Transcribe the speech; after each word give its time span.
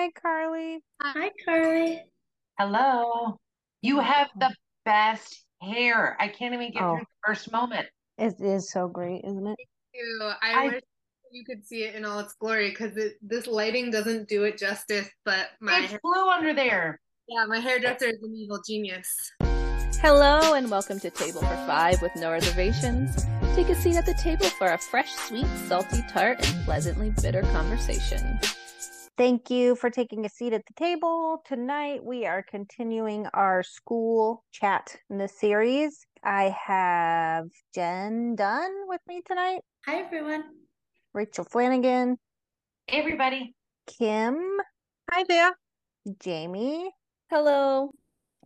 Hi, 0.00 0.08
Carley. 0.22 0.78
Hi, 1.02 1.30
Carley. 1.44 2.00
Hello. 2.58 3.36
You 3.82 4.00
have 4.00 4.28
the 4.38 4.48
best 4.86 5.44
hair. 5.60 6.16
I 6.18 6.28
can't 6.28 6.54
even 6.54 6.72
get 6.72 6.82
Oh. 6.82 6.94
through 6.96 7.00
the 7.04 7.26
first 7.26 7.52
moment. 7.52 7.86
It 8.16 8.40
is 8.40 8.70
so 8.72 8.88
great, 8.88 9.22
isn't 9.26 9.46
it? 9.46 9.58
you. 9.92 10.20
I, 10.40 10.54
I- 10.54 10.64
wish 10.68 10.80
you 11.32 11.44
could 11.44 11.66
see 11.66 11.82
it 11.84 11.96
in 11.96 12.06
all 12.06 12.18
its 12.20 12.32
glory 12.32 12.70
because 12.70 12.98
this 13.20 13.46
lighting 13.46 13.90
doesn't 13.90 14.26
do 14.26 14.44
it 14.44 14.56
justice. 14.56 15.06
But 15.26 15.50
my 15.60 15.80
It's 15.84 15.94
blue 16.02 16.30
under 16.30 16.54
there. 16.54 16.98
yeah, 17.28 17.44
my 17.44 17.58
hairdresser 17.60 18.06
is 18.06 18.22
an 18.22 18.34
evil 18.34 18.58
genius. 18.66 19.06
Hello 20.00 20.54
and 20.54 20.70
welcome 20.70 20.98
to 21.00 21.10
Table 21.10 21.40
for 21.42 21.56
Five 21.66 22.00
with 22.00 22.16
no 22.16 22.30
reservations. 22.30 23.26
Take 23.54 23.68
a 23.68 23.74
seat 23.74 23.96
at 23.96 24.06
the 24.06 24.14
table 24.14 24.46
for 24.46 24.68
a 24.72 24.78
fresh, 24.78 25.12
sweet, 25.12 25.46
salty, 25.68 26.02
tart, 26.10 26.38
and 26.48 26.64
pleasantly 26.64 27.12
bitter 27.20 27.42
conversation. 27.42 28.40
Thank 29.20 29.50
you 29.50 29.76
for 29.76 29.90
taking 29.90 30.24
a 30.24 30.30
seat 30.30 30.54
at 30.54 30.62
the 30.66 30.72
table. 30.82 31.42
Tonight, 31.46 32.02
we 32.02 32.24
are 32.24 32.42
continuing 32.42 33.26
our 33.34 33.62
school 33.62 34.44
chat 34.50 34.96
in 35.10 35.18
this 35.18 35.38
series. 35.38 36.06
I 36.24 36.56
have 36.66 37.44
Jen 37.74 38.34
Dunn 38.34 38.70
with 38.86 39.02
me 39.06 39.20
tonight, 39.26 39.60
Hi, 39.84 39.96
everyone. 40.00 40.44
Rachel 41.12 41.44
Flanagan, 41.44 42.16
Hey, 42.86 42.98
everybody. 42.98 43.54
Kim, 43.98 44.56
Hi 45.12 45.24
there. 45.28 45.52
Jamie, 46.18 46.90
Hello. 47.30 47.90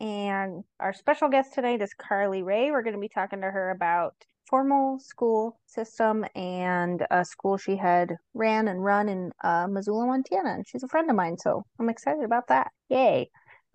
and 0.00 0.64
our 0.80 0.92
special 0.92 1.28
guest 1.28 1.54
tonight 1.54 1.82
is 1.82 1.94
Carley 1.96 2.42
Rae. 2.42 2.72
We're 2.72 2.82
going 2.82 2.96
to 2.96 3.00
be 3.00 3.08
talking 3.08 3.42
to 3.42 3.46
her 3.48 3.70
about 3.70 4.14
formal 4.46 4.98
school 4.98 5.58
system 5.66 6.24
and 6.34 7.06
a 7.10 7.24
school 7.24 7.56
she 7.56 7.76
had 7.76 8.16
ran 8.34 8.68
and 8.68 8.84
run 8.84 9.08
in 9.08 9.32
uh, 9.42 9.66
Missoula, 9.68 10.06
Montana. 10.06 10.54
And 10.54 10.66
she's 10.66 10.82
a 10.82 10.88
friend 10.88 11.08
of 11.10 11.16
mine, 11.16 11.38
so 11.38 11.64
I'm 11.78 11.88
excited 11.88 12.24
about 12.24 12.48
that. 12.48 12.70
Yay. 12.88 13.30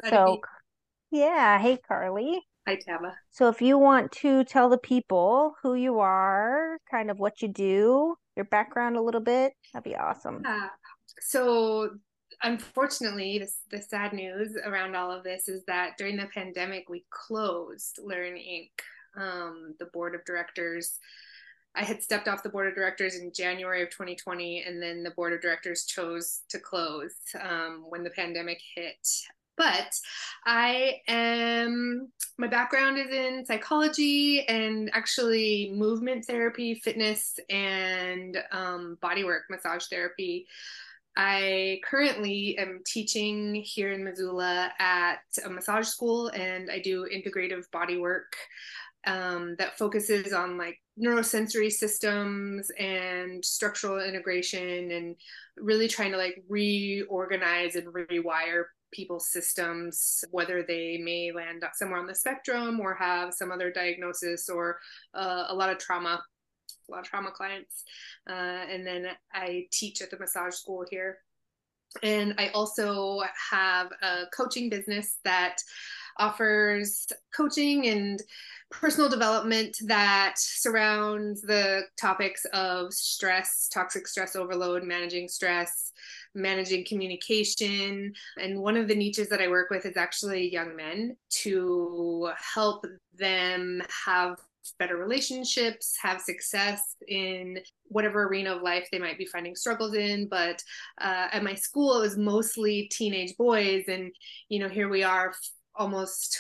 So, 0.09 0.39
yeah. 1.11 1.59
Hey, 1.59 1.77
Carley. 1.87 2.41
Hi, 2.67 2.77
Taba. 2.77 3.13
So, 3.31 3.49
if 3.49 3.61
you 3.61 3.77
want 3.77 4.11
to 4.13 4.43
tell 4.43 4.70
the 4.70 4.77
people 4.77 5.55
who 5.61 5.76
you 5.76 5.99
are, 5.99 6.77
kind 6.89 7.09
of 7.09 7.20
what 7.20 7.41
you 7.41 7.48
do, 7.48 8.15
your 8.35 8.45
background 8.45 8.95
a 8.95 9.01
little 9.01 9.21
bit, 9.21 9.54
that'd 9.73 9.83
be 9.83 9.95
awesome. 9.95 10.43
Uh, 10.45 10.67
so, 11.20 11.89
unfortunately, 12.43 13.39
this, 13.39 13.57
the 13.71 13.81
sad 13.81 14.13
news 14.13 14.55
around 14.65 14.95
all 14.95 15.11
of 15.11 15.23
this 15.23 15.48
is 15.48 15.63
that 15.65 15.98
during 15.98 16.15
the 16.15 16.27
pandemic, 16.33 16.89
we 16.89 17.04
closed 17.09 17.99
Learn 18.04 18.35
Inc. 18.35 18.70
Um, 19.18 19.76
the 19.79 19.85
board 19.85 20.15
of 20.15 20.26
directors. 20.26 20.99
I 21.76 21.84
had 21.84 22.02
stepped 22.02 22.27
off 22.27 22.43
the 22.43 22.49
board 22.49 22.68
of 22.68 22.76
directors 22.76 23.16
in 23.16 23.32
January 23.32 23.84
of 23.84 23.90
2020, 23.90 24.63
and 24.63 24.82
then 24.82 25.04
the 25.04 25.12
board 25.12 25.34
of 25.34 25.41
directors 25.41 25.85
chose 25.85 26.41
to 26.49 26.60
close 26.60 27.13
um, 27.40 27.85
when 27.90 28.04
the 28.04 28.10
pandemic 28.10 28.60
hit. 28.76 29.07
But 29.55 29.93
I 30.46 31.01
am, 31.07 32.12
my 32.38 32.48
background 32.48 32.98
is 32.98 33.12
in 33.12 33.46
psychology 33.46 34.48
and 34.48 34.90
actually 34.93 35.73
movement 35.76 36.23
therapy, 36.23 36.76
fitness, 36.76 37.38
and 37.49 38.38
um, 38.54 38.98
bodywork 39.04 39.41
massage 39.49 39.85
therapy. 39.88 40.48
I 41.18 41.82
currently 41.84 42.57
am 42.57 42.79
teaching 42.85 43.55
here 43.55 43.91
in 43.91 44.05
Missoula 44.05 44.71
at 44.79 45.20
a 45.44 45.49
massage 45.49 45.88
school, 45.88 46.29
and 46.29 46.71
I 46.71 46.79
do 46.79 47.05
integrative 47.13 47.66
bodywork 47.73 48.32
um, 49.10 49.55
that 49.57 49.77
focuses 49.77 50.34
on 50.34 50.57
like 50.57 50.77
neurosensory 51.02 51.71
systems 51.71 52.70
and 52.77 53.43
structural 53.43 53.99
integration, 53.99 54.91
and 54.91 55.16
really 55.57 55.88
trying 55.88 56.12
to 56.12 56.18
like 56.18 56.43
reorganize 56.48 57.76
and 57.76 57.88
rewire 57.88 58.66
people's 58.91 59.32
systems, 59.32 60.24
whether 60.32 60.63
they 60.63 60.99
may 61.04 61.32
land 61.32 61.63
somewhere 61.74 61.99
on 61.99 62.07
the 62.07 62.16
spectrum 62.16 62.79
or 62.79 62.93
have 62.93 63.34
some 63.34 63.51
other 63.51 63.71
diagnosis 63.71 64.47
or 64.47 64.78
uh, 65.16 65.45
a 65.50 65.56
lot 65.56 65.69
of 65.69 65.79
trauma 65.79 66.22
a 66.88 66.91
lot 66.91 67.01
of 67.01 67.06
trauma 67.06 67.31
clients. 67.31 67.83
Uh, 68.28 68.33
and 68.33 68.85
then 68.85 69.07
I 69.33 69.67
teach 69.72 70.01
at 70.01 70.09
the 70.09 70.17
massage 70.17 70.56
school 70.56 70.85
here. 70.89 71.19
And 72.03 72.35
I 72.38 72.50
also 72.50 73.22
have 73.51 73.91
a 74.01 74.25
coaching 74.35 74.69
business 74.69 75.17
that 75.23 75.57
offers 76.17 77.07
coaching 77.35 77.88
and 77.88 78.22
personal 78.69 79.09
development 79.09 79.75
that 79.85 80.35
surrounds 80.38 81.41
the 81.41 81.81
topics 82.00 82.45
of 82.53 82.94
stress, 82.94 83.67
toxic 83.73 84.07
stress 84.07 84.35
overload, 84.35 84.83
managing 84.83 85.27
stress, 85.27 85.91
managing 86.35 86.85
communication. 86.85 88.13
And 88.39 88.59
one 88.59 88.77
of 88.77 88.88
the 88.88 88.95
niches 88.95 89.29
that 89.29 89.41
I 89.41 89.47
work 89.47 89.71
with 89.71 89.85
is 89.85 89.97
actually 89.97 90.51
young 90.51 90.75
men 90.75 91.16
to 91.41 92.29
help 92.38 92.85
them 93.17 93.81
have 94.06 94.38
better 94.77 94.97
relationships, 94.97 95.97
have 96.01 96.21
success 96.21 96.95
in 97.07 97.59
whatever 97.85 98.23
arena 98.23 98.55
of 98.55 98.61
life 98.61 98.87
they 98.91 98.99
might 98.99 99.17
be 99.17 99.25
finding 99.25 99.55
struggles 99.55 99.95
in. 99.95 100.27
But 100.27 100.61
uh, 101.01 101.27
at 101.31 101.43
my 101.43 101.55
school, 101.55 101.97
it 101.97 102.01
was 102.01 102.17
mostly 102.17 102.89
teenage 102.91 103.35
boys. 103.37 103.85
And, 103.87 104.11
you 104.49 104.59
know, 104.59 104.69
here 104.69 104.89
we 104.89 105.03
are 105.03 105.33
almost 105.75 106.39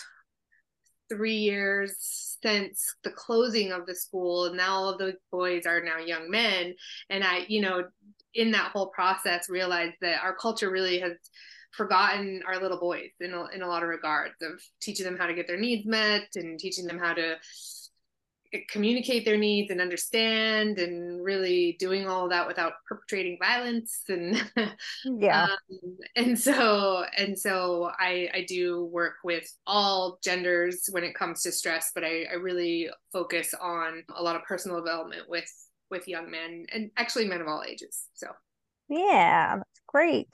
three 1.09 1.37
years 1.37 2.37
since 2.41 2.95
the 3.03 3.11
closing 3.11 3.71
of 3.71 3.85
the 3.85 3.95
school. 3.95 4.45
And 4.45 4.57
now 4.57 4.75
all 4.75 4.89
of 4.89 4.99
those 4.99 5.15
boys 5.31 5.65
are 5.65 5.81
now 5.81 5.97
young 5.97 6.29
men. 6.29 6.75
And 7.09 7.23
I, 7.23 7.45
you 7.47 7.61
know, 7.61 7.85
in 8.33 8.51
that 8.51 8.71
whole 8.71 8.87
process, 8.87 9.49
realized 9.49 9.95
that 10.01 10.21
our 10.21 10.35
culture 10.35 10.69
really 10.69 10.99
has 10.99 11.13
forgotten 11.71 12.41
our 12.47 12.59
little 12.59 12.79
boys 12.79 13.09
in 13.19 13.33
a, 13.33 13.45
in 13.47 13.61
a 13.61 13.67
lot 13.67 13.83
of 13.83 13.89
regards 13.89 14.35
of 14.41 14.59
teaching 14.81 15.05
them 15.05 15.17
how 15.17 15.27
to 15.27 15.33
get 15.33 15.47
their 15.47 15.59
needs 15.59 15.85
met 15.85 16.27
and 16.35 16.59
teaching 16.59 16.85
them 16.85 16.97
how 16.97 17.13
to 17.13 17.35
communicate 18.69 19.25
their 19.25 19.37
needs 19.37 19.69
and 19.71 19.79
understand 19.81 20.79
and 20.79 21.23
really 21.23 21.75
doing 21.79 22.07
all 22.07 22.29
that 22.29 22.47
without 22.47 22.73
perpetrating 22.87 23.37
violence 23.41 24.03
and 24.09 24.35
Yeah. 25.03 25.43
um, 25.43 25.97
and 26.15 26.39
so 26.39 27.05
and 27.17 27.37
so 27.37 27.91
I 27.99 28.29
I 28.33 28.45
do 28.47 28.85
work 28.85 29.15
with 29.23 29.45
all 29.67 30.19
genders 30.23 30.87
when 30.91 31.03
it 31.03 31.15
comes 31.15 31.43
to 31.43 31.51
stress 31.51 31.91
but 31.93 32.03
I, 32.03 32.25
I 32.31 32.35
really 32.35 32.89
focus 33.13 33.53
on 33.59 34.03
a 34.15 34.23
lot 34.23 34.35
of 34.35 34.43
personal 34.43 34.77
development 34.77 35.23
with 35.29 35.51
with 35.91 36.07
young 36.07 36.31
men 36.31 36.65
and 36.73 36.91
actually 36.97 37.27
men 37.27 37.41
of 37.41 37.47
all 37.47 37.63
ages 37.67 38.05
so 38.13 38.27
Yeah, 38.87 39.57
that's 39.57 39.81
great. 39.87 40.27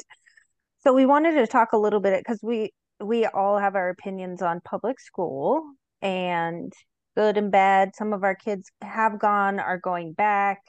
So 0.84 0.94
we 0.94 1.06
wanted 1.06 1.34
to 1.34 1.48
talk 1.48 1.74
a 1.74 1.78
little 1.78 2.00
bit 2.00 2.20
because 2.24 2.40
we 2.44 2.74
we 3.04 3.26
all 3.26 3.58
have 3.60 3.76
our 3.76 3.90
opinions 3.90 4.42
on 4.42 4.62
public 4.62 5.00
school 5.00 5.64
and 6.02 6.74
good 7.16 7.38
and 7.38 7.52
bad. 7.52 7.96
Some 7.96 8.14
of 8.14 8.24
our 8.24 8.36
kids 8.36 8.72
have 8.82 9.20
gone, 9.20 9.60
are 9.60 9.78
going 9.78 10.14
back, 10.14 10.60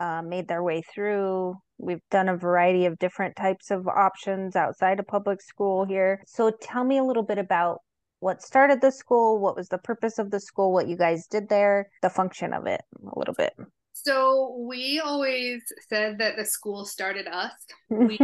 uh, 0.00 0.22
made 0.22 0.48
their 0.48 0.62
way 0.62 0.82
through. 0.82 1.56
We've 1.78 2.02
done 2.10 2.28
a 2.28 2.36
variety 2.36 2.86
of 2.86 2.98
different 2.98 3.36
types 3.36 3.70
of 3.70 3.88
options 3.88 4.56
outside 4.56 5.00
of 5.00 5.06
public 5.06 5.40
school 5.42 5.84
here. 5.84 6.22
So 6.26 6.50
tell 6.60 6.84
me 6.84 6.98
a 6.98 7.04
little 7.04 7.24
bit 7.24 7.38
about 7.38 7.80
what 8.20 8.40
started 8.40 8.80
the 8.80 8.92
school, 8.92 9.40
what 9.40 9.56
was 9.56 9.68
the 9.68 9.78
purpose 9.78 10.18
of 10.18 10.30
the 10.30 10.38
school, 10.38 10.72
what 10.72 10.86
you 10.88 10.96
guys 10.96 11.26
did 11.26 11.48
there, 11.48 11.90
the 12.02 12.10
function 12.10 12.52
of 12.52 12.66
it 12.66 12.80
a 13.04 13.18
little 13.18 13.34
bit. 13.34 13.52
so 13.92 14.56
we 14.58 15.00
always 15.04 15.62
said 15.88 16.18
that 16.18 16.36
the 16.36 16.44
school 16.44 16.84
started 16.84 17.26
us 17.28 17.52
we 17.90 18.18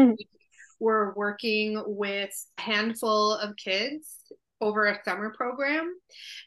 were 0.80 1.12
working 1.16 1.82
with 1.86 2.30
a 2.58 2.60
handful 2.60 3.34
of 3.34 3.54
kids 3.56 4.16
over 4.60 4.86
a 4.86 4.98
summer 5.04 5.30
program 5.36 5.94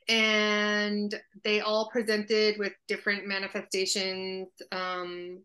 and 0.10 1.16
they 1.44 1.62
all 1.62 1.90
presented 1.92 2.58
with 2.60 2.74
different 2.88 3.28
manifestations 3.28 4.48
um, 4.72 5.40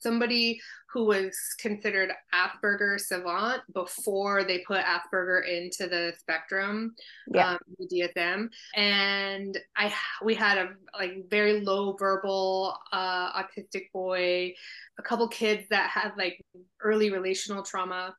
somebody 0.00 0.60
who 0.92 1.04
was 1.04 1.36
considered 1.60 2.10
asperger 2.32 2.98
savant 2.98 3.60
before 3.74 4.44
they 4.44 4.60
put 4.60 4.80
asperger 4.80 5.46
into 5.46 5.86
the 5.88 6.12
spectrum 6.18 6.94
Yeah. 7.34 7.50
um, 7.52 7.58
the 7.78 8.08
dsm 8.16 8.48
and 8.76 9.58
i 9.76 9.92
we 10.24 10.34
had 10.34 10.56
a 10.58 10.68
like 10.96 11.28
very 11.28 11.60
low 11.60 11.96
verbal 11.98 12.76
uh, 12.92 13.42
autistic 13.42 13.90
boy 13.92 14.54
a 14.98 15.02
couple 15.02 15.28
kids 15.28 15.64
that 15.70 15.90
had 15.90 16.12
like 16.16 16.40
early 16.80 17.10
relational 17.10 17.62
trauma 17.62 18.14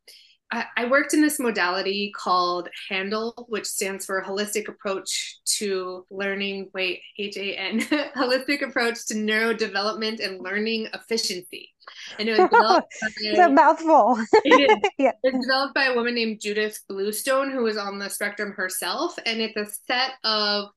I, 0.52 0.86
worked 0.86 1.14
in 1.14 1.22
this 1.22 1.40
modality 1.40 2.12
called 2.16 2.70
handle 2.90 3.46
which 3.50 3.66
stands 3.66 4.06
for 4.06 4.24
holistic 4.24 4.68
approach 4.68 5.38
to 5.58 6.06
learning 6.10 6.70
wait 6.74 7.02
h-a-n 7.18 7.80
holistic 8.16 8.62
approach 8.62 9.06
to 9.08 9.14
neurodevelopment 9.14 10.26
and 10.26 10.42
learning 10.42 10.88
efficiency 10.94 11.70
and 12.18 12.28
it 12.28 12.38
was 12.38 12.50
developed 12.50 12.94
It's 13.18 13.40
a 13.40 13.50
mouthful. 13.50 14.18
it 14.44 14.72
is. 14.72 14.90
Yeah. 14.98 15.12
It 15.24 15.34
was 15.34 15.46
developed 15.46 15.76
by 15.76 15.86
a 15.86 15.96
woman 15.96 16.16
named 16.16 16.42
Judith 16.42 16.80
Bluestone, 16.88 17.52
who 17.52 17.64
was 17.64 17.78
on 17.78 18.00
the 18.00 18.10
spectrum 18.10 18.52
herself. 18.52 19.18
And 19.26 19.42
it's 19.42 19.58
a 19.58 19.66
set 19.88 20.12
of 20.24 20.70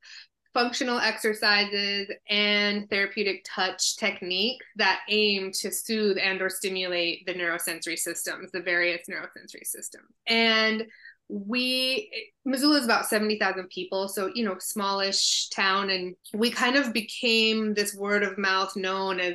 functional 0.55 0.99
exercises 0.99 2.09
and 2.29 2.89
therapeutic 2.91 3.45
touch 3.49 3.97
techniques 3.97 4.67
that 4.77 5.01
aim 5.09 5.51
to 5.53 5.71
soothe 5.71 6.19
and 6.19 6.41
or 6.43 6.51
stimulate 6.51 7.25
the 7.27 7.35
neurosensory 7.35 7.99
systems 7.99 8.51
the 8.53 8.61
various 8.61 9.07
neurosensory 9.09 9.65
systems. 9.65 10.09
And 10.27 10.85
we 11.29 12.11
Missoula 12.45 12.79
is 12.79 12.85
about 12.85 13.07
70,000 13.07 13.69
people 13.71 14.07
so 14.09 14.31
you 14.35 14.45
know 14.45 14.57
smallish 14.59 15.49
town 15.49 15.89
and 15.89 16.15
we 16.35 16.51
kind 16.51 16.77
of 16.77 16.93
became 16.93 17.73
this 17.73 17.95
word 17.95 18.23
of 18.23 18.37
mouth 18.37 18.77
known 18.77 19.19
as 19.19 19.35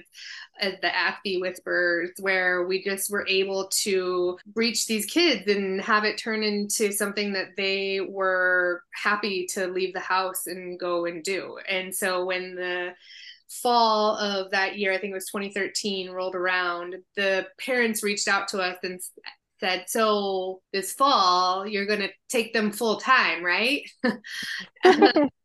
as 0.59 0.73
the 0.81 0.87
Aspie 0.87 1.41
Whispers, 1.41 2.11
where 2.19 2.65
we 2.65 2.83
just 2.83 3.11
were 3.11 3.25
able 3.27 3.67
to 3.83 4.37
reach 4.55 4.87
these 4.87 5.05
kids 5.05 5.47
and 5.47 5.81
have 5.81 6.03
it 6.03 6.17
turn 6.17 6.43
into 6.43 6.91
something 6.91 7.33
that 7.33 7.55
they 7.57 8.01
were 8.01 8.83
happy 8.93 9.45
to 9.47 9.67
leave 9.67 9.93
the 9.93 9.99
house 9.99 10.47
and 10.47 10.79
go 10.79 11.05
and 11.05 11.23
do. 11.23 11.57
And 11.69 11.93
so 11.93 12.25
when 12.25 12.55
the 12.55 12.93
fall 13.49 14.17
of 14.17 14.51
that 14.51 14.77
year, 14.77 14.93
I 14.93 14.97
think 14.97 15.11
it 15.11 15.15
was 15.15 15.27
2013, 15.27 16.09
rolled 16.09 16.35
around, 16.35 16.95
the 17.15 17.47
parents 17.59 18.03
reached 18.03 18.27
out 18.27 18.47
to 18.49 18.59
us 18.59 18.77
and 18.83 18.99
said, 19.59 19.85
"So 19.87 20.61
this 20.73 20.93
fall, 20.93 21.67
you're 21.67 21.85
going 21.85 22.01
to 22.01 22.09
take 22.29 22.53
them 22.53 22.71
full 22.71 22.97
time, 22.97 23.43
right?" 23.43 23.81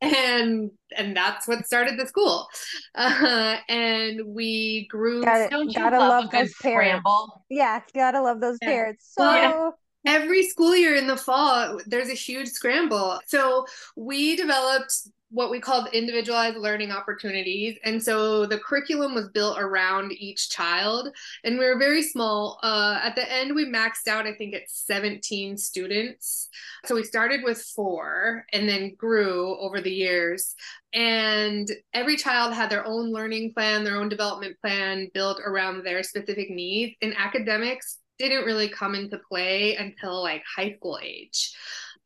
and 0.00 0.70
and 0.97 1.17
that's 1.17 1.49
what 1.49 1.67
started 1.67 1.99
the 1.99 2.06
school. 2.06 2.49
Uh, 2.94 3.56
and 3.69 4.20
we 4.26 4.87
grew. 4.91 5.23
Gotta, 5.25 5.49
gotta 5.75 5.99
love, 5.99 6.31
those 6.31 6.55
parents. 6.55 7.00
scramble? 7.03 7.44
Yeah, 7.49 7.81
gotta 7.94 8.23
love 8.23 8.41
those 8.41 8.59
Yeah. 8.61 8.69
parents. 8.69 9.12
So 9.14 9.23
Well, 9.25 9.79
Every 10.04 10.43
school 10.44 10.75
year 10.75 10.96
in 10.96 11.06
the 11.06 11.16
fall, 11.16 11.81
there's 11.87 12.08
a 12.08 12.14
huge 12.14 12.49
scramble. 12.49 13.20
So 13.26 13.66
we 13.96 14.37
developed 14.37 14.94
what 15.32 15.50
we 15.50 15.58
called 15.58 15.88
individualized 15.94 16.58
learning 16.58 16.93
opportunities. 16.93 17.78
And 17.84 18.02
so 18.02 18.44
the 18.44 18.58
curriculum 18.58 19.14
was 19.14 19.31
built 19.31 19.58
around 19.58 20.12
each 20.12 20.50
child. 20.50 21.08
And 21.43 21.58
we 21.58 21.64
were 21.64 21.78
very 21.78 22.02
small. 22.02 22.58
Uh, 22.62 23.00
at 23.02 23.16
the 23.16 23.32
end, 23.32 23.54
we 23.54 23.64
maxed 23.64 24.08
out, 24.08 24.26
I 24.26 24.34
think, 24.34 24.54
at 24.54 24.69
17 24.69 25.56
students. 25.56 26.48
So 26.84 26.94
we 26.94 27.02
started 27.02 27.43
with 27.43 27.62
four 27.62 28.44
and 28.52 28.69
then 28.69 28.94
grew 28.94 29.56
over 29.58 29.81
the 29.81 29.90
years. 29.90 30.55
And 30.93 31.70
every 31.94 32.16
child 32.16 32.52
had 32.52 32.69
their 32.69 32.87
own 32.87 33.10
learning 33.10 33.55
plan, 33.55 33.84
their 33.84 33.96
own 33.96 34.10
development 34.10 34.58
plan 34.60 35.08
built 35.14 35.40
around 35.43 35.82
their 35.82 36.02
specific 36.02 36.50
needs. 36.50 36.94
In 37.00 37.14
academics 37.14 37.98
didn't 38.19 38.44
really 38.44 38.69
come 38.69 38.94
into 38.94 39.19
play 39.29 39.76
until 39.76 40.23
like 40.23 40.43
high 40.44 40.75
school 40.76 40.99
age. 41.03 41.55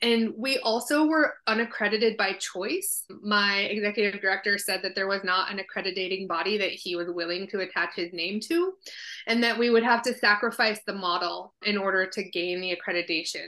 And 0.03 0.35
we 0.37 0.59
also 0.59 1.07
were 1.07 1.35
unaccredited 1.47 2.19
by 2.19 2.35
choice. 2.35 3.05
My 3.23 3.61
executive 3.61 4.21
director 4.21 4.59
said 4.59 4.83
that 4.83 4.95
there 4.95 5.09
was 5.09 5.25
not 5.25 5.51
an 5.51 5.59
accrediting 5.59 6.27
body 6.27 6.59
that 6.59 6.73
he 6.73 6.97
was 6.97 7.09
willing 7.09 7.47
to 7.49 7.61
attach 7.61 7.95
his 7.97 8.13
name 8.13 8.41
to, 8.41 8.75
and 9.27 9.43
that 9.43 9.59
we 9.59 9.71
would 9.71 9.83
have 9.83 10.03
to 10.03 10.13
sacrifice 10.13 10.81
the 10.87 10.93
model 10.93 11.55
in 11.65 11.79
order 11.79 12.07
to 12.09 12.23
gain 12.23 12.61
the 12.61 12.77
accreditation. 12.77 13.47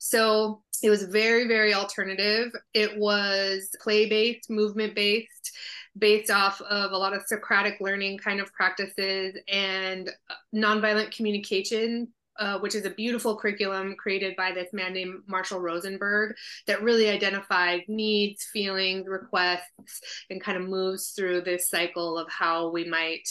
So 0.00 0.62
it 0.82 0.90
was 0.90 1.04
very, 1.04 1.46
very 1.46 1.74
alternative. 1.74 2.50
It 2.72 2.98
was 2.98 3.68
play 3.80 4.08
based, 4.08 4.50
movement 4.50 4.96
based 4.96 5.52
based 5.96 6.30
off 6.30 6.60
of 6.62 6.92
a 6.92 6.96
lot 6.96 7.14
of 7.14 7.22
Socratic 7.26 7.80
learning 7.80 8.18
kind 8.18 8.40
of 8.40 8.52
practices 8.52 9.36
and 9.48 10.10
nonviolent 10.54 11.14
communication. 11.14 12.08
Uh, 12.36 12.58
which 12.58 12.74
is 12.74 12.84
a 12.84 12.90
beautiful 12.90 13.36
curriculum 13.36 13.94
created 13.96 14.34
by 14.34 14.50
this 14.50 14.66
man 14.72 14.92
named 14.92 15.22
Marshall 15.28 15.60
Rosenberg 15.60 16.34
that 16.66 16.82
really 16.82 17.08
identifies 17.08 17.82
needs, 17.86 18.42
feelings, 18.52 19.06
requests, 19.06 20.00
and 20.30 20.42
kind 20.42 20.58
of 20.58 20.68
moves 20.68 21.10
through 21.10 21.42
this 21.42 21.70
cycle 21.70 22.18
of 22.18 22.28
how 22.28 22.70
we 22.70 22.86
might 22.86 23.22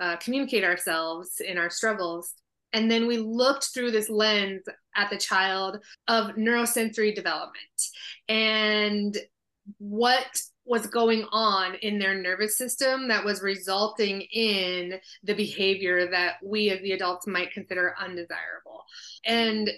uh, 0.00 0.16
communicate 0.16 0.64
ourselves 0.64 1.42
in 1.46 1.58
our 1.58 1.68
struggles. 1.68 2.32
And 2.72 2.90
then 2.90 3.06
we 3.06 3.18
looked 3.18 3.74
through 3.74 3.90
this 3.90 4.08
lens 4.08 4.62
at 4.96 5.10
the 5.10 5.18
child 5.18 5.84
of 6.08 6.36
neurosensory 6.36 7.14
development 7.14 7.82
and 8.26 9.18
what 9.76 10.40
was 10.66 10.86
going 10.86 11.24
on 11.30 11.76
in 11.76 11.98
their 11.98 12.14
nervous 12.14 12.58
system 12.58 13.08
that 13.08 13.24
was 13.24 13.42
resulting 13.42 14.22
in 14.22 14.98
the 15.22 15.34
behavior 15.34 16.10
that 16.10 16.34
we 16.42 16.70
as 16.70 16.80
the 16.82 16.92
adults 16.92 17.26
might 17.26 17.52
consider 17.52 17.94
undesirable. 17.98 18.84
And 19.24 19.70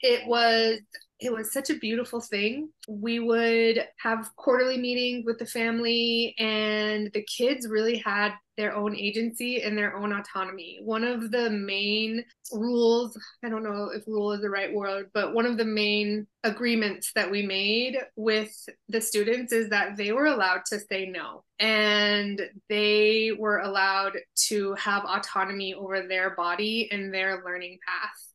it 0.00 0.26
was 0.26 0.78
it 1.18 1.32
was 1.32 1.50
such 1.50 1.70
a 1.70 1.78
beautiful 1.78 2.20
thing. 2.20 2.68
We 2.88 3.20
would 3.20 3.82
have 4.02 4.30
quarterly 4.36 4.76
meetings 4.76 5.24
with 5.24 5.38
the 5.38 5.46
family 5.46 6.34
and 6.38 7.10
the 7.14 7.22
kids 7.22 7.66
really 7.66 7.96
had 7.96 8.32
their 8.56 8.74
own 8.74 8.96
agency 8.96 9.62
and 9.62 9.76
their 9.76 9.96
own 9.96 10.12
autonomy. 10.12 10.78
One 10.82 11.04
of 11.04 11.30
the 11.30 11.50
main 11.50 12.24
rules 12.52 13.18
i 13.44 13.48
don't 13.48 13.64
know 13.64 13.90
if 13.92 14.06
rule 14.06 14.32
is 14.32 14.40
the 14.40 14.48
right 14.48 14.72
word 14.72 15.10
but 15.12 15.34
one 15.34 15.46
of 15.46 15.56
the 15.56 15.64
main 15.64 16.26
agreements 16.44 17.10
that 17.14 17.28
we 17.28 17.42
made 17.42 17.98
with 18.14 18.52
the 18.88 19.00
students 19.00 19.52
is 19.52 19.68
that 19.68 19.96
they 19.96 20.12
were 20.12 20.26
allowed 20.26 20.64
to 20.64 20.78
say 20.78 21.06
no 21.06 21.42
and 21.58 22.40
they 22.68 23.32
were 23.36 23.58
allowed 23.60 24.12
to 24.34 24.74
have 24.74 25.04
autonomy 25.04 25.74
over 25.74 26.06
their 26.06 26.30
body 26.36 26.88
and 26.92 27.12
their 27.12 27.42
learning 27.44 27.78
path. 27.86 28.32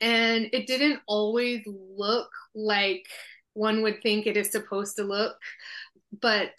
And 0.00 0.48
it 0.52 0.66
didn't 0.66 1.00
always 1.06 1.62
look 1.66 2.30
like 2.54 3.06
one 3.52 3.82
would 3.82 4.02
think 4.02 4.26
it 4.26 4.36
is 4.36 4.50
supposed 4.50 4.96
to 4.96 5.04
look 5.04 5.36
but 6.20 6.58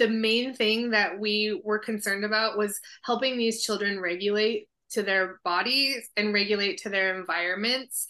the 0.00 0.08
main 0.08 0.54
thing 0.54 0.90
that 0.90 1.20
we 1.20 1.60
were 1.62 1.78
concerned 1.78 2.24
about 2.24 2.56
was 2.56 2.80
helping 3.04 3.36
these 3.36 3.62
children 3.62 4.00
regulate 4.00 4.66
to 4.92 5.02
their 5.02 5.40
bodies 5.44 6.08
and 6.16 6.32
regulate 6.32 6.78
to 6.78 6.88
their 6.88 7.18
environments. 7.20 8.06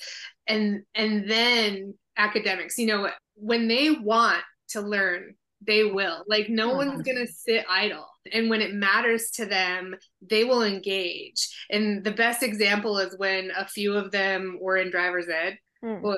And 0.47 0.85
and 0.95 1.29
then 1.29 1.95
academics 2.17 2.79
you 2.79 2.87
know 2.87 3.11
when 3.35 3.69
they 3.69 3.91
want 3.91 4.43
to 4.71 4.81
learn 4.81 5.35
they 5.67 5.85
will. 5.85 6.25
Like 6.27 6.49
no 6.49 6.75
one's 6.75 7.03
going 7.03 7.19
to 7.19 7.31
sit 7.31 7.67
idle. 7.69 8.07
And 8.33 8.49
when 8.49 8.63
it 8.63 8.73
matters 8.73 9.31
to 9.33 9.47
them 9.47 9.95
they 10.27 10.45
will 10.45 10.63
engage. 10.63 11.49
And 11.71 12.05
the 12.05 12.13
best 12.13 12.43
example 12.43 12.99
is 12.99 13.19
when 13.19 13.51
a 13.57 13.67
few 13.69 13.95
of 13.95 14.13
them 14.13 14.59
were 14.61 14.77
in 14.77 14.91
driver's 14.91 15.29
ed. 15.29 15.59
Hmm. 15.83 16.01
boy 16.03 16.17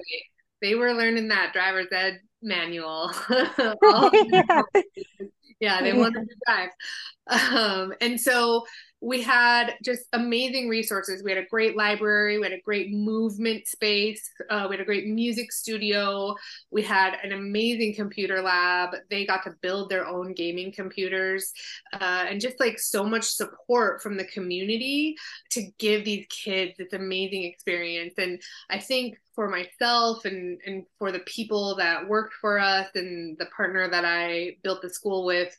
they 0.61 0.75
were 0.75 0.93
learning 0.93 1.29
that 1.29 1.53
driver's 1.53 1.91
ed 1.91 2.21
manual. 2.43 3.11
Yeah. 4.33 4.63
yeah 5.61 5.83
they 5.83 5.93
wanted 5.93 6.29
to 6.29 6.35
drive. 6.47 6.71
Um, 7.29 7.95
and 8.01 8.21
so 8.21 8.65
we 9.03 9.21
had 9.21 9.75
just 9.85 10.03
amazing 10.13 10.69
resources. 10.69 11.25
We 11.25 11.33
had 11.33 11.43
a 11.43 11.47
great 11.47 11.77
library. 11.77 12.39
We 12.39 12.45
had 12.45 12.53
a 12.53 12.61
great 12.61 12.93
movement 12.93 13.67
space. 13.67 14.31
Uh, 14.49 14.69
we 14.71 14.77
had 14.77 14.81
a 14.81 14.87
great 14.87 15.09
music 15.09 15.51
studio. 15.51 16.37
We 16.71 16.83
had 16.83 17.17
an 17.25 17.33
amazing 17.33 17.95
computer 17.95 18.41
lab. 18.41 18.91
They 19.11 19.27
got 19.27 19.43
to 19.45 19.55
build 19.61 19.91
their 19.91 20.07
own 20.07 20.35
gaming 20.35 20.73
computers 20.73 21.53
uh, 21.93 22.27
and 22.29 22.41
just 22.41 22.61
like 22.61 22.79
so 22.79 23.05
much 23.05 23.25
support 23.25 24.01
from 24.03 24.17
the 24.17 24.25
community 24.25 25.17
to 25.51 25.69
give 25.79 26.05
these 26.05 26.27
kids 26.29 26.75
this 26.79 26.93
amazing 26.93 27.43
experience. 27.43 28.15
And 28.19 28.41
i 28.71 28.79
think 28.79 29.17
for 29.35 29.49
myself 29.49 30.25
and 30.25 30.61
and 30.67 30.85
for 30.99 31.11
the 31.11 31.21
people 31.21 31.77
that 31.77 32.07
worked 32.09 32.32
for 32.41 32.59
us 32.59 32.89
and 32.95 33.37
the 33.39 33.47
partner 33.47 33.89
that 33.89 34.05
I 34.05 34.57
built 34.63 34.83
the 34.83 34.91
school 34.91 35.25
with 35.25 35.57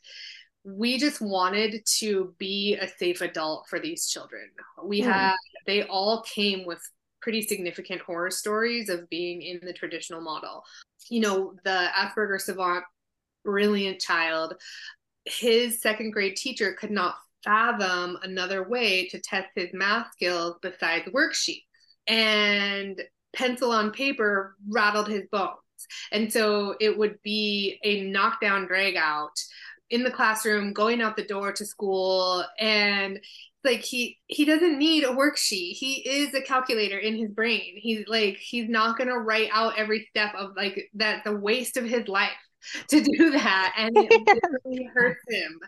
we 0.66 0.96
just 0.96 1.20
wanted 1.20 1.82
to 1.98 2.34
be 2.38 2.74
a 2.80 2.88
safe 2.88 3.20
adult 3.20 3.66
for 3.68 3.78
these 3.78 4.08
children. 4.08 4.48
We 4.82 5.02
Mm. 5.02 5.12
had 5.12 5.36
they 5.66 5.82
all 5.84 6.22
came 6.22 6.64
with 6.64 6.80
pretty 7.20 7.42
significant 7.42 8.00
horror 8.00 8.30
stories 8.30 8.88
of 8.88 9.08
being 9.10 9.42
in 9.42 9.60
the 9.62 9.74
traditional 9.74 10.22
model. 10.22 10.64
You 11.10 11.20
know, 11.20 11.54
the 11.64 11.88
Asperger 11.94 12.40
savant 12.40 12.84
brilliant 13.44 14.00
child 14.00 14.54
his 15.26 15.80
second 15.80 16.10
grade 16.10 16.36
teacher 16.36 16.74
could 16.74 16.90
not 16.90 17.16
fathom 17.42 18.18
another 18.22 18.66
way 18.68 19.08
to 19.08 19.20
test 19.20 19.48
his 19.54 19.70
math 19.72 20.12
skills 20.12 20.56
besides 20.62 21.06
worksheets. 21.08 21.64
And 22.06 23.00
pencil 23.34 23.70
on 23.70 23.90
paper 23.90 24.56
rattled 24.68 25.08
his 25.08 25.22
bones. 25.30 25.56
And 26.12 26.32
so 26.32 26.74
it 26.80 26.96
would 26.96 27.20
be 27.22 27.78
a 27.84 28.02
knockdown 28.02 28.66
drag 28.66 28.96
out 28.96 29.38
in 29.90 30.02
the 30.02 30.10
classroom, 30.10 30.72
going 30.72 31.00
out 31.00 31.16
the 31.16 31.26
door 31.26 31.52
to 31.52 31.66
school. 31.66 32.44
And 32.58 33.20
like 33.64 33.80
he 33.80 34.18
he 34.26 34.44
doesn't 34.44 34.78
need 34.78 35.04
a 35.04 35.08
worksheet. 35.08 35.72
He 35.72 36.06
is 36.06 36.34
a 36.34 36.42
calculator 36.42 36.98
in 36.98 37.16
his 37.16 37.30
brain. 37.30 37.74
He's 37.76 38.06
like 38.06 38.36
he's 38.36 38.68
not 38.68 38.98
gonna 38.98 39.18
write 39.18 39.48
out 39.52 39.78
every 39.78 40.06
step 40.10 40.34
of 40.34 40.54
like 40.56 40.90
that 40.94 41.24
the 41.24 41.34
waste 41.34 41.76
of 41.76 41.84
his 41.84 42.06
life 42.06 42.30
to 42.88 43.00
do 43.00 43.30
that. 43.30 43.74
And 43.76 43.96
it 43.96 44.40
really 44.64 44.88
hurts 44.94 45.22
him 45.28 45.60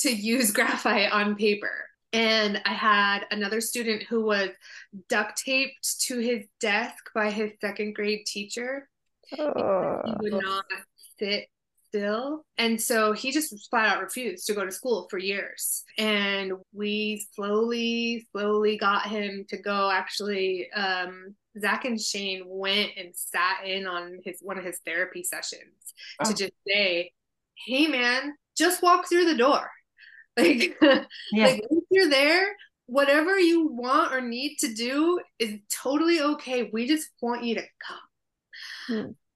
to 0.00 0.10
use 0.10 0.52
graphite 0.52 1.10
on 1.10 1.36
paper. 1.36 1.72
And 2.12 2.60
I 2.64 2.72
had 2.72 3.26
another 3.30 3.60
student 3.60 4.02
who 4.04 4.24
was 4.24 4.50
duct 5.08 5.42
taped 5.42 6.00
to 6.02 6.18
his 6.18 6.44
desk 6.60 7.10
by 7.14 7.30
his 7.30 7.52
second 7.60 7.94
grade 7.94 8.24
teacher. 8.26 8.88
Oh. 9.38 10.00
He 10.04 10.14
would 10.20 10.42
not 10.42 10.64
sit 11.18 11.48
still. 11.88 12.44
And 12.56 12.80
so 12.80 13.12
he 13.12 13.32
just 13.32 13.68
flat 13.70 13.96
out 13.96 14.02
refused 14.02 14.46
to 14.46 14.54
go 14.54 14.64
to 14.64 14.72
school 14.72 15.06
for 15.10 15.18
years. 15.18 15.84
And 15.96 16.52
we 16.72 17.26
slowly, 17.34 18.26
slowly 18.32 18.76
got 18.76 19.06
him 19.06 19.44
to 19.48 19.56
go 19.56 19.90
actually. 19.90 20.70
Um, 20.72 21.34
Zach 21.58 21.84
and 21.84 22.00
Shane 22.00 22.44
went 22.46 22.92
and 22.96 23.14
sat 23.14 23.66
in 23.66 23.86
on 23.86 24.18
his 24.24 24.38
one 24.40 24.58
of 24.58 24.64
his 24.64 24.80
therapy 24.86 25.24
sessions 25.24 25.94
oh. 26.20 26.24
to 26.24 26.34
just 26.34 26.52
say, 26.66 27.12
Hey 27.66 27.86
man, 27.86 28.34
just 28.56 28.82
walk 28.82 29.08
through 29.08 29.26
the 29.26 29.36
door. 29.36 29.70
Like, 30.38 30.76
yeah. 30.80 31.46
like 31.46 31.62
if 31.68 31.84
you're 31.90 32.08
there, 32.08 32.54
whatever 32.86 33.36
you 33.40 33.66
want 33.72 34.14
or 34.14 34.20
need 34.20 34.58
to 34.58 34.72
do 34.72 35.18
is 35.40 35.58
totally 35.68 36.20
okay. 36.20 36.70
We 36.72 36.86
just 36.86 37.08
want 37.20 37.42
you 37.42 37.56
to 37.56 37.62
come. 37.84 37.98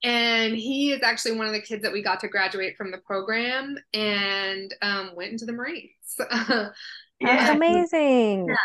And 0.05 0.57
he 0.57 0.93
is 0.93 1.03
actually 1.03 1.37
one 1.37 1.47
of 1.47 1.53
the 1.53 1.61
kids 1.61 1.83
that 1.83 1.93
we 1.93 2.03
got 2.03 2.21
to 2.21 2.29
graduate 2.29 2.77
from 2.77 2.91
the 2.91 2.99
program 2.99 3.77
and 3.95 4.75
um, 4.83 5.13
went 5.15 5.31
into 5.31 5.45
the 5.45 5.53
Marines. 5.53 5.91
That's 6.19 7.51
amazing. 7.51 8.49
Yeah. 8.49 8.57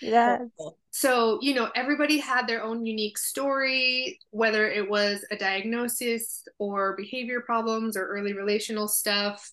Yes. 0.00 0.42
So, 0.90 1.38
you 1.42 1.54
know, 1.54 1.70
everybody 1.74 2.18
had 2.18 2.46
their 2.46 2.62
own 2.62 2.84
unique 2.84 3.18
story, 3.18 4.18
whether 4.30 4.68
it 4.68 4.88
was 4.88 5.24
a 5.30 5.36
diagnosis 5.36 6.44
or 6.58 6.96
behavior 6.96 7.40
problems 7.40 7.96
or 7.96 8.06
early 8.06 8.32
relational 8.32 8.88
stuff. 8.88 9.52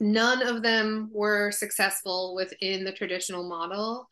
None 0.00 0.46
of 0.46 0.62
them 0.62 1.10
were 1.12 1.50
successful 1.50 2.34
within 2.34 2.84
the 2.84 2.92
traditional 2.92 3.48
model. 3.48 4.08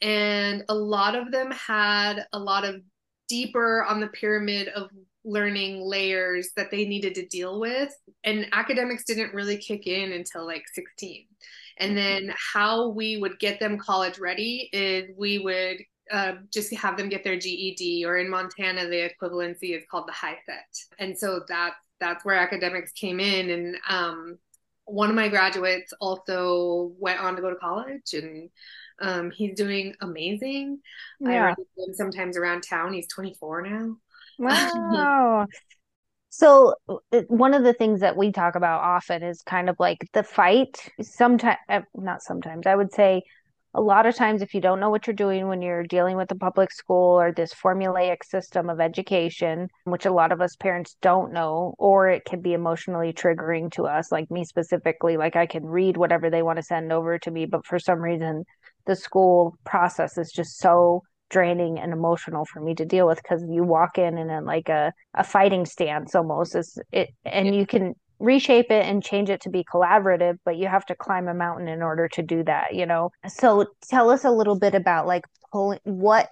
And 0.00 0.64
a 0.68 0.74
lot 0.74 1.14
of 1.14 1.30
them 1.30 1.50
had 1.50 2.26
a 2.32 2.38
lot 2.38 2.64
of 2.64 2.82
deeper 3.28 3.84
on 3.84 4.00
the 4.00 4.08
pyramid 4.08 4.68
of 4.68 4.90
learning 5.24 5.80
layers 5.80 6.50
that 6.56 6.70
they 6.70 6.84
needed 6.84 7.14
to 7.14 7.26
deal 7.26 7.58
with 7.58 7.94
and 8.24 8.46
academics 8.52 9.04
didn't 9.04 9.32
really 9.32 9.56
kick 9.56 9.86
in 9.86 10.12
until 10.12 10.46
like 10.46 10.64
16 10.74 11.26
and 11.78 11.90
mm-hmm. 11.90 11.96
then 11.96 12.34
how 12.54 12.88
we 12.88 13.16
would 13.16 13.38
get 13.38 13.58
them 13.58 13.78
college 13.78 14.18
ready 14.18 14.68
is 14.72 15.10
we 15.16 15.38
would 15.38 15.78
uh, 16.10 16.34
just 16.52 16.74
have 16.74 16.96
them 16.96 17.08
get 17.08 17.24
their 17.24 17.38
GED, 17.38 18.04
or 18.04 18.18
in 18.18 18.28
Montana, 18.28 18.86
the 18.86 19.10
equivalency 19.10 19.76
is 19.76 19.84
called 19.90 20.06
the 20.06 20.12
HiSET. 20.12 20.86
And 20.98 21.18
so 21.18 21.40
that's 21.48 21.76
that's 22.00 22.24
where 22.24 22.36
academics 22.36 22.92
came 22.92 23.20
in. 23.20 23.50
And 23.50 23.76
um, 23.88 24.38
one 24.84 25.08
of 25.08 25.16
my 25.16 25.28
graduates 25.28 25.92
also 26.00 26.92
went 26.98 27.20
on 27.20 27.36
to 27.36 27.42
go 27.42 27.50
to 27.50 27.56
college, 27.56 28.12
and 28.12 28.50
um, 29.00 29.30
he's 29.30 29.56
doing 29.56 29.94
amazing. 30.00 30.80
Yeah. 31.20 31.54
I 31.58 31.78
run 31.78 31.94
sometimes 31.94 32.36
around 32.36 32.62
town. 32.62 32.92
He's 32.92 33.08
24 33.08 33.62
now. 33.62 33.96
Wow. 34.38 35.46
so 36.30 36.74
one 37.28 37.54
of 37.54 37.62
the 37.62 37.72
things 37.72 38.00
that 38.00 38.16
we 38.16 38.32
talk 38.32 38.56
about 38.56 38.80
often 38.80 39.22
is 39.22 39.42
kind 39.42 39.70
of 39.70 39.76
like 39.78 39.98
the 40.12 40.22
fight. 40.22 40.88
Sometimes, 41.00 41.58
uh, 41.68 41.80
not 41.94 42.22
sometimes. 42.22 42.66
I 42.66 42.74
would 42.74 42.92
say 42.92 43.22
a 43.74 43.80
lot 43.80 44.06
of 44.06 44.14
times 44.14 44.40
if 44.40 44.54
you 44.54 44.60
don't 44.60 44.80
know 44.80 44.90
what 44.90 45.06
you're 45.06 45.14
doing 45.14 45.48
when 45.48 45.60
you're 45.60 45.82
dealing 45.82 46.16
with 46.16 46.28
the 46.28 46.34
public 46.36 46.70
school 46.72 47.20
or 47.20 47.32
this 47.32 47.52
formulaic 47.52 48.22
system 48.24 48.70
of 48.70 48.80
education 48.80 49.68
which 49.84 50.06
a 50.06 50.12
lot 50.12 50.30
of 50.32 50.40
us 50.40 50.54
parents 50.56 50.96
don't 51.02 51.32
know 51.32 51.74
or 51.78 52.08
it 52.08 52.24
can 52.24 52.40
be 52.40 52.52
emotionally 52.52 53.12
triggering 53.12 53.70
to 53.72 53.84
us 53.84 54.12
like 54.12 54.30
me 54.30 54.44
specifically 54.44 55.16
like 55.16 55.34
i 55.34 55.46
can 55.46 55.64
read 55.64 55.96
whatever 55.96 56.30
they 56.30 56.42
want 56.42 56.56
to 56.56 56.62
send 56.62 56.92
over 56.92 57.18
to 57.18 57.30
me 57.32 57.46
but 57.46 57.66
for 57.66 57.78
some 57.78 57.98
reason 57.98 58.44
the 58.86 58.94
school 58.94 59.56
process 59.64 60.16
is 60.18 60.30
just 60.30 60.58
so 60.58 61.02
draining 61.34 61.80
and 61.80 61.92
emotional 61.92 62.44
for 62.44 62.60
me 62.60 62.76
to 62.76 62.84
deal 62.84 63.08
with 63.08 63.20
because 63.20 63.42
you 63.50 63.64
walk 63.64 63.98
in 63.98 64.16
and 64.16 64.30
in 64.30 64.44
like 64.44 64.68
a, 64.68 64.92
a 65.14 65.24
fighting 65.24 65.66
stance 65.66 66.14
almost 66.14 66.54
is 66.54 66.78
it 66.92 67.08
and 67.24 67.56
you 67.56 67.66
can 67.66 67.92
reshape 68.20 68.70
it 68.70 68.84
and 68.86 69.02
change 69.02 69.28
it 69.28 69.40
to 69.40 69.50
be 69.50 69.64
collaborative 69.64 70.36
but 70.44 70.56
you 70.56 70.68
have 70.68 70.86
to 70.86 70.94
climb 70.94 71.26
a 71.26 71.34
mountain 71.34 71.66
in 71.66 71.82
order 71.82 72.06
to 72.06 72.22
do 72.22 72.44
that 72.44 72.72
you 72.72 72.86
know? 72.86 73.10
So 73.26 73.66
tell 73.90 74.10
us 74.10 74.22
a 74.22 74.30
little 74.30 74.56
bit 74.56 74.76
about 74.76 75.08
like 75.08 75.24
pulling 75.50 75.80
what 75.82 76.28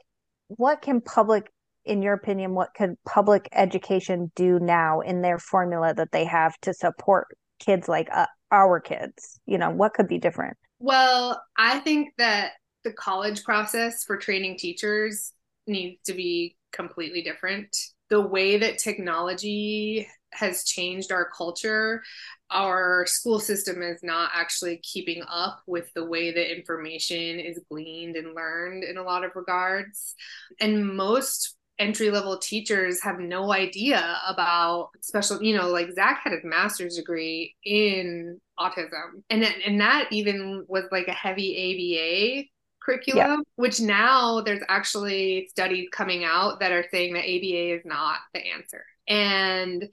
what 0.47 0.82
can 0.82 1.00
public 1.00 1.50
in 1.85 2.00
your 2.00 2.14
opinion 2.14 2.54
what 2.54 2.68
could 2.76 2.94
public 3.04 3.49
education 3.50 4.30
do 4.37 4.61
now 4.61 5.00
in 5.00 5.21
their 5.21 5.40
formula 5.40 5.92
that 5.94 6.12
they 6.12 6.25
have 6.25 6.56
to 6.61 6.73
support 6.73 7.26
kids 7.59 7.88
like 7.88 8.06
uh, 8.14 8.26
our 8.52 8.78
kids? 8.78 9.40
You 9.47 9.59
know 9.59 9.71
what 9.71 9.94
could 9.94 10.06
be 10.06 10.18
different? 10.18 10.56
Well 10.78 11.42
i 11.59 11.80
think 11.80 12.11
that 12.18 12.52
the 12.84 12.92
college 12.92 13.44
process 13.44 14.04
for 14.04 14.16
training 14.16 14.58
teachers 14.58 15.32
needs 15.66 16.00
to 16.04 16.14
be 16.14 16.56
completely 16.72 17.22
different. 17.22 17.76
The 18.10 18.20
way 18.20 18.58
that 18.58 18.78
technology 18.78 20.08
has 20.32 20.64
changed 20.64 21.12
our 21.12 21.28
culture, 21.36 22.02
our 22.50 23.06
school 23.06 23.38
system 23.38 23.82
is 23.82 24.02
not 24.02 24.30
actually 24.34 24.78
keeping 24.78 25.22
up 25.28 25.62
with 25.66 25.92
the 25.94 26.04
way 26.04 26.32
that 26.32 26.54
information 26.54 27.38
is 27.38 27.60
gleaned 27.70 28.16
and 28.16 28.34
learned 28.34 28.84
in 28.84 28.96
a 28.96 29.02
lot 29.02 29.24
of 29.24 29.32
regards. 29.34 30.14
And 30.60 30.96
most 30.96 31.56
entry 31.78 32.10
level 32.10 32.38
teachers 32.38 33.02
have 33.02 33.18
no 33.18 33.52
idea 33.52 34.18
about 34.26 34.90
special 35.00 35.42
you 35.42 35.56
know 35.56 35.68
like 35.70 35.90
zach 35.92 36.20
had 36.22 36.32
his 36.32 36.44
master's 36.44 36.96
degree 36.96 37.56
in 37.64 38.38
autism 38.58 39.22
and 39.30 39.42
and 39.42 39.80
that 39.80 40.06
even 40.12 40.64
was 40.68 40.84
like 40.92 41.08
a 41.08 41.12
heavy 41.12 41.56
aba 41.56 42.48
curriculum, 42.84 43.44
which 43.56 43.80
now 43.80 44.40
there's 44.40 44.62
actually 44.68 45.48
studies 45.50 45.88
coming 45.92 46.24
out 46.24 46.60
that 46.60 46.72
are 46.72 46.84
saying 46.90 47.14
that 47.14 47.24
ABA 47.24 47.76
is 47.76 47.82
not 47.84 48.18
the 48.34 48.40
answer. 48.40 48.84
And 49.08 49.84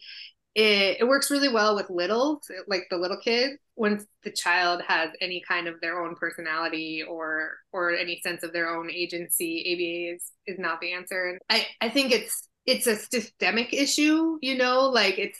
it, 0.55 0.97
it 0.99 1.07
works 1.07 1.31
really 1.31 1.49
well 1.49 1.75
with 1.75 1.89
little, 1.89 2.41
like 2.67 2.87
the 2.89 2.97
little 2.97 3.17
kids, 3.17 3.57
once 3.75 4.05
the 4.23 4.31
child 4.31 4.81
has 4.87 5.09
any 5.21 5.41
kind 5.47 5.67
of 5.67 5.79
their 5.79 6.03
own 6.03 6.15
personality 6.15 7.01
or 7.07 7.51
or 7.71 7.91
any 7.91 8.19
sense 8.19 8.43
of 8.43 8.51
their 8.51 8.69
own 8.69 8.91
agency, 8.91 9.63
ABA 9.73 10.15
is 10.15 10.31
is 10.47 10.59
not 10.59 10.81
the 10.81 10.91
answer. 10.91 11.29
And 11.29 11.39
I, 11.49 11.65
I 11.79 11.89
think 11.89 12.11
it's 12.11 12.49
it's 12.65 12.87
a 12.87 12.97
systemic 12.97 13.73
issue, 13.73 14.37
you 14.41 14.57
know, 14.57 14.81
like 14.81 15.17
it's 15.17 15.39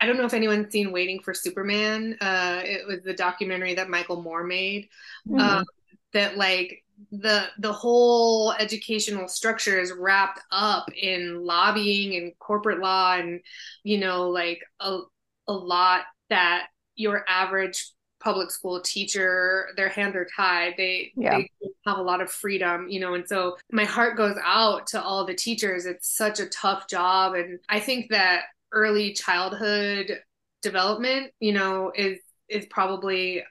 I 0.00 0.06
don't 0.06 0.16
know 0.16 0.24
if 0.24 0.34
anyone's 0.34 0.72
seen 0.72 0.92
Waiting 0.92 1.20
for 1.20 1.32
Superman. 1.32 2.16
Uh, 2.20 2.60
it 2.64 2.86
was 2.86 3.02
the 3.04 3.14
documentary 3.14 3.74
that 3.74 3.88
Michael 3.88 4.22
Moore 4.22 4.44
made. 4.44 4.88
Mm-hmm. 5.28 5.38
Um, 5.38 5.64
that 6.12 6.36
like 6.36 6.82
the 7.10 7.44
the 7.58 7.72
whole 7.72 8.52
educational 8.52 9.28
structure 9.28 9.78
is 9.78 9.92
wrapped 9.92 10.40
up 10.50 10.86
in 10.94 11.44
lobbying 11.44 12.16
and 12.16 12.32
corporate 12.38 12.78
law 12.78 13.14
and 13.14 13.40
you 13.82 13.98
know 13.98 14.28
like 14.30 14.60
a, 14.80 15.00
a 15.48 15.52
lot 15.52 16.02
that 16.30 16.66
your 16.94 17.24
average 17.28 17.90
public 18.20 18.50
school 18.50 18.80
teacher 18.80 19.68
their 19.76 19.88
hands 19.88 20.14
are 20.14 20.28
tied 20.36 20.74
they, 20.76 21.12
yeah. 21.16 21.38
they 21.38 21.50
have 21.84 21.98
a 21.98 22.02
lot 22.02 22.20
of 22.20 22.30
freedom 22.30 22.86
you 22.88 23.00
know 23.00 23.14
and 23.14 23.28
so 23.28 23.56
my 23.72 23.84
heart 23.84 24.16
goes 24.16 24.36
out 24.44 24.86
to 24.86 25.02
all 25.02 25.26
the 25.26 25.34
teachers 25.34 25.86
it's 25.86 26.16
such 26.16 26.38
a 26.38 26.46
tough 26.46 26.88
job 26.88 27.34
and 27.34 27.58
i 27.68 27.80
think 27.80 28.08
that 28.10 28.44
early 28.70 29.12
childhood 29.12 30.20
development 30.62 31.32
you 31.40 31.52
know 31.52 31.90
is 31.96 32.20
is 32.48 32.64
probably 32.66 33.42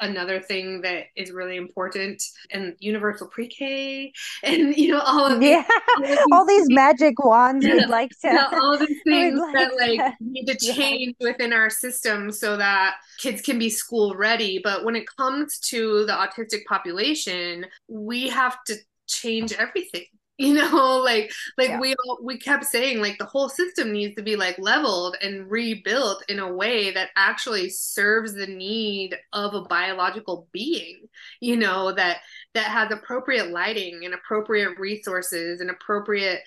another 0.00 0.40
thing 0.40 0.80
that 0.82 1.04
is 1.16 1.30
really 1.30 1.56
important 1.56 2.22
and 2.50 2.74
universal 2.78 3.26
pre-k 3.28 4.12
and 4.42 4.76
you 4.76 4.88
know 4.92 5.00
all 5.00 5.26
of 5.26 5.40
these, 5.40 5.50
yeah. 5.50 5.64
all, 5.96 6.02
these, 6.02 6.18
all 6.32 6.46
these 6.46 6.66
magic 6.70 7.22
wands 7.22 7.64
we'd 7.64 7.88
like 7.88 8.10
to 8.10 8.28
yeah, 8.28 8.48
all 8.52 8.78
these 8.78 8.98
things 9.04 9.38
like 9.38 9.54
that 9.54 9.76
like 9.76 9.98
to, 9.98 10.16
need 10.20 10.46
to 10.46 10.56
change 10.56 11.14
yeah. 11.18 11.30
within 11.30 11.52
our 11.52 11.70
system 11.70 12.30
so 12.30 12.56
that 12.56 12.96
kids 13.18 13.42
can 13.42 13.58
be 13.58 13.68
school 13.68 14.14
ready. 14.14 14.60
But 14.62 14.84
when 14.84 14.96
it 14.96 15.04
comes 15.16 15.58
to 15.70 16.06
the 16.06 16.12
autistic 16.12 16.64
population 16.66 17.66
we 17.88 18.28
have 18.28 18.62
to 18.64 18.76
change 19.06 19.52
everything 19.52 20.04
you 20.40 20.54
know 20.54 21.00
like 21.04 21.30
like 21.58 21.68
yeah. 21.68 21.78
we 21.80 21.94
all, 22.06 22.18
we 22.22 22.38
kept 22.38 22.64
saying 22.64 23.00
like 23.00 23.18
the 23.18 23.26
whole 23.26 23.48
system 23.48 23.92
needs 23.92 24.14
to 24.16 24.22
be 24.22 24.36
like 24.36 24.58
leveled 24.58 25.16
and 25.22 25.50
rebuilt 25.50 26.24
in 26.28 26.38
a 26.38 26.52
way 26.52 26.90
that 26.90 27.10
actually 27.14 27.68
serves 27.68 28.32
the 28.32 28.46
need 28.46 29.16
of 29.32 29.54
a 29.54 29.62
biological 29.62 30.48
being 30.50 31.02
you 31.40 31.56
know 31.56 31.92
that 31.92 32.18
that 32.54 32.64
has 32.64 32.90
appropriate 32.90 33.50
lighting 33.50 34.00
and 34.04 34.14
appropriate 34.14 34.78
resources 34.78 35.60
and 35.60 35.70
appropriate 35.70 36.40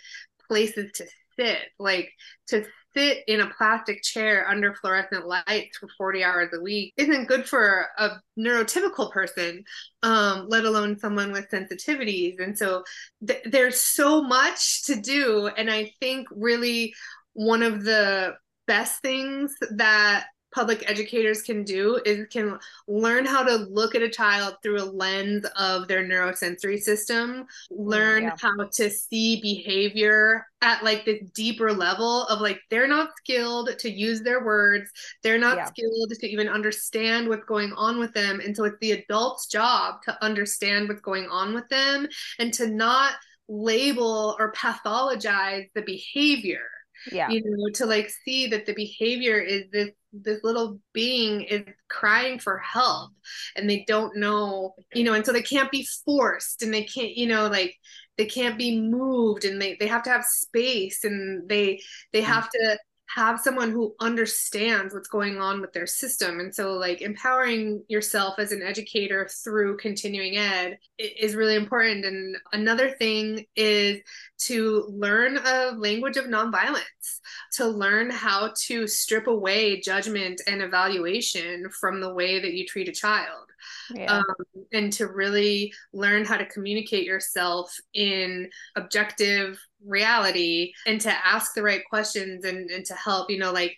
places 0.48 0.92
to 0.94 1.06
sit 1.38 1.60
like 1.80 2.12
to 2.48 2.66
sit 2.96 3.20
in 3.28 3.42
a 3.42 3.50
plastic 3.50 4.04
chair 4.04 4.48
under 4.48 4.76
fluorescent 4.76 5.26
lights 5.26 5.78
for 5.80 5.88
40 5.98 6.24
hours 6.24 6.50
a 6.54 6.62
week 6.62 6.94
isn't 6.98 7.28
good 7.28 7.48
for 7.48 7.88
a 7.98 8.12
neurotypical 8.38 9.12
person 9.12 9.64
um, 10.04 10.48
let 10.50 10.66
alone 10.66 11.00
someone 11.00 11.32
with 11.32 11.50
sensitivities. 11.50 12.42
And 12.44 12.58
so 12.58 12.84
th- 13.26 13.42
there's 13.46 13.80
so 13.80 14.22
much 14.22 14.84
to 14.84 15.00
do 15.00 15.48
and 15.58 15.70
i 15.72 15.92
think 16.00 16.28
really 16.32 16.94
one 17.34 17.64
of 17.64 17.84
the 17.84 18.36
best 18.68 19.02
things 19.02 19.54
that 19.76 20.26
public 20.54 20.90
educators 20.90 21.42
can 21.42 21.64
do 21.64 22.00
is 22.06 22.28
can 22.30 22.58
learn 22.88 23.26
how 23.26 23.44
to 23.44 23.56
look 23.56 23.96
at 23.96 24.02
a 24.02 24.10
child 24.10 24.56
through 24.62 24.82
a 24.82 24.86
lens 24.86 25.46
of 25.58 25.88
their 25.88 26.04
neurosensory 26.04 26.80
system 26.80 27.42
mm, 27.42 27.46
learn 27.72 28.24
yeah. 28.24 28.36
how 28.40 28.66
to 28.72 28.90
see 28.90 29.42
behavior 29.42 30.46
at 30.62 30.84
like 30.84 31.06
this 31.06 31.20
deeper 31.34 31.74
level 31.74 32.24
of 32.28 32.40
like 32.40 32.60
they're 32.70 32.88
not 32.88 33.10
skilled 33.18 33.70
to 33.80 33.90
use 33.90 34.22
their 34.22 34.46
words 34.46 34.90
they're 35.24 35.38
not 35.38 35.58
yeah. 35.58 35.66
skilled 35.66 36.10
to 36.10 36.28
even 36.28 36.48
understand 36.48 37.28
what's 37.28 37.46
going 37.46 37.74
on 37.74 38.00
with 38.00 38.14
them 38.14 38.40
and 38.40 38.56
so 38.56 38.64
it's 38.64 38.78
the 38.80 38.92
adult's 38.92 39.48
job 39.48 39.96
to 40.04 40.24
understand 40.24 40.88
what's 40.88 41.02
going 41.02 41.28
on 41.30 41.54
with 41.54 41.68
them 41.70 42.08
and 42.40 42.54
to 42.54 42.68
not 42.68 43.14
label 43.50 44.36
or 44.40 44.54
pathologize 44.54 45.68
the 45.76 45.82
behavior 45.82 46.66
yeah 47.12 47.30
you 47.30 47.42
know 47.44 47.70
to 47.74 47.86
like 47.86 48.10
see 48.24 48.48
that 48.48 48.66
the 48.66 48.74
behavior 48.74 49.38
is 49.38 49.64
this 49.72 49.90
this 50.14 50.44
little 50.44 50.80
being 50.94 51.42
is 51.42 51.64
crying 51.90 52.40
for 52.40 52.58
help 52.60 53.12
and 53.56 53.70
they 53.70 53.84
don't 53.88 54.16
know 54.16 54.76
you 54.94 55.04
know 55.04 55.14
and 55.14 55.26
so 55.26 55.32
they 55.32 55.42
can't 55.42 55.72
be 55.72 55.88
forced 56.06 56.62
and 56.62 56.74
they 56.74 56.84
can't 56.84 57.16
you 57.16 57.28
know 57.28 57.48
like 57.48 57.76
they 58.18 58.26
can't 58.26 58.58
be 58.58 58.80
moved 58.80 59.44
and 59.44 59.62
they 59.62 59.76
they 59.80 59.88
have 59.88 60.04
to 60.04 60.10
have 60.10 60.24
space 60.24 61.04
and 61.04 61.48
they 61.50 61.80
they 62.12 62.22
mm. 62.22 62.26
have 62.26 62.50
to 62.50 62.78
have 63.16 63.40
someone 63.40 63.70
who 63.70 63.96
understands 64.00 64.94
what's 64.94 65.08
going 65.08 65.38
on 65.38 65.62
with 65.62 65.72
their 65.72 65.86
system. 65.86 66.40
And 66.40 66.54
so 66.54 66.74
like 66.74 67.02
empowering 67.02 67.84
yourself 67.88 68.40
as 68.40 68.52
an 68.52 68.64
educator 68.64 69.30
through 69.44 69.78
continuing 69.78 70.38
ed 70.38 70.80
is 70.98 71.36
really 71.36 71.56
important. 71.56 72.06
And 72.06 72.36
another 72.54 72.92
thing 72.92 73.46
is 73.56 74.02
to 74.46 74.86
learn 74.90 75.38
a 75.38 75.74
language 75.78 76.18
of 76.18 76.26
nonviolence 76.26 77.20
to 77.54 77.68
learn 77.68 78.10
how 78.10 78.52
to 78.66 78.88
strip 78.88 79.28
away 79.28 79.80
judgment 79.80 80.42
and 80.48 80.62
evaluation 80.62 81.70
from 81.70 82.02
the 82.02 82.14
way 82.14 82.42
that 82.42 82.54
you 82.54 82.66
treat 82.66 82.90
a 82.90 82.92
child 82.92 83.48
yeah. 83.94 84.18
um, 84.18 84.24
and 84.72 84.94
to 84.94 85.08
really 85.08 85.74
learn 85.94 86.26
how 86.26 86.38
to 86.38 86.46
communicate 86.46 87.06
yourself 87.06 87.76
in 87.94 88.50
objective 88.76 89.60
reality 89.86 90.74
and 90.86 91.02
to 91.02 91.12
ask 91.26 91.54
the 91.54 91.64
right 91.64 91.82
questions 91.90 92.46
and, 92.46 92.70
and 92.70 92.86
to 92.86 92.94
help 92.96 93.30
you 93.30 93.38
know 93.38 93.52
like 93.52 93.76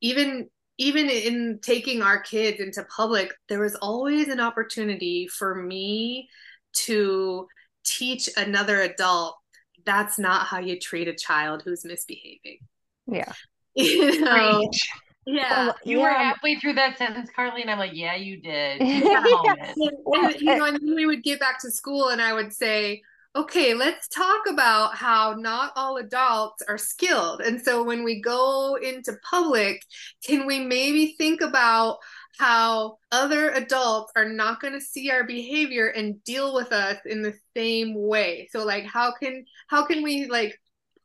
even 0.00 0.48
even 0.78 1.10
in 1.10 1.58
taking 1.62 2.00
our 2.02 2.20
kids 2.20 2.60
into 2.60 2.84
public 2.84 3.32
there 3.48 3.60
was 3.60 3.74
always 3.76 4.28
an 4.28 4.40
opportunity 4.40 5.26
for 5.26 5.54
me 5.54 6.28
to 6.72 7.46
teach 7.84 8.28
another 8.36 8.80
adult 8.82 9.36
that's 9.84 10.18
not 10.18 10.46
how 10.46 10.58
you 10.58 10.78
treat 10.78 11.08
a 11.08 11.14
child 11.14 11.62
who's 11.64 11.84
misbehaving. 11.84 12.58
Yeah. 13.06 13.32
You 13.76 14.20
know 14.20 14.68
yeah, 15.34 15.70
oh, 15.70 15.74
you 15.84 15.98
yeah. 15.98 16.02
were 16.02 16.10
halfway 16.10 16.56
through 16.56 16.74
that 16.74 16.98
sentence, 16.98 17.30
Carley, 17.34 17.62
and 17.62 17.70
I'm 17.70 17.78
like, 17.78 17.94
"Yeah, 17.94 18.16
you 18.16 18.40
did." 18.40 18.80
yeah. 18.80 19.24
and, 19.24 19.90
and, 20.06 20.40
you 20.40 20.50
eh. 20.50 20.56
know, 20.56 20.64
and 20.64 20.76
then 20.76 20.94
we 20.94 21.06
would 21.06 21.22
get 21.22 21.40
back 21.40 21.60
to 21.60 21.70
school, 21.70 22.08
and 22.08 22.20
I 22.20 22.32
would 22.32 22.52
say, 22.52 23.02
okay, 23.36 23.74
let's 23.74 24.08
talk 24.08 24.40
about 24.48 24.96
how 24.96 25.34
not 25.38 25.72
all 25.76 25.98
adults 25.98 26.62
are 26.68 26.78
skilled. 26.78 27.40
And 27.40 27.60
so 27.60 27.84
when 27.84 28.02
we 28.02 28.20
go 28.20 28.76
into 28.76 29.16
public, 29.28 29.84
can 30.24 30.46
we 30.46 30.58
maybe 30.60 31.14
think 31.16 31.40
about 31.40 31.98
how 32.40 32.96
other 33.12 33.50
adults 33.50 34.12
are 34.16 34.28
not 34.28 34.60
going 34.60 34.72
to 34.72 34.80
see 34.80 35.10
our 35.10 35.24
behavior 35.24 35.88
and 35.88 36.22
deal 36.24 36.54
with 36.54 36.72
us 36.72 36.96
in 37.04 37.20
the 37.20 37.34
same 37.54 37.94
way 37.94 38.48
so 38.50 38.64
like 38.64 38.84
how 38.84 39.12
can 39.12 39.44
how 39.66 39.84
can 39.84 40.02
we 40.02 40.26
like 40.26 40.58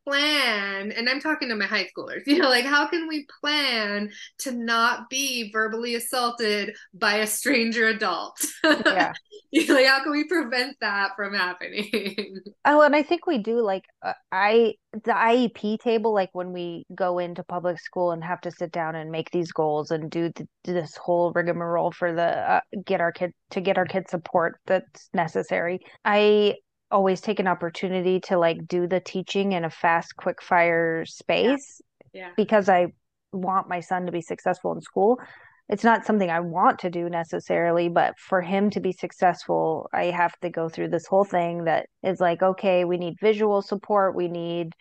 plan 0.05 0.91
and 0.91 1.09
i'm 1.09 1.19
talking 1.19 1.49
to 1.49 1.55
my 1.55 1.65
high 1.65 1.85
schoolers 1.85 2.21
you 2.25 2.37
know 2.37 2.49
like 2.49 2.65
how 2.65 2.85
can 2.87 3.07
we 3.07 3.25
plan 3.41 4.09
to 4.39 4.51
not 4.51 5.09
be 5.09 5.51
verbally 5.51 5.95
assaulted 5.95 6.75
by 6.93 7.15
a 7.15 7.27
stranger 7.27 7.87
adult? 7.87 8.43
Yeah. 8.63 9.13
Like 9.69 9.85
how 9.85 10.03
can 10.03 10.11
we 10.11 10.25
prevent 10.25 10.75
that 10.81 11.11
from 11.15 11.33
happening? 11.33 12.39
Oh 12.65 12.81
and 12.81 12.95
i 12.95 13.03
think 13.03 13.25
we 13.25 13.37
do 13.37 13.61
like 13.61 13.85
uh, 14.01 14.13
i 14.31 14.73
the 14.91 15.11
iep 15.11 15.79
table 15.79 16.13
like 16.13 16.29
when 16.33 16.51
we 16.51 16.83
go 16.93 17.19
into 17.19 17.43
public 17.43 17.79
school 17.79 18.11
and 18.11 18.23
have 18.23 18.41
to 18.41 18.51
sit 18.51 18.71
down 18.71 18.95
and 18.95 19.11
make 19.11 19.29
these 19.31 19.51
goals 19.51 19.91
and 19.91 20.09
do, 20.09 20.29
do 20.29 20.73
this 20.73 20.97
whole 20.97 21.31
rigmarole 21.33 21.91
for 21.91 22.13
the 22.13 22.23
uh, 22.23 22.59
get 22.85 22.99
our 23.01 23.11
kid 23.11 23.31
to 23.51 23.61
get 23.61 23.77
our 23.77 23.85
kids 23.85 24.09
support 24.11 24.59
that's 24.65 25.09
necessary 25.13 25.79
i 26.03 26.55
always 26.95 27.19
take 27.19 27.41
an 27.41 27.47
opportunity 27.47 28.21
to 28.21 28.37
like 28.37 28.65
do 28.67 28.87
the 28.87 29.01
teaching 29.01 29.51
in 29.51 29.65
a 29.65 29.69
fast 29.69 30.15
quick 30.15 30.41
fire 30.41 31.03
space 31.05 31.81
yeah. 32.13 32.21
yeah. 32.21 32.29
because 32.37 32.69
i 32.69 32.87
want 33.33 33.67
my 33.67 33.81
son 33.81 34.05
to 34.05 34.13
be 34.13 34.21
successful 34.21 34.71
in 34.71 34.79
school 34.79 35.19
it's 35.67 35.83
not 35.83 36.05
something 36.05 36.29
i 36.29 36.39
want 36.39 36.79
to 36.79 36.89
do 36.89 37.09
necessarily 37.09 37.89
but 37.89 38.17
for 38.17 38.41
him 38.41 38.69
to 38.69 38.79
be 38.79 38.93
successful 38.93 39.89
i 39.93 40.05
have 40.05 40.31
to 40.39 40.49
go 40.49 40.69
through 40.69 40.87
this 40.87 41.05
whole 41.05 41.25
thing 41.25 41.65
that 41.65 41.87
is 42.01 42.21
like 42.21 42.41
okay 42.41 42.85
we 42.85 42.97
need 42.97 43.15
visual 43.19 43.61
support 43.61 44.15
we 44.15 44.29
need 44.29 44.71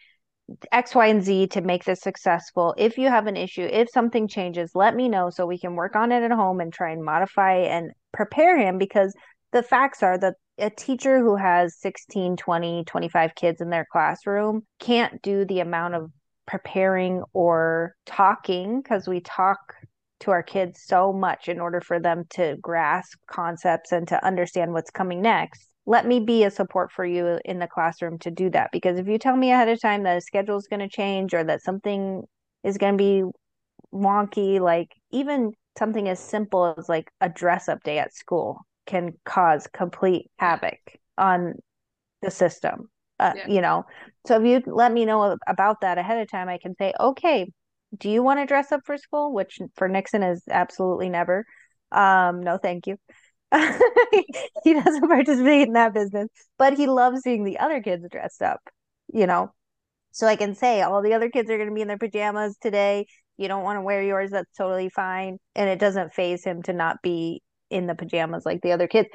X, 0.73 0.95
Y, 0.95 1.07
and 1.07 1.25
Z 1.25 1.47
to 1.49 1.63
make 1.63 1.85
this 1.85 2.03
successful. 2.03 2.75
If 2.77 2.99
you 2.99 3.09
have 3.09 3.27
an 3.27 3.35
issue, 3.35 3.63
if 3.63 3.89
something 3.89 4.29
changes, 4.29 4.73
let 4.75 4.95
me 4.95 5.09
know 5.09 5.31
so 5.31 5.47
we 5.47 5.59
can 5.59 5.75
work 5.75 5.97
on 5.97 6.13
it 6.13 6.23
at 6.23 6.31
home 6.33 6.61
and 6.61 6.71
try 6.71 6.91
and 6.91 7.03
modify 7.03 7.55
and 7.55 7.93
prepare 8.13 8.59
him 8.59 8.77
because 8.77 9.15
the 9.53 9.63
facts 9.63 10.03
are 10.03 10.19
that 10.19 10.35
a 10.59 10.71
teacher 10.71 11.19
who 11.21 11.37
has 11.37 11.77
16 11.81 12.37
20 12.37 12.85
25 12.85 13.35
kids 13.35 13.61
in 13.61 13.71
their 13.71 13.87
classroom 13.91 14.65
can't 14.79 15.21
do 15.23 15.45
the 15.45 15.61
amount 15.61 15.95
of 15.95 16.11
preparing 16.47 17.23
or 17.33 17.95
talking 18.07 18.81
because 18.81 19.09
we 19.09 19.21
talk 19.21 19.59
to 20.21 20.31
our 20.31 20.43
kids 20.43 20.83
so 20.85 21.13
much 21.13 21.49
in 21.49 21.61
order 21.61 21.81
for 21.81 21.99
them 21.99 22.25
to 22.31 22.57
grasp 22.63 23.19
concepts 23.31 23.93
and 23.93 24.09
to 24.09 24.25
understand 24.25 24.73
what's 24.73 24.91
coming 24.91 25.21
next. 25.21 25.69
Let 25.87 26.07
me 26.07 26.21
be 26.21 26.45
a 26.45 26.51
support 26.51 26.93
for 26.93 27.05
you 27.05 27.41
in 27.45 27.59
the 27.59 27.67
classroom 27.67 28.19
to 28.21 28.31
do 28.31 28.49
that 28.51 28.71
because 28.73 28.99
if 28.99 29.07
you 29.07 29.19
tell 29.19 29.37
me 29.37 29.51
ahead 29.51 29.69
of 29.69 29.81
time 29.81 30.03
that 30.05 30.17
a 30.17 30.21
schedule 30.21 30.57
is 30.57 30.67
going 30.69 30.81
to 30.81 30.89
change 30.89 31.35
or 31.35 31.45
that 31.45 31.63
something 31.63 32.23
is 32.63 32.79
going 32.79 32.97
to 32.97 32.99
be 32.99 33.25
wonky 33.93 34.61
like 34.61 34.89
even 35.11 35.53
something 35.79 36.09
as 36.09 36.19
simple 36.19 36.75
as 36.79 36.89
like 36.89 37.11
a 37.21 37.29
dress 37.29 37.69
up 37.69 37.83
day 37.83 37.99
at 37.99 38.15
school 38.15 38.61
can 38.87 39.13
cause 39.25 39.67
complete 39.67 40.31
havoc 40.39 40.79
on 41.17 41.55
the 42.23 42.31
system 42.31 42.89
uh, 43.21 43.33
yeah. 43.37 43.47
you 43.49 43.61
know? 43.61 43.85
So 44.27 44.41
if 44.41 44.47
you 44.47 44.73
let 44.73 44.93
me 44.93 45.05
know 45.05 45.37
about 45.47 45.81
that 45.83 45.99
ahead 45.99 46.21
of 46.21 46.31
time 46.31 46.49
i 46.49 46.59
can 46.59 46.75
say 46.77 46.93
okay 46.99 47.51
do 47.97 48.11
you 48.11 48.23
want 48.23 48.41
to 48.41 48.47
dress 48.47 48.73
up 48.73 48.81
for 48.85 48.99
school? 48.99 49.33
Which 49.33 49.61
for 49.77 49.89
nixon 49.89 50.25
is 50.25 50.43
absolutely 50.51 51.09
never. 51.09 51.45
Um 51.93 52.43
no 52.43 52.59
thank 52.59 52.87
you. 52.87 52.97
He 54.65 54.73
doesn't 54.73 55.09
participate 55.09 55.69
in 55.69 55.75
that 55.75 55.95
business 55.95 56.29
but 56.59 56.77
he 56.77 56.87
loves 56.87 57.21
seeing 57.23 57.45
the 57.45 57.59
other 57.59 57.81
kids 57.83 58.05
dressed 58.11 58.43
up 58.43 58.61
you 59.13 59.27
know? 59.27 59.53
So 60.13 60.27
i 60.27 60.37
can 60.37 60.55
say 60.55 60.83
all 60.83 61.03
the 61.03 61.15
other 61.15 61.29
kids 61.29 61.51
are 61.51 61.57
going 61.57 61.69
to 61.69 61.75
be 61.75 61.83
in 61.83 61.89
their 61.89 61.99
pajamas 61.99 62.57
today. 62.61 63.07
You 63.37 63.49
don't 63.49 63.65
want 63.65 63.79
to 63.79 63.83
wear 63.83 64.03
yours. 64.03 64.31
That's 64.31 64.51
totally 64.57 64.89
fine. 64.89 65.39
And 65.57 65.69
it 65.69 65.81
doesn't 65.81 66.15
faze 66.15 66.45
him 66.45 66.63
to 66.63 66.73
not 66.73 67.03
be 67.03 67.43
in 67.75 67.87
the 67.87 67.95
pajamas 67.95 68.47
like 68.47 68.63
the 68.63 68.73
other 68.73 68.87
kids. 68.87 69.09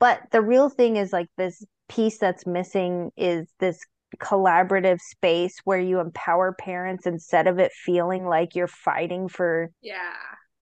But 0.00 0.20
the 0.32 0.42
real 0.42 0.68
thing 0.68 0.96
is 0.96 1.12
like 1.12 1.28
this 1.36 1.62
piece 1.88 2.18
that's 2.18 2.46
missing 2.46 3.10
is 3.16 3.46
this 3.60 3.78
collaborative 4.18 5.00
space 5.00 5.58
where 5.64 5.78
you 5.78 6.00
empower 6.00 6.52
parents 6.52 7.06
instead 7.06 7.46
of 7.46 7.58
it 7.58 7.72
feeling 7.72 8.24
like 8.24 8.54
you're 8.54 8.66
fighting 8.66 9.28
for 9.28 9.70
yeah. 9.82 10.14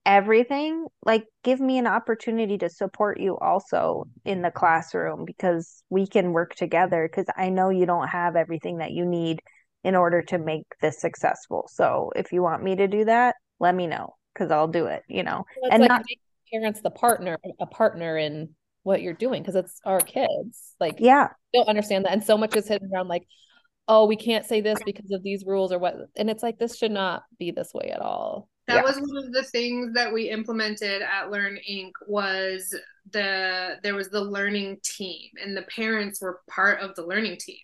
everything. 0.04 0.86
Like 1.04 1.24
give 1.44 1.60
me 1.60 1.78
an 1.78 1.86
opportunity 1.86 2.58
to 2.58 2.68
support 2.68 3.20
you 3.20 3.38
also 3.38 4.06
in 4.24 4.42
the 4.42 4.50
classroom 4.50 5.24
because 5.24 5.84
we 5.90 6.06
can 6.06 6.32
work 6.32 6.54
together 6.54 7.08
because 7.08 7.26
i 7.36 7.50
know 7.50 7.70
you 7.70 7.86
don't 7.86 8.08
have 8.08 8.34
everything 8.34 8.78
that 8.78 8.90
you 8.90 9.04
need 9.04 9.40
in 9.84 9.94
order 9.94 10.22
to 10.22 10.38
make 10.38 10.64
this 10.80 11.00
successful. 11.00 11.68
So 11.70 12.10
if 12.16 12.32
you 12.32 12.42
want 12.42 12.64
me 12.64 12.76
to 12.76 12.88
do 12.88 13.04
that 13.04 13.36
let 13.60 13.74
me 13.74 13.86
know 13.86 14.14
because 14.32 14.50
i'll 14.50 14.66
do 14.66 14.86
it 14.86 15.02
you 15.08 15.22
know? 15.22 15.44
Well, 15.62 15.70
and 15.70 15.80
like 15.80 15.88
not 15.88 16.02
parents 16.52 16.80
the 16.80 16.90
partner 16.90 17.38
a 17.60 17.66
partner 17.66 18.16
in 18.16 18.50
what 18.82 19.02
you're 19.02 19.14
doing 19.14 19.42
because 19.42 19.56
it's 19.56 19.80
our 19.84 20.00
kids 20.00 20.74
like 20.78 20.96
yeah. 20.98 21.28
don't 21.52 21.68
understand 21.68 22.04
that. 22.04 22.12
And 22.12 22.22
so 22.22 22.36
much 22.36 22.54
is 22.54 22.68
hidden 22.68 22.90
around 22.92 23.08
like 23.08 23.24
oh 23.88 24.06
we 24.06 24.16
can't 24.16 24.46
say 24.46 24.60
this 24.60 24.78
because 24.84 25.10
of 25.10 25.22
these 25.22 25.44
rules 25.46 25.72
or 25.72 25.78
what 25.78 25.96
and 26.16 26.30
it's 26.30 26.42
like 26.42 26.58
this 26.58 26.76
should 26.76 26.92
not 26.92 27.22
be 27.38 27.50
this 27.50 27.72
way 27.74 27.90
at 27.90 28.00
all. 28.00 28.48
That 28.66 28.76
yeah. 28.76 28.82
was 28.82 28.96
one 28.96 29.24
of 29.24 29.32
the 29.32 29.42
things 29.42 29.92
that 29.94 30.12
we 30.12 30.30
implemented 30.30 31.02
at 31.02 31.30
learn 31.30 31.58
inc 31.70 31.92
was 32.06 32.74
the 33.10 33.76
there 33.82 33.94
was 33.94 34.08
the 34.08 34.22
learning 34.22 34.78
team 34.82 35.30
and 35.42 35.56
the 35.56 35.62
parents 35.62 36.20
were 36.22 36.40
part 36.48 36.80
of 36.80 36.94
the 36.94 37.06
learning 37.06 37.36
team 37.38 37.58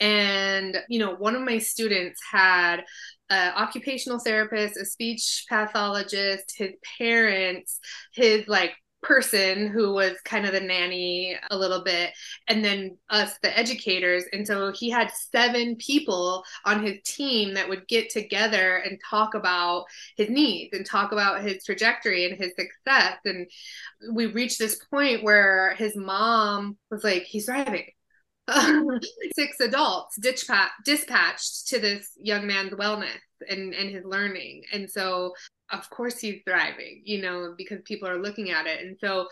and 0.00 0.76
you 0.88 0.98
know 0.98 1.14
one 1.14 1.36
of 1.36 1.42
my 1.42 1.58
students 1.58 2.20
had 2.30 2.82
an 3.30 3.52
occupational 3.54 4.18
therapist, 4.18 4.76
a 4.76 4.84
speech 4.84 5.46
pathologist, 5.48 6.54
his 6.56 6.72
parents, 6.98 7.78
his 8.12 8.46
like 8.48 8.72
person 9.02 9.68
who 9.68 9.94
was 9.94 10.20
kind 10.24 10.44
of 10.44 10.52
the 10.52 10.60
nanny 10.60 11.36
a 11.50 11.56
little 11.56 11.82
bit 11.82 12.10
and 12.48 12.64
then 12.64 12.96
us 13.08 13.34
the 13.42 13.56
educators. 13.58 14.24
And 14.32 14.46
so 14.46 14.72
he 14.72 14.90
had 14.90 15.10
seven 15.10 15.76
people 15.76 16.44
on 16.64 16.84
his 16.84 16.98
team 17.04 17.54
that 17.54 17.68
would 17.68 17.88
get 17.88 18.10
together 18.10 18.76
and 18.76 18.98
talk 19.08 19.34
about 19.34 19.84
his 20.16 20.28
needs 20.28 20.76
and 20.76 20.84
talk 20.84 21.12
about 21.12 21.42
his 21.42 21.64
trajectory 21.64 22.26
and 22.26 22.36
his 22.36 22.52
success. 22.58 23.18
And 23.24 23.50
we 24.12 24.26
reached 24.26 24.58
this 24.58 24.84
point 24.90 25.22
where 25.22 25.74
his 25.76 25.96
mom 25.96 26.76
was 26.90 27.04
like 27.04 27.22
he's 27.22 27.46
thriving 27.46 27.86
six 29.36 29.60
adults 29.60 30.16
dispatched 30.16 31.68
to 31.68 31.78
this 31.78 32.10
young 32.16 32.46
man's 32.46 32.72
wellness 32.72 33.18
and, 33.48 33.74
and 33.74 33.90
his 33.90 34.04
learning. 34.04 34.62
And 34.72 34.90
so, 34.90 35.34
of 35.70 35.88
course, 35.90 36.18
he's 36.18 36.42
thriving, 36.46 37.02
you 37.04 37.22
know, 37.22 37.54
because 37.56 37.80
people 37.84 38.08
are 38.08 38.20
looking 38.20 38.50
at 38.50 38.66
it. 38.66 38.84
And 38.84 38.96
so, 39.00 39.28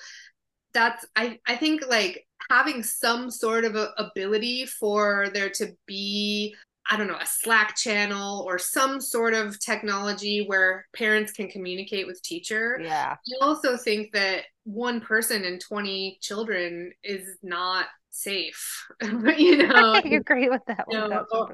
that's 0.75 1.07
I, 1.17 1.39
I 1.47 1.57
think 1.57 1.83
like 1.89 2.27
having 2.51 2.83
some 2.83 3.31
sort 3.31 3.65
of 3.65 3.75
a 3.75 3.91
ability 3.97 4.67
for 4.67 5.29
there 5.33 5.51
to 5.51 5.75
be 5.87 6.55
I 6.91 6.97
don't 6.97 7.07
know, 7.07 7.19
a 7.21 7.27
Slack 7.27 7.77
channel 7.77 8.45
or 8.49 8.59
some 8.59 8.99
sort 9.01 9.35
of 9.35 9.61
technology 9.61 10.45
where 10.47 10.87
parents 10.97 11.33
can 11.33 11.49
communicate 11.49 12.07
with 12.07 12.23
teacher. 12.23 12.81
Yeah. 12.83 13.15
I 13.15 13.45
also 13.45 13.77
think 13.77 14.13
that 14.15 14.45
one 14.65 15.03
person 15.03 15.45
and 15.45 15.61
20 15.61 16.19
children 16.23 16.93
is 17.05 17.37
not 17.43 17.87
safe. 18.11 18.87
you 19.03 19.57
know, 19.67 19.93
I 19.95 20.01
agree 20.01 20.49
with 20.49 20.63
that 20.67 20.87
one. 20.87 21.03
You 21.03 21.09
know, 21.09 21.49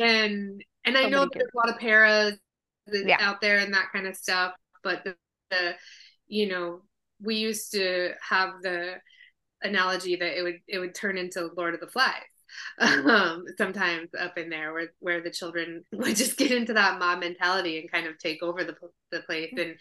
and 0.00 0.64
and 0.84 0.96
I 0.96 1.08
know 1.08 1.28
there's 1.32 1.50
a 1.52 1.56
lot 1.56 1.68
of 1.68 1.78
paras 1.78 2.38
yeah. 2.92 3.18
out 3.20 3.40
there 3.40 3.58
and 3.58 3.72
that 3.74 3.90
kind 3.92 4.06
of 4.06 4.16
stuff, 4.16 4.52
but 4.82 5.04
the, 5.04 5.16
the 5.50 5.74
you 6.26 6.48
know 6.48 6.82
we 7.22 7.36
used 7.36 7.72
to 7.72 8.12
have 8.26 8.50
the 8.62 8.94
analogy 9.62 10.16
that 10.16 10.38
it 10.38 10.42
would 10.42 10.60
it 10.66 10.78
would 10.78 10.94
turn 10.94 11.18
into 11.18 11.50
Lord 11.56 11.74
of 11.74 11.80
the 11.80 11.86
Flies 11.86 12.14
um, 12.78 13.44
sometimes 13.58 14.08
up 14.18 14.38
in 14.38 14.48
there 14.48 14.72
where 14.72 14.92
where 15.00 15.20
the 15.20 15.30
children 15.30 15.84
would 15.92 16.16
just 16.16 16.36
get 16.36 16.50
into 16.50 16.72
that 16.74 16.98
mob 16.98 17.20
mentality 17.20 17.78
and 17.78 17.90
kind 17.90 18.06
of 18.06 18.18
take 18.18 18.42
over 18.42 18.64
the 18.64 18.74
the 19.10 19.20
place 19.20 19.52
and 19.56 19.76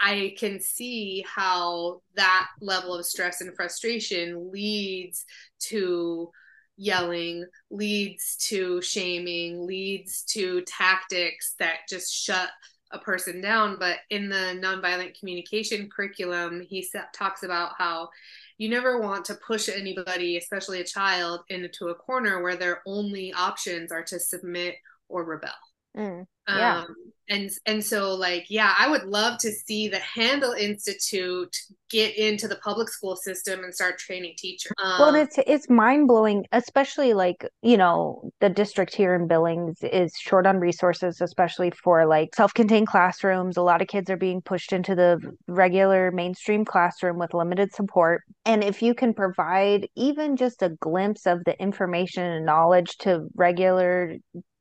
I 0.00 0.34
can 0.38 0.60
see 0.60 1.24
how 1.26 2.02
that 2.14 2.48
level 2.60 2.94
of 2.94 3.06
stress 3.06 3.40
and 3.40 3.54
frustration 3.54 4.50
leads 4.52 5.24
to 5.60 6.30
yelling, 6.76 7.46
leads 7.70 8.36
to 8.36 8.82
shaming, 8.82 9.66
leads 9.66 10.22
to 10.24 10.62
tactics 10.62 11.54
that 11.58 11.88
just 11.88 12.12
shut 12.12 12.50
a 12.92 12.98
person 12.98 13.40
down. 13.40 13.76
But 13.78 13.98
in 14.10 14.28
the 14.28 14.60
nonviolent 14.62 15.18
communication 15.18 15.88
curriculum, 15.88 16.60
he 16.60 16.86
talks 17.14 17.42
about 17.42 17.72
how 17.78 18.10
you 18.58 18.68
never 18.68 19.00
want 19.00 19.24
to 19.26 19.38
push 19.46 19.68
anybody, 19.68 20.36
especially 20.36 20.80
a 20.80 20.84
child, 20.84 21.40
into 21.48 21.88
a 21.88 21.94
corner 21.94 22.42
where 22.42 22.56
their 22.56 22.82
only 22.86 23.32
options 23.32 23.90
are 23.92 24.04
to 24.04 24.20
submit 24.20 24.76
or 25.08 25.24
rebel. 25.24 25.50
Mm, 25.96 26.26
yeah. 26.48 26.80
Um, 26.80 26.94
and 27.28 27.50
and 27.66 27.84
so 27.84 28.14
like 28.14 28.46
yeah 28.48 28.74
i 28.78 28.88
would 28.88 29.04
love 29.04 29.38
to 29.38 29.50
see 29.50 29.88
the 29.88 29.98
handle 29.98 30.52
institute 30.52 31.54
get 31.90 32.16
into 32.16 32.48
the 32.48 32.56
public 32.56 32.88
school 32.88 33.16
system 33.16 33.62
and 33.64 33.74
start 33.74 33.98
training 33.98 34.34
teachers 34.36 34.72
um, 34.82 35.00
well 35.00 35.14
it's 35.14 35.38
it's 35.46 35.68
mind-blowing 35.68 36.44
especially 36.52 37.14
like 37.14 37.46
you 37.62 37.76
know 37.76 38.30
the 38.40 38.48
district 38.48 38.94
here 38.94 39.14
in 39.14 39.26
billings 39.26 39.78
is 39.82 40.12
short 40.18 40.46
on 40.46 40.58
resources 40.58 41.20
especially 41.20 41.70
for 41.82 42.06
like 42.06 42.34
self-contained 42.34 42.86
classrooms 42.86 43.56
a 43.56 43.62
lot 43.62 43.82
of 43.82 43.88
kids 43.88 44.10
are 44.10 44.16
being 44.16 44.40
pushed 44.40 44.72
into 44.72 44.94
the 44.94 45.18
regular 45.48 46.10
mainstream 46.12 46.64
classroom 46.64 47.18
with 47.18 47.34
limited 47.34 47.72
support 47.74 48.22
and 48.44 48.62
if 48.62 48.82
you 48.82 48.94
can 48.94 49.12
provide 49.12 49.88
even 49.96 50.36
just 50.36 50.62
a 50.62 50.70
glimpse 50.80 51.26
of 51.26 51.42
the 51.44 51.60
information 51.60 52.24
and 52.24 52.46
knowledge 52.46 52.96
to 52.98 53.26
regular 53.34 54.16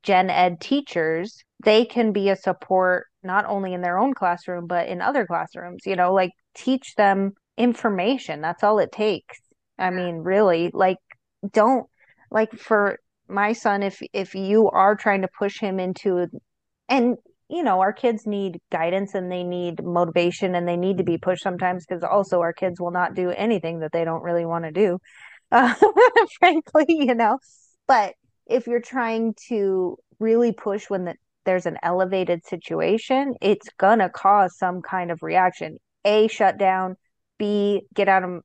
gen 0.05 0.29
ed 0.29 0.59
teachers 0.61 1.43
they 1.63 1.85
can 1.85 2.11
be 2.11 2.29
a 2.29 2.35
support 2.35 3.07
not 3.23 3.45
only 3.45 3.73
in 3.73 3.81
their 3.81 3.97
own 3.97 4.13
classroom 4.13 4.67
but 4.67 4.87
in 4.87 5.01
other 5.01 5.25
classrooms 5.25 5.81
you 5.85 5.95
know 5.95 6.13
like 6.13 6.31
teach 6.55 6.95
them 6.95 7.33
information. 7.57 8.41
That's 8.41 8.63
all 8.63 8.79
it 8.79 8.91
takes. 8.91 9.37
I 9.77 9.89
mean 9.89 10.17
really 10.17 10.71
like 10.73 10.97
don't 11.51 11.87
like 12.31 12.53
for 12.57 12.99
my 13.27 13.53
son 13.53 13.83
if 13.83 14.01
if 14.13 14.35
you 14.35 14.69
are 14.69 14.95
trying 14.95 15.21
to 15.21 15.27
push 15.37 15.59
him 15.59 15.79
into 15.79 16.27
and 16.87 17.17
you 17.49 17.63
know 17.63 17.81
our 17.81 17.93
kids 17.93 18.25
need 18.25 18.59
guidance 18.71 19.13
and 19.15 19.31
they 19.31 19.43
need 19.43 19.83
motivation 19.83 20.55
and 20.55 20.67
they 20.67 20.77
need 20.77 20.97
to 20.97 21.03
be 21.03 21.17
pushed 21.17 21.43
sometimes 21.43 21.85
because 21.85 22.03
also 22.03 22.39
our 22.41 22.53
kids 22.53 22.79
will 22.79 22.91
not 22.91 23.15
do 23.15 23.31
anything 23.31 23.79
that 23.79 23.91
they 23.91 24.05
don't 24.05 24.23
really 24.23 24.45
want 24.45 24.63
to 24.63 24.71
do 24.71 24.97
uh, 25.51 25.73
frankly 26.39 26.85
you 26.87 27.15
know? 27.15 27.39
But 27.87 28.13
if 28.47 28.67
you're 28.67 28.81
trying 28.81 29.36
to 29.47 29.97
really 30.19 30.51
push 30.51 30.89
when 30.89 31.05
the, 31.05 31.15
there's 31.45 31.65
an 31.65 31.77
elevated 31.84 32.45
situation, 32.45 33.36
it's 33.41 33.67
gonna 33.77 34.10
cause 34.10 34.58
some 34.58 34.81
kind 34.81 35.12
of 35.12 35.21
reaction. 35.21 35.77
A 36.05 36.27
shut 36.27 36.58
down, 36.58 36.95
B 37.38 37.84
get 37.93 38.08
out 38.08 38.23
of 38.23 38.41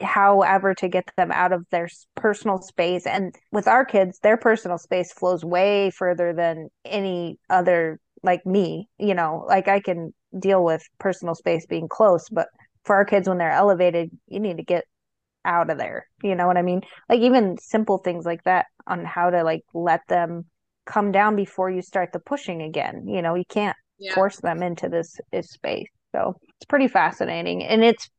however 0.00 0.74
to 0.74 0.88
get 0.88 1.10
them 1.16 1.30
out 1.30 1.52
of 1.52 1.66
their 1.70 1.88
personal 2.14 2.60
space 2.62 3.06
and 3.06 3.34
with 3.50 3.68
our 3.68 3.84
kids 3.84 4.18
their 4.20 4.36
personal 4.36 4.78
space 4.78 5.12
flows 5.12 5.44
way 5.44 5.90
further 5.90 6.32
than 6.32 6.68
any 6.84 7.38
other 7.50 8.00
like 8.22 8.44
me 8.46 8.88
you 8.98 9.14
know 9.14 9.44
like 9.48 9.68
i 9.68 9.78
can 9.78 10.12
deal 10.38 10.64
with 10.64 10.82
personal 10.98 11.34
space 11.34 11.66
being 11.66 11.86
close 11.86 12.28
but 12.30 12.48
for 12.84 12.96
our 12.96 13.04
kids 13.04 13.28
when 13.28 13.36
they're 13.36 13.50
elevated 13.50 14.10
you 14.26 14.40
need 14.40 14.56
to 14.56 14.64
get 14.64 14.84
out 15.44 15.70
of 15.70 15.78
there. 15.78 16.06
You 16.22 16.34
know 16.34 16.46
what 16.46 16.56
i 16.56 16.62
mean? 16.62 16.82
Like 17.08 17.20
even 17.20 17.58
simple 17.58 17.98
things 17.98 18.24
like 18.24 18.44
that 18.44 18.66
on 18.86 19.04
how 19.04 19.30
to 19.30 19.42
like 19.42 19.62
let 19.74 20.00
them 20.08 20.46
come 20.84 21.12
down 21.12 21.36
before 21.36 21.70
you 21.70 21.82
start 21.82 22.12
the 22.12 22.18
pushing 22.18 22.62
again. 22.62 23.06
You 23.06 23.22
know 23.22 23.34
you 23.34 23.44
can't 23.48 23.76
yeah. 23.98 24.14
force 24.14 24.38
them 24.40 24.62
into 24.62 24.88
this, 24.88 25.16
this 25.30 25.50
space. 25.50 25.88
So 26.12 26.36
it's 26.56 26.66
pretty 26.68 26.88
fascinating. 26.88 27.64
And 27.64 27.82
it's 27.82 28.10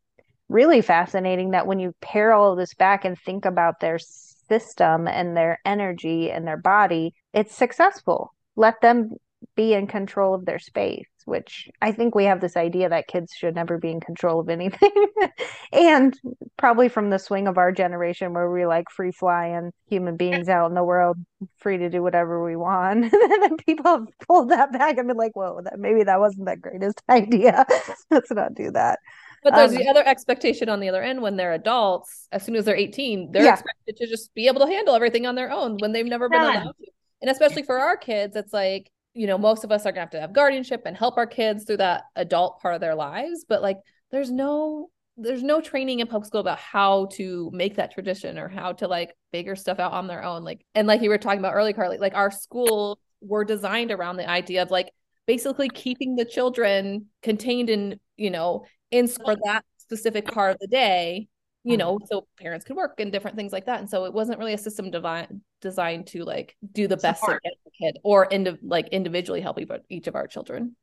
really 0.50 0.82
fascinating 0.82 1.52
that 1.52 1.68
when 1.68 1.80
you 1.80 1.94
pair 2.02 2.34
all 2.34 2.52
of 2.52 2.58
this 2.58 2.74
back 2.74 3.06
and 3.06 3.18
think 3.18 3.46
about 3.46 3.80
their 3.80 4.00
system 4.00 5.08
and 5.08 5.36
their 5.36 5.60
energy 5.66 6.30
and 6.30 6.46
their 6.46 6.58
body 6.58 7.14
it's 7.34 7.56
successful. 7.56 8.34
Let 8.56 8.80
them 8.82 9.14
be 9.56 9.74
in 9.74 9.88
control 9.88 10.34
of 10.34 10.46
their 10.46 10.60
space 10.60 11.08
which 11.26 11.70
I 11.82 11.92
think 11.92 12.16
we 12.16 12.26
have 12.26 12.42
this 12.42 12.58
idea 12.58 12.90
that 12.90 13.08
kids 13.08 13.34
should 13.34 13.56
never 13.56 13.78
be 13.78 13.92
in 13.92 14.00
control 14.00 14.40
of 14.40 14.50
anything. 14.50 14.92
and 15.74 16.20
probably 16.58 16.90
from 16.90 17.10
the 17.10 17.20
swing 17.20 17.48
of 17.48 17.58
our 17.58 17.72
generation 17.72 18.34
where 18.34 18.52
we 18.52 18.66
like 18.66 18.90
free 18.90 19.12
flying 19.12 19.72
human 19.88 20.18
beings 20.18 20.50
out 20.50 20.68
in 20.68 20.76
the 20.76 20.84
world, 20.84 21.18
free 21.58 21.78
to 21.78 21.90
do 21.90 22.02
whatever 22.02 22.44
we 22.44 22.56
want. 22.56 23.06
and 23.06 23.12
then 23.42 23.58
people 23.58 23.86
have 23.86 24.08
pulled 24.28 24.50
that 24.50 24.72
back 24.72 24.98
and 24.98 25.08
been 25.08 25.18
like, 25.18 25.36
whoa, 25.36 25.62
that 25.64 25.80
maybe 25.80 26.04
that 26.04 26.20
wasn't 26.20 26.46
the 26.46 26.58
greatest 26.58 27.02
idea. 27.10 27.66
Let's 28.10 28.32
not 28.32 28.54
do 28.54 28.72
that. 28.72 29.00
But 29.44 29.56
there's 29.56 29.72
um, 29.72 29.78
the 29.78 29.90
other 29.90 30.06
expectation 30.08 30.70
on 30.70 30.80
the 30.80 30.88
other 30.88 31.04
end 31.04 31.22
when 31.22 31.36
they're 31.36 31.54
adults, 31.54 32.28
as 32.32 32.44
soon 32.44 32.56
as 32.56 32.64
they're 32.64 32.78
18, 32.78 33.32
they're 33.32 33.44
yeah. 33.44 33.54
expected 33.54 33.98
to 33.98 34.08
just 34.08 34.34
be 34.34 34.48
able 34.48 34.62
to 34.62 34.68
handle 34.68 34.96
everything 34.96 35.26
on 35.26 35.36
their 35.36 35.52
own 35.52 35.78
when 35.80 35.92
they've 35.92 36.06
never 36.06 36.30
been 36.30 36.42
allowed 36.42 36.64
to. 36.64 36.74
And 37.22 37.30
especially 37.30 37.64
for 37.64 37.80
our 37.80 37.98
kids, 37.98 38.36
it's 38.36 38.54
like 38.54 38.90
you 39.14 39.28
know, 39.28 39.38
most 39.38 39.64
of 39.64 39.72
us 39.72 39.86
are 39.86 39.92
gonna 39.92 40.02
have 40.02 40.10
to 40.12 40.22
have 40.22 40.34
guardianship 40.34 40.84
and 40.86 40.98
help 40.98 41.18
our 41.18 41.28
kids 41.28 41.66
through 41.66 41.78
that 41.78 42.04
adult 42.16 42.60
part 42.62 42.76
of 42.76 42.82
their 42.82 42.96
lives. 42.96 43.46
But 43.48 43.62
like 43.62 43.78
there's 44.12 44.32
no 44.32 44.90
there's 45.16 45.44
no 45.44 45.62
training 45.62 46.00
in 46.00 46.08
public 46.08 46.26
school 46.26 46.40
about 46.40 46.58
how 46.58 47.06
to 47.06 47.52
make 47.54 47.76
that 47.76 47.94
tradition 47.94 48.40
or 48.40 48.48
how 48.48 48.74
to 48.74 48.88
like 48.88 49.14
figure 49.32 49.56
stuff 49.56 49.80
out 49.80 49.94
on 49.94 50.08
their 50.08 50.24
own. 50.24 50.44
Like 50.44 50.66
and 50.74 50.88
like 50.88 51.02
you 51.02 51.10
were 51.10 51.18
talking 51.18 51.40
about 51.40 51.54
early, 51.54 51.74
Carley, 51.74 51.98
like 51.98 52.16
our 52.16 52.32
schools 52.32 52.98
were 53.22 53.46
designed 53.46 53.92
around 53.92 54.18
the 54.18 54.30
idea 54.30 54.64
of 54.64 54.72
like 54.72 54.92
basically 55.28 55.70
keeping 55.70 56.16
the 56.16 56.26
children 56.26 57.08
contained 57.22 57.70
in, 57.70 58.00
you 58.18 58.32
know, 58.32 58.66
in 58.92 59.08
for 59.08 59.36
that 59.46 59.64
specific 59.78 60.26
part 60.32 60.52
of 60.52 60.60
the 60.60 60.68
day 60.68 61.28
you 61.64 61.78
know, 61.78 61.96
mm-hmm. 61.96 62.06
so 62.10 62.28
parents 62.40 62.66
could 62.66 62.76
work 62.76 63.00
and 63.00 63.12
different 63.12 63.38
things 63.38 63.54
like 63.54 63.66
that. 63.66 63.80
And 63.80 63.90
so 63.90 64.06
it 64.06 64.14
wasn't 64.14 64.38
really 64.38 64.54
a 64.54 64.58
system 64.58 64.92
devi- 64.92 65.28
designed 65.64 66.08
to 66.08 66.24
like 66.24 66.56
do 66.72 66.88
the 66.88 66.98
best 66.98 67.24
for 67.26 67.40
the 67.44 67.72
kid 67.82 67.98
or 68.04 68.26
into 68.26 68.60
like 68.62 68.90
individually 68.90 69.42
help 69.42 69.58
each 69.90 70.08
of 70.08 70.16
our 70.16 70.28
children. 70.28 70.76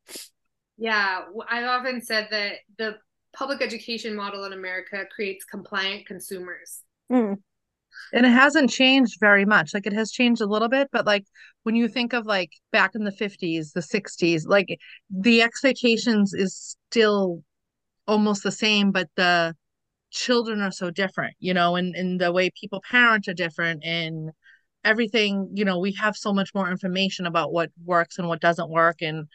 Yeah, 0.77 1.21
I've 1.49 1.67
often 1.67 2.01
said 2.01 2.29
that 2.31 2.55
the 2.79 2.97
public 3.33 3.63
education 3.63 4.17
model 4.17 4.45
in 4.45 4.53
America 4.53 5.05
creates 5.15 5.45
compliant 5.45 6.07
consumers. 6.07 6.83
Mm. 7.13 7.37
And 8.13 8.27
it 8.27 8.31
hasn't 8.31 8.71
changed 8.71 9.19
very 9.21 9.45
much. 9.45 9.75
Like 9.75 9.87
it 9.87 9.93
has 9.93 10.11
changed 10.11 10.41
a 10.41 10.47
little 10.47 10.69
bit, 10.69 10.89
but 10.91 11.07
like 11.07 11.25
when 11.65 11.77
you 11.77 11.87
think 11.87 12.13
of 12.13 12.27
like 12.27 12.51
back 12.73 12.95
in 12.95 13.05
the 13.05 13.13
50s, 13.13 13.73
the 13.73 13.81
60s, 13.81 14.47
like 14.47 14.79
the 15.11 15.43
expectations 15.43 16.33
is 16.33 16.77
still 16.91 17.43
almost 18.07 18.43
the 18.43 18.51
same, 18.51 18.91
but 18.91 19.09
the 19.17 19.55
children 20.11 20.61
are 20.61 20.73
so 20.73 20.91
different, 20.91 21.35
you 21.39 21.55
know, 21.55 21.77
and, 21.77 21.95
and 21.95 22.21
the 22.21 22.33
way 22.33 22.51
people 22.59 22.83
parent 22.91 23.29
are 23.29 23.35
different 23.35 23.85
and 23.85 24.31
everything 24.85 25.49
you 25.53 25.65
know 25.65 25.79
we 25.79 25.93
have 25.93 26.17
so 26.17 26.33
much 26.33 26.55
more 26.55 26.71
information 26.71 27.27
about 27.27 27.53
what 27.53 27.71
works 27.85 28.19
and 28.19 28.29
what 28.29 28.41
doesn't 28.41 28.71
work 28.71 29.03
and 29.03 29.27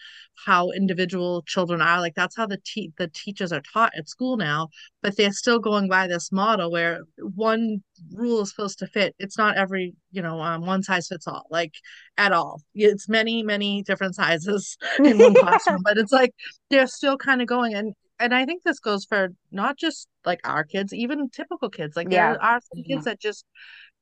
how 0.46 0.72
individual 0.72 1.44
children 1.44 1.82
are 1.82 2.00
like 2.02 2.16
that's 2.16 2.36
how 2.36 2.48
the 2.48 2.60
te- 2.66 2.92
the 2.98 3.08
teachers 3.10 3.52
are 3.52 3.62
taught 3.74 3.92
at 3.96 4.10
school 4.10 4.38
now 4.38 4.68
but 5.04 5.16
they're 5.16 5.32
still 5.32 5.60
going 5.60 5.88
by 5.88 6.08
this 6.08 6.32
model 6.32 6.72
where 6.72 7.02
one 7.18 7.84
rule 8.14 8.42
is 8.42 8.50
supposed 8.50 8.80
to 8.80 8.88
fit 8.88 9.16
it's 9.20 9.38
not 9.38 9.56
every 9.56 9.94
you 10.12 10.22
know 10.22 10.42
um, 10.42 10.66
one 10.66 10.82
size 10.82 11.08
fits 11.08 11.28
all 11.28 11.46
like 11.52 11.74
at 12.18 12.32
all 12.32 12.62
it's 12.74 13.08
many 13.08 13.44
many 13.44 13.84
different 13.84 14.16
sizes 14.16 14.78
in 15.04 15.18
one 15.18 15.36
classroom 15.36 15.82
but 15.84 15.98
it's 15.98 16.12
like 16.12 16.34
they're 16.72 16.88
still 16.88 17.18
kind 17.18 17.42
of 17.42 17.48
going 17.48 17.76
and 17.76 17.94
and 18.20 18.34
I 18.34 18.46
think 18.46 18.64
this 18.64 18.80
goes 18.80 19.06
for 19.06 19.30
not 19.52 19.78
just 19.78 20.08
like 20.26 20.40
our 20.44 20.64
kids, 20.64 20.94
even 20.94 21.30
typical 21.30 21.70
kids. 21.70 21.96
Like 21.96 22.08
yeah. 22.10 22.32
there 22.32 22.44
are 22.44 22.60
some 22.74 22.84
kids 22.84 23.06
that 23.06 23.20
just 23.20 23.46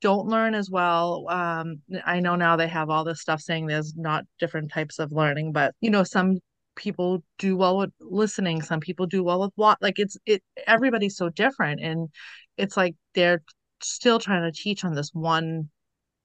don't 0.04 0.28
learn 0.28 0.54
as 0.54 0.70
well. 0.70 1.26
Um, 1.30 1.82
I 2.06 2.20
know 2.20 2.36
now 2.36 2.58
they 2.58 2.68
have 2.68 2.90
all 2.90 3.06
this 3.06 3.22
stuff 3.22 3.40
saying 3.40 3.68
there's 3.68 3.96
not 3.96 4.26
different 4.38 4.70
types 4.70 5.00
of 5.00 5.14
learning, 5.14 5.54
but 5.54 5.74
you 5.80 5.90
know, 5.90 6.04
some 6.04 6.40
people 6.76 7.24
do 7.40 7.56
well 7.56 7.78
with 7.78 7.92
listening, 8.02 8.62
some 8.62 8.82
people 8.82 9.06
do 9.06 9.24
well 9.24 9.40
with 9.40 9.52
what 9.56 9.78
like 9.82 10.00
it's 10.00 10.18
it 10.26 10.44
everybody's 10.68 11.16
so 11.16 11.30
different 11.30 11.80
and 11.80 12.10
it's 12.58 12.76
like 12.76 12.96
they're 13.16 13.42
still 13.82 14.20
trying 14.20 14.44
to 14.44 14.52
teach 14.52 14.84
on 14.84 14.94
this 14.94 15.12
one 15.14 15.70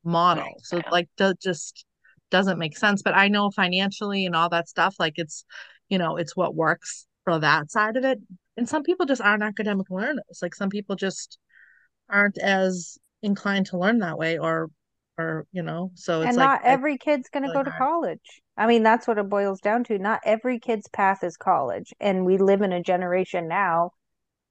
model. 0.02 0.48
So 0.64 0.82
like 0.90 1.08
that 1.18 1.40
just 1.40 1.84
doesn't 2.32 2.58
make 2.58 2.76
sense. 2.76 3.02
But 3.02 3.14
I 3.14 3.28
know 3.28 3.50
financially 3.52 4.26
and 4.26 4.34
all 4.34 4.48
that 4.48 4.68
stuff, 4.68 4.96
like 4.98 5.14
it's 5.18 5.44
you 5.88 5.98
know, 5.98 6.16
it's 6.16 6.36
what 6.36 6.56
works 6.56 7.06
for 7.22 7.38
that 7.38 7.70
side 7.70 7.96
of 7.96 8.04
it. 8.04 8.18
And 8.56 8.68
some 8.68 8.82
people 8.82 9.06
just 9.06 9.22
aren't 9.22 9.44
academic 9.44 9.86
learners. 9.88 10.40
Like 10.42 10.56
some 10.56 10.68
people 10.68 10.96
just 10.96 11.38
aren't 12.10 12.38
as 12.38 12.98
inclined 13.22 13.66
to 13.66 13.78
learn 13.78 13.98
that 13.98 14.18
way 14.18 14.38
or 14.38 14.70
or 15.18 15.46
you 15.50 15.62
know 15.62 15.90
so 15.94 16.20
it's 16.20 16.28
and 16.28 16.36
not 16.36 16.62
like, 16.62 16.72
every 16.72 16.98
kid's 16.98 17.28
going 17.28 17.44
to 17.44 17.52
go 17.52 17.62
to 17.62 17.72
college 17.72 18.40
i 18.56 18.66
mean 18.66 18.82
that's 18.82 19.08
what 19.08 19.18
it 19.18 19.28
boils 19.28 19.60
down 19.60 19.82
to 19.82 19.98
not 19.98 20.20
every 20.24 20.60
kid's 20.60 20.88
path 20.88 21.24
is 21.24 21.36
college 21.36 21.92
and 21.98 22.24
we 22.24 22.38
live 22.38 22.62
in 22.62 22.72
a 22.72 22.82
generation 22.82 23.48
now 23.48 23.90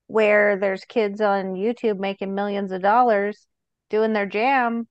where 0.08 0.58
there's 0.58 0.84
kids 0.84 1.22
on 1.22 1.54
youtube 1.54 2.00
making 2.00 2.36
millions 2.36 2.72
of 2.72 2.82
dollars 2.82 3.48
doing 3.90 4.12
their 4.12 4.26
jam 4.26 4.86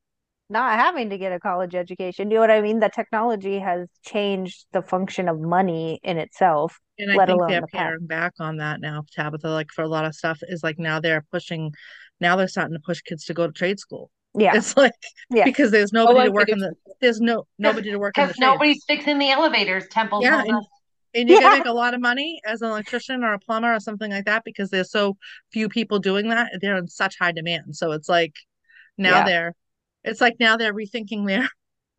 not 0.49 0.79
having 0.79 1.11
to 1.11 1.19
get 1.19 1.33
a 1.33 1.41
college 1.41 1.75
education. 1.75 2.31
You 2.31 2.37
know 2.37 2.41
what 2.41 2.51
I 2.51 2.61
mean? 2.61 2.79
The 2.79 2.89
technology 2.89 3.59
has 3.59 3.89
changed 4.05 4.67
the 4.73 4.83
function 4.83 5.29
of 5.29 5.41
money 5.41 6.01
in 6.03 6.19
itself. 6.19 6.79
And 6.99 7.11
I 7.11 7.27
think 7.27 7.41
they're 7.49 7.61
the 7.61 7.67
paring 7.67 8.07
back 8.07 8.35
on 8.39 8.59
that 8.59 8.81
now, 8.81 9.03
Tabitha. 9.12 9.49
Like 9.49 9.71
for 9.75 9.83
a 9.83 9.89
lot 9.89 10.05
of 10.05 10.15
stuff, 10.15 10.39
is 10.43 10.62
like 10.62 10.79
now 10.79 11.01
they're 11.01 11.25
pushing 11.33 11.73
now 12.20 12.37
they're 12.37 12.48
starting 12.48 12.74
to 12.74 12.81
push 12.85 13.00
kids 13.02 13.24
to 13.26 13.35
go 13.35 13.46
to 13.46 13.52
trade 13.52 13.79
school. 13.79 14.11
Yeah. 14.35 14.57
It's 14.57 14.76
like 14.76 14.92
yeah. 15.31 15.44
because 15.44 15.70
there's 15.70 15.92
oh, 15.94 16.05
nobody 16.05 16.20
oh, 16.20 16.24
to 16.26 16.31
work 16.33 16.48
in 16.48 16.59
the 16.59 16.74
there's 17.00 17.20
no 17.20 17.46
nobody 17.59 17.90
to 17.90 17.98
work 17.98 18.18
in 18.18 18.29
the 18.29 18.35
nobody's 18.38 18.85
fixing 18.87 19.18
the 19.18 19.31
elevators, 19.31 19.85
Temple. 19.90 20.22
Yeah. 20.22 20.42
And, 20.42 20.66
and 21.14 21.29
you're 21.29 21.40
yeah. 21.40 21.48
gonna 21.48 21.59
make 21.59 21.66
a 21.66 21.72
lot 21.72 21.94
of 21.94 22.00
money 22.00 22.40
as 22.46 22.61
an 22.61 22.68
electrician 22.68 23.24
or 23.24 23.33
a 23.33 23.38
plumber 23.38 23.72
or 23.72 23.81
something 23.81 24.11
like 24.11 24.26
that 24.26 24.44
because 24.44 24.68
there's 24.68 24.90
so 24.90 25.16
few 25.52 25.68
people 25.68 25.98
doing 25.98 26.29
that. 26.29 26.50
They're 26.61 26.76
in 26.76 26.88
such 26.88 27.16
high 27.18 27.33
demand. 27.33 27.76
So 27.76 27.92
it's 27.92 28.09
like 28.09 28.35
now 28.98 29.18
yeah. 29.18 29.24
they're 29.24 29.55
it's 30.05 30.20
like 30.20 30.37
now 30.38 30.57
they're 30.59 30.74
rethinking 30.74 31.26
their 31.26 31.48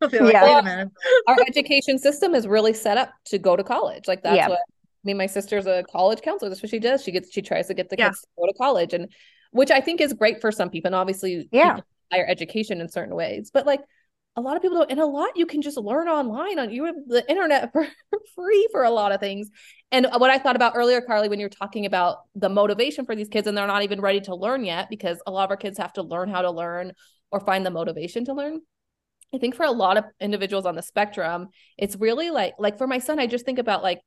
like, 0.00 0.12
yeah. 0.12 0.84
Our 1.26 1.36
education 1.46 1.98
system 1.98 2.34
is 2.34 2.46
really 2.46 2.72
set 2.72 2.96
up 2.96 3.10
to 3.26 3.38
go 3.38 3.56
to 3.56 3.64
college. 3.64 4.06
Like 4.06 4.22
that's 4.22 4.36
yeah. 4.36 4.48
what 4.48 4.58
I 4.58 5.02
mean. 5.02 5.16
My 5.16 5.26
sister's 5.26 5.66
a 5.66 5.84
college 5.90 6.20
counselor. 6.22 6.48
That's 6.50 6.62
what 6.62 6.70
she 6.70 6.78
does. 6.78 7.02
She 7.02 7.10
gets 7.10 7.32
she 7.32 7.42
tries 7.42 7.66
to 7.66 7.74
get 7.74 7.90
the 7.90 7.96
kids 7.96 8.20
to 8.20 8.26
go 8.38 8.46
to 8.46 8.52
college. 8.54 8.94
And 8.94 9.08
which 9.50 9.70
I 9.70 9.80
think 9.80 10.00
is 10.00 10.12
great 10.12 10.40
for 10.40 10.52
some 10.52 10.70
people. 10.70 10.88
And 10.88 10.94
obviously, 10.94 11.48
yeah, 11.52 11.80
higher 12.12 12.26
education 12.26 12.80
in 12.80 12.88
certain 12.88 13.14
ways. 13.14 13.50
But 13.52 13.66
like 13.66 13.80
a 14.36 14.40
lot 14.40 14.56
of 14.56 14.62
people 14.62 14.78
don't, 14.78 14.90
and 14.90 15.00
a 15.00 15.06
lot 15.06 15.36
you 15.36 15.46
can 15.46 15.62
just 15.62 15.76
learn 15.76 16.08
online 16.08 16.60
on 16.60 16.70
you 16.70 16.84
have 16.84 16.94
the 17.06 17.28
internet 17.28 17.72
for 17.72 17.86
free 18.34 18.68
for 18.70 18.84
a 18.84 18.90
lot 18.90 19.12
of 19.12 19.20
things. 19.20 19.50
And 19.90 20.06
what 20.16 20.30
I 20.30 20.38
thought 20.38 20.56
about 20.56 20.74
earlier, 20.76 21.00
Carley, 21.00 21.28
when 21.28 21.40
you're 21.40 21.48
talking 21.48 21.86
about 21.86 22.18
the 22.34 22.48
motivation 22.48 23.04
for 23.04 23.16
these 23.16 23.28
kids, 23.28 23.48
and 23.48 23.56
they're 23.56 23.66
not 23.66 23.82
even 23.82 24.00
ready 24.00 24.20
to 24.22 24.34
learn 24.34 24.64
yet 24.64 24.88
because 24.90 25.20
a 25.26 25.30
lot 25.30 25.44
of 25.44 25.50
our 25.50 25.56
kids 25.56 25.78
have 25.78 25.92
to 25.94 26.02
learn 26.02 26.28
how 26.28 26.42
to 26.42 26.50
learn 26.50 26.92
or 27.30 27.40
find 27.40 27.66
the 27.66 27.70
motivation 27.70 28.24
to 28.26 28.34
learn. 28.34 28.60
I 29.34 29.38
think 29.38 29.54
for 29.54 29.64
a 29.64 29.70
lot 29.70 29.96
of 29.96 30.04
individuals 30.20 30.66
on 30.66 30.74
the 30.74 30.82
spectrum, 30.82 31.48
it's 31.76 31.96
really 31.96 32.30
like 32.30 32.54
like 32.58 32.78
for 32.78 32.86
my 32.86 32.98
son, 32.98 33.18
I 33.18 33.26
just 33.26 33.44
think 33.44 33.58
about 33.58 33.82
like 33.82 34.00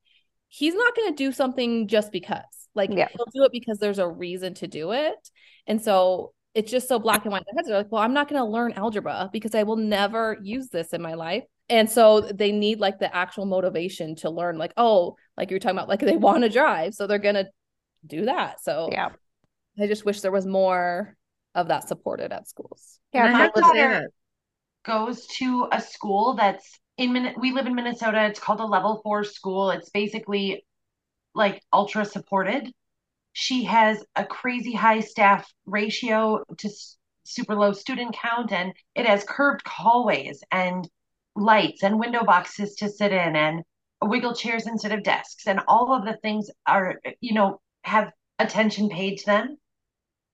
he's 0.48 0.74
not 0.74 0.96
going 0.96 1.10
to 1.10 1.16
do 1.16 1.32
something 1.32 1.88
just 1.88 2.10
because. 2.10 2.61
Like 2.74 2.90
yeah. 2.92 3.08
he'll 3.14 3.26
do 3.32 3.44
it 3.44 3.52
because 3.52 3.78
there's 3.78 3.98
a 3.98 4.08
reason 4.08 4.54
to 4.54 4.66
do 4.66 4.92
it. 4.92 5.30
And 5.66 5.80
so 5.80 6.32
it's 6.54 6.70
just 6.70 6.88
so 6.88 6.98
black 6.98 7.24
and 7.24 7.32
white. 7.32 7.44
Their 7.46 7.56
heads 7.56 7.70
are 7.70 7.76
like, 7.76 7.90
well, 7.90 8.02
I'm 8.02 8.14
not 8.14 8.28
going 8.28 8.40
to 8.40 8.48
learn 8.48 8.72
algebra 8.72 9.30
because 9.32 9.54
I 9.54 9.62
will 9.62 9.76
never 9.76 10.38
use 10.42 10.68
this 10.68 10.92
in 10.92 11.00
my 11.00 11.14
life. 11.14 11.44
And 11.68 11.88
so 11.88 12.20
they 12.20 12.52
need 12.52 12.80
like 12.80 12.98
the 12.98 13.14
actual 13.14 13.46
motivation 13.46 14.14
to 14.16 14.30
learn, 14.30 14.58
like, 14.58 14.72
oh, 14.76 15.16
like 15.36 15.50
you're 15.50 15.60
talking 15.60 15.78
about, 15.78 15.88
like 15.88 16.00
they 16.00 16.16
want 16.16 16.42
to 16.42 16.50
drive. 16.50 16.94
So 16.94 17.06
they're 17.06 17.18
going 17.18 17.36
to 17.36 17.46
do 18.06 18.26
that. 18.26 18.62
So 18.62 18.88
yeah, 18.92 19.10
I 19.80 19.86
just 19.86 20.04
wish 20.04 20.20
there 20.20 20.32
was 20.32 20.46
more 20.46 21.16
of 21.54 21.68
that 21.68 21.88
supported 21.88 22.32
at 22.32 22.48
schools. 22.48 22.98
Yeah, 23.12 23.30
my 23.32 23.48
daughter 23.48 24.10
goes 24.84 25.26
to 25.38 25.68
a 25.72 25.80
school 25.80 26.34
that's 26.34 26.78
in 26.98 27.12
Min- 27.12 27.34
we 27.38 27.52
live 27.52 27.66
in 27.66 27.74
Minnesota. 27.74 28.24
It's 28.26 28.40
called 28.40 28.60
a 28.60 28.66
level 28.66 29.00
four 29.02 29.24
school. 29.24 29.70
It's 29.70 29.88
basically 29.90 30.64
like 31.34 31.62
ultra 31.72 32.04
supported. 32.04 32.72
She 33.32 33.64
has 33.64 34.04
a 34.14 34.24
crazy 34.24 34.74
high 34.74 35.00
staff 35.00 35.50
ratio 35.66 36.44
to 36.58 36.70
super 37.24 37.54
low 37.54 37.72
student 37.72 38.14
count, 38.20 38.52
and 38.52 38.72
it 38.94 39.06
has 39.06 39.24
curved 39.24 39.66
hallways 39.66 40.42
and 40.50 40.88
lights 41.34 41.82
and 41.82 41.98
window 41.98 42.24
boxes 42.24 42.74
to 42.76 42.88
sit 42.88 43.12
in 43.12 43.36
and 43.36 43.62
wiggle 44.02 44.34
chairs 44.34 44.66
instead 44.66 44.92
of 44.92 45.02
desks. 45.02 45.46
And 45.46 45.60
all 45.66 45.94
of 45.94 46.04
the 46.04 46.18
things 46.18 46.50
are, 46.66 47.00
you 47.20 47.34
know, 47.34 47.60
have 47.84 48.12
attention 48.38 48.88
paid 48.88 49.18
to 49.18 49.26
them. 49.26 49.56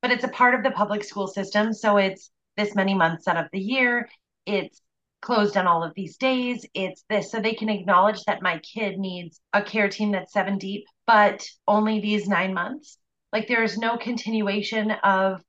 But 0.02 0.11
it's 0.11 0.24
a 0.24 0.28
part 0.28 0.54
of 0.54 0.62
the 0.62 0.70
public 0.70 1.04
school 1.04 1.26
system. 1.26 1.72
So 1.72 1.96
it's 1.96 2.30
this 2.56 2.74
many 2.74 2.94
months 2.94 3.28
out 3.28 3.37
of 3.37 3.46
the 3.52 3.61
year. 3.61 4.08
It's 4.46 4.80
closed 5.20 5.57
on 5.57 5.66
all 5.66 5.83
of 5.83 5.94
these 5.94 6.16
days. 6.16 6.64
It's 6.74 7.04
this. 7.09 7.31
So 7.31 7.40
they 7.40 7.54
can 7.54 7.68
acknowledge 7.68 8.22
that 8.24 8.42
my 8.42 8.59
kid 8.59 8.98
needs 8.98 9.40
a 9.52 9.62
care 9.62 9.88
team 9.88 10.12
that's 10.12 10.33
seven 10.33 10.59
deep, 10.59 10.85
but 11.07 11.46
only 11.66 12.00
these 12.00 12.28
nine 12.28 12.54
months. 12.54 12.98
Like 13.33 13.48
there 13.48 13.62
is 13.62 13.78
no 13.78 13.96
continuation 13.96 14.90
of 14.90 15.42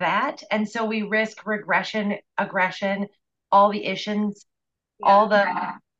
that. 0.00 0.42
And 0.50 0.68
so 0.68 0.84
we 0.84 1.02
risk 1.02 1.46
regression, 1.46 2.16
aggression, 2.38 3.08
all 3.50 3.70
the 3.70 3.84
issues, 3.84 4.46
yeah. 5.00 5.06
all 5.06 5.28
the 5.28 5.46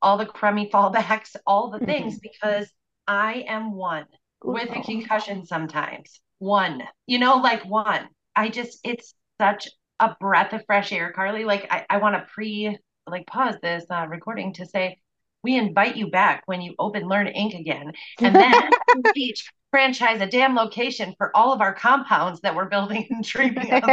all 0.03 0.19
the 0.19 0.27
crummy 0.27 0.69
fallbacks, 0.71 1.35
all 1.47 1.71
the 1.71 1.85
things, 1.85 2.19
because 2.23 2.69
I 3.07 3.45
am 3.49 3.73
one 3.73 4.07
with 4.43 4.71
a 4.71 4.83
concussion 4.83 5.47
sometimes. 5.47 6.21
One, 6.39 6.83
you 7.07 7.19
know, 7.19 7.37
like 7.37 7.65
one. 7.65 8.09
I 8.37 8.49
just 8.49 8.81
it's 8.85 9.15
such 9.41 9.69
a 10.01 10.15
breath 10.21 10.53
of 10.53 10.65
fresh 10.67 10.93
air, 10.93 11.13
Carley. 11.13 11.45
Like 11.45 11.67
I, 11.71 11.87
I 11.89 11.97
want 11.99 12.17
to 12.17 12.27
pre 12.33 12.77
like 13.07 13.27
pause 13.27 13.57
this 13.63 13.85
uh, 13.91 14.07
recording 14.09 14.53
to 14.55 14.67
say 14.67 14.99
we 15.43 15.57
invite 15.57 15.97
you 15.97 16.11
back 16.11 16.43
when 16.47 16.63
you 16.63 16.75
open 16.79 17.07
Learn 17.07 17.27
Inc. 17.27 17.59
again, 17.59 17.93
and 18.21 18.35
then 18.35 18.71
each 19.15 19.53
franchise 19.71 20.21
a 20.21 20.27
damn 20.27 20.55
location 20.55 21.15
for 21.19 21.37
all 21.37 21.53
of 21.53 21.61
our 21.61 21.75
compounds 21.75 22.41
that 22.41 22.55
we're 22.55 22.69
building 22.69 23.07
and 23.11 23.25
dreaming 23.25 23.73
of. 23.73 23.91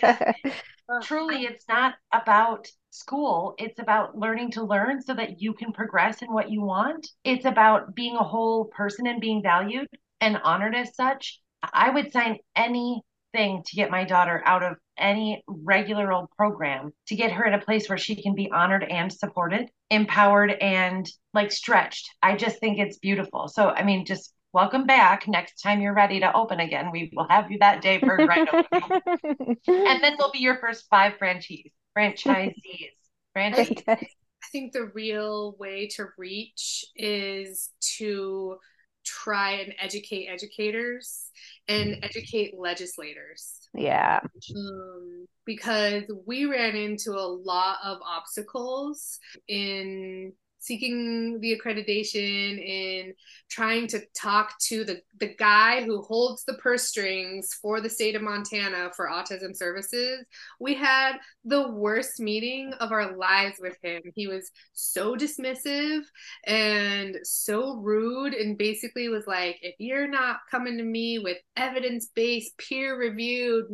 Truly, 1.02 1.44
it's 1.44 1.68
not 1.68 1.94
about 2.12 2.66
school. 2.90 3.54
It's 3.58 3.78
about 3.78 4.18
learning 4.18 4.50
to 4.52 4.64
learn 4.64 5.00
so 5.00 5.14
that 5.14 5.40
you 5.40 5.52
can 5.52 5.72
progress 5.72 6.22
in 6.22 6.32
what 6.32 6.50
you 6.50 6.62
want. 6.62 7.06
It's 7.22 7.44
about 7.44 7.94
being 7.94 8.16
a 8.16 8.24
whole 8.24 8.64
person 8.64 9.06
and 9.06 9.20
being 9.20 9.42
valued 9.42 9.86
and 10.20 10.38
honored 10.42 10.74
as 10.74 10.96
such. 10.96 11.40
I 11.62 11.90
would 11.90 12.10
sign 12.10 12.38
any 12.56 13.02
thing 13.32 13.62
to 13.66 13.76
get 13.76 13.90
my 13.90 14.04
daughter 14.04 14.42
out 14.44 14.64
of 14.64 14.76
any 15.00 15.42
regular 15.46 16.12
old 16.12 16.30
program 16.36 16.92
to 17.06 17.16
get 17.16 17.32
her 17.32 17.44
in 17.44 17.54
a 17.54 17.60
place 17.60 17.88
where 17.88 17.98
she 17.98 18.20
can 18.20 18.34
be 18.34 18.50
honored 18.50 18.84
and 18.84 19.12
supported, 19.12 19.68
empowered 19.90 20.50
and 20.52 21.08
like 21.34 21.52
stretched. 21.52 22.10
I 22.22 22.36
just 22.36 22.60
think 22.60 22.78
it's 22.78 22.98
beautiful. 22.98 23.48
So, 23.48 23.68
I 23.68 23.82
mean, 23.82 24.04
just 24.04 24.32
welcome 24.52 24.86
back. 24.86 25.26
Next 25.28 25.62
time 25.62 25.80
you're 25.80 25.94
ready 25.94 26.20
to 26.20 26.34
open 26.34 26.60
again, 26.60 26.90
we 26.90 27.10
will 27.14 27.26
have 27.28 27.50
you 27.50 27.58
that 27.58 27.82
day 27.82 27.98
for 28.00 28.16
grand 28.16 28.48
opening. 28.52 29.56
and 29.66 30.02
then 30.02 30.16
they'll 30.18 30.32
be 30.32 30.40
your 30.40 30.58
first 30.58 30.86
five 30.90 31.14
franchise 31.18 31.70
franchisees. 31.96 32.90
Franchise. 33.32 33.84
I 33.86 34.46
think 34.50 34.72
the 34.72 34.86
real 34.86 35.54
way 35.58 35.86
to 35.96 36.06
reach 36.18 36.84
is 36.96 37.70
to 37.98 38.56
try 39.04 39.52
and 39.52 39.74
educate 39.78 40.26
educators 40.26 41.26
and 41.68 41.90
mm. 41.90 42.04
educate 42.04 42.54
legislators. 42.56 43.68
Yeah. 43.74 44.20
Um, 44.56 45.26
because 45.44 46.04
we 46.26 46.44
ran 46.44 46.76
into 46.76 47.12
a 47.12 47.26
lot 47.26 47.78
of 47.84 47.98
obstacles 48.06 49.18
in 49.48 50.32
seeking 50.60 51.40
the 51.40 51.58
accreditation 51.58 53.04
and 53.04 53.14
trying 53.50 53.86
to 53.88 54.00
talk 54.14 54.58
to 54.60 54.84
the 54.84 55.00
the 55.18 55.34
guy 55.34 55.82
who 55.82 56.00
holds 56.02 56.44
the 56.44 56.54
purse 56.54 56.84
strings 56.84 57.48
for 57.60 57.80
the 57.80 57.90
state 57.90 58.14
of 58.14 58.22
Montana 58.22 58.90
for 58.94 59.08
autism 59.08 59.54
services. 59.54 60.24
We 60.58 60.74
had 60.74 61.16
the 61.44 61.70
worst 61.70 62.20
meeting 62.20 62.72
of 62.80 62.92
our 62.92 63.16
lives 63.16 63.56
with 63.60 63.76
him. 63.82 64.02
He 64.14 64.26
was 64.26 64.50
so 64.72 65.16
dismissive 65.16 66.02
and 66.46 67.18
so 67.22 67.76
rude 67.76 68.34
and 68.34 68.56
basically 68.56 69.08
was 69.08 69.26
like 69.26 69.58
if 69.62 69.74
you're 69.78 70.08
not 70.08 70.38
coming 70.50 70.78
to 70.78 70.84
me 70.84 71.18
with 71.18 71.36
evidence-based 71.56 72.56
peer 72.58 72.98
reviewed 72.98 73.66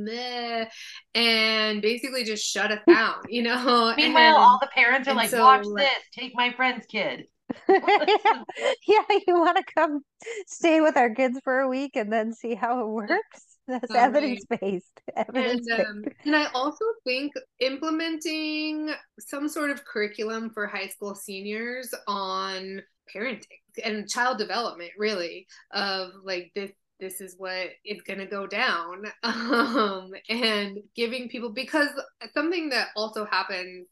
and 1.14 1.82
basically 1.82 2.24
just 2.24 2.44
shut 2.44 2.72
us 2.72 2.80
down 2.88 3.14
you 3.28 3.42
know? 3.42 3.94
Meanwhile 3.96 4.22
and, 4.22 4.36
all 4.36 4.58
the 4.60 4.68
parents 4.74 5.08
are 5.08 5.14
like 5.14 5.30
so, 5.30 5.40
watch 5.42 5.66
this. 5.76 5.90
Take 6.12 6.32
my 6.34 6.50
friend's 6.76 6.86
kid 6.86 7.26
yeah, 7.68 9.02
you 9.26 9.38
want 9.38 9.56
to 9.56 9.64
come 9.76 10.00
stay 10.46 10.80
with 10.80 10.96
our 10.96 11.14
kids 11.14 11.38
for 11.44 11.60
a 11.60 11.68
week 11.68 11.92
and 11.94 12.12
then 12.12 12.32
see 12.32 12.56
how 12.56 12.80
it 12.80 12.88
works. 12.88 13.46
That's 13.68 13.94
evidence 13.94 14.44
based. 14.60 15.00
Evidence 15.16 15.66
and, 15.68 15.86
um, 15.86 16.04
and 16.24 16.34
I 16.34 16.46
also 16.54 16.84
think 17.04 17.32
implementing 17.60 18.90
some 19.20 19.48
sort 19.48 19.70
of 19.70 19.84
curriculum 19.84 20.50
for 20.50 20.66
high 20.66 20.88
school 20.88 21.14
seniors 21.14 21.94
on 22.08 22.82
parenting 23.14 23.44
and 23.84 24.08
child 24.10 24.38
development, 24.38 24.90
really, 24.98 25.46
of 25.70 26.10
like 26.24 26.50
this 26.56 26.72
this 26.98 27.20
is 27.20 27.36
what 27.38 27.68
is 27.84 28.02
going 28.02 28.18
to 28.18 28.26
go 28.26 28.46
down 28.46 29.04
um, 29.22 30.10
and 30.28 30.78
giving 30.96 31.28
people 31.28 31.52
because 31.52 31.90
something 32.34 32.70
that 32.70 32.88
also 32.96 33.24
happens 33.24 33.86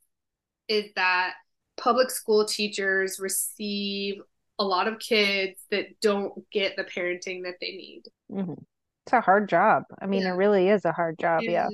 is 0.68 0.87
that 0.97 1.35
public 1.77 2.11
school 2.11 2.45
teachers 2.45 3.19
receive 3.19 4.21
a 4.59 4.65
lot 4.65 4.89
of 4.89 4.99
kids 4.99 5.61
that 5.71 6.01
don't 6.01 6.49
get 6.51 6.77
the 6.77 6.85
parenting 6.85 7.43
that 7.45 7.57
they 7.61 7.73
need. 7.73 8.03
Mm-hmm. 8.31 8.53
It's 9.07 9.13
a 9.13 9.21
hard 9.21 9.49
job. 9.49 9.85
I 10.01 10.07
mean, 10.07 10.23
yeah. 10.23 10.33
it 10.33 10.37
really 10.37 10.69
is 10.69 10.85
a 10.85 10.93
hard 10.93 11.19
job. 11.19 11.41
And, 11.41 11.51
yeah. 11.51 11.69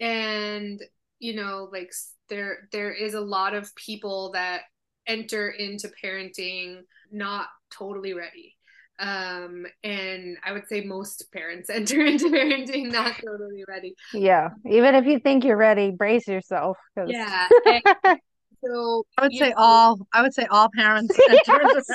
And, 0.00 0.82
you 1.18 1.34
know, 1.34 1.68
like 1.70 1.92
there, 2.28 2.68
there 2.72 2.92
is 2.92 3.14
a 3.14 3.20
lot 3.20 3.54
of 3.54 3.74
people 3.74 4.32
that 4.32 4.62
enter 5.06 5.50
into 5.50 5.90
parenting 6.02 6.80
not 7.10 7.48
totally 7.70 8.14
ready. 8.14 8.56
Um, 8.98 9.66
and 9.82 10.38
I 10.44 10.52
would 10.52 10.68
say 10.68 10.82
most 10.82 11.26
parents 11.32 11.68
enter 11.70 12.00
into 12.00 12.26
parenting 12.26 12.92
not 12.92 13.14
totally 13.16 13.64
ready. 13.68 13.94
Yeah. 14.12 14.50
Even 14.66 14.94
if 14.94 15.04
you 15.04 15.18
think 15.18 15.44
you're 15.44 15.56
ready, 15.56 15.90
brace 15.90 16.28
yourself. 16.28 16.78
Cause... 16.96 17.08
Yeah. 17.10 17.48
And, 17.66 18.20
so 18.64 19.06
I 19.18 19.22
would 19.22 19.32
say 19.32 19.50
know, 19.50 19.54
all. 19.56 20.06
I 20.12 20.22
would 20.22 20.34
say 20.34 20.46
all 20.50 20.68
parents. 20.74 21.18
yes. 21.28 21.86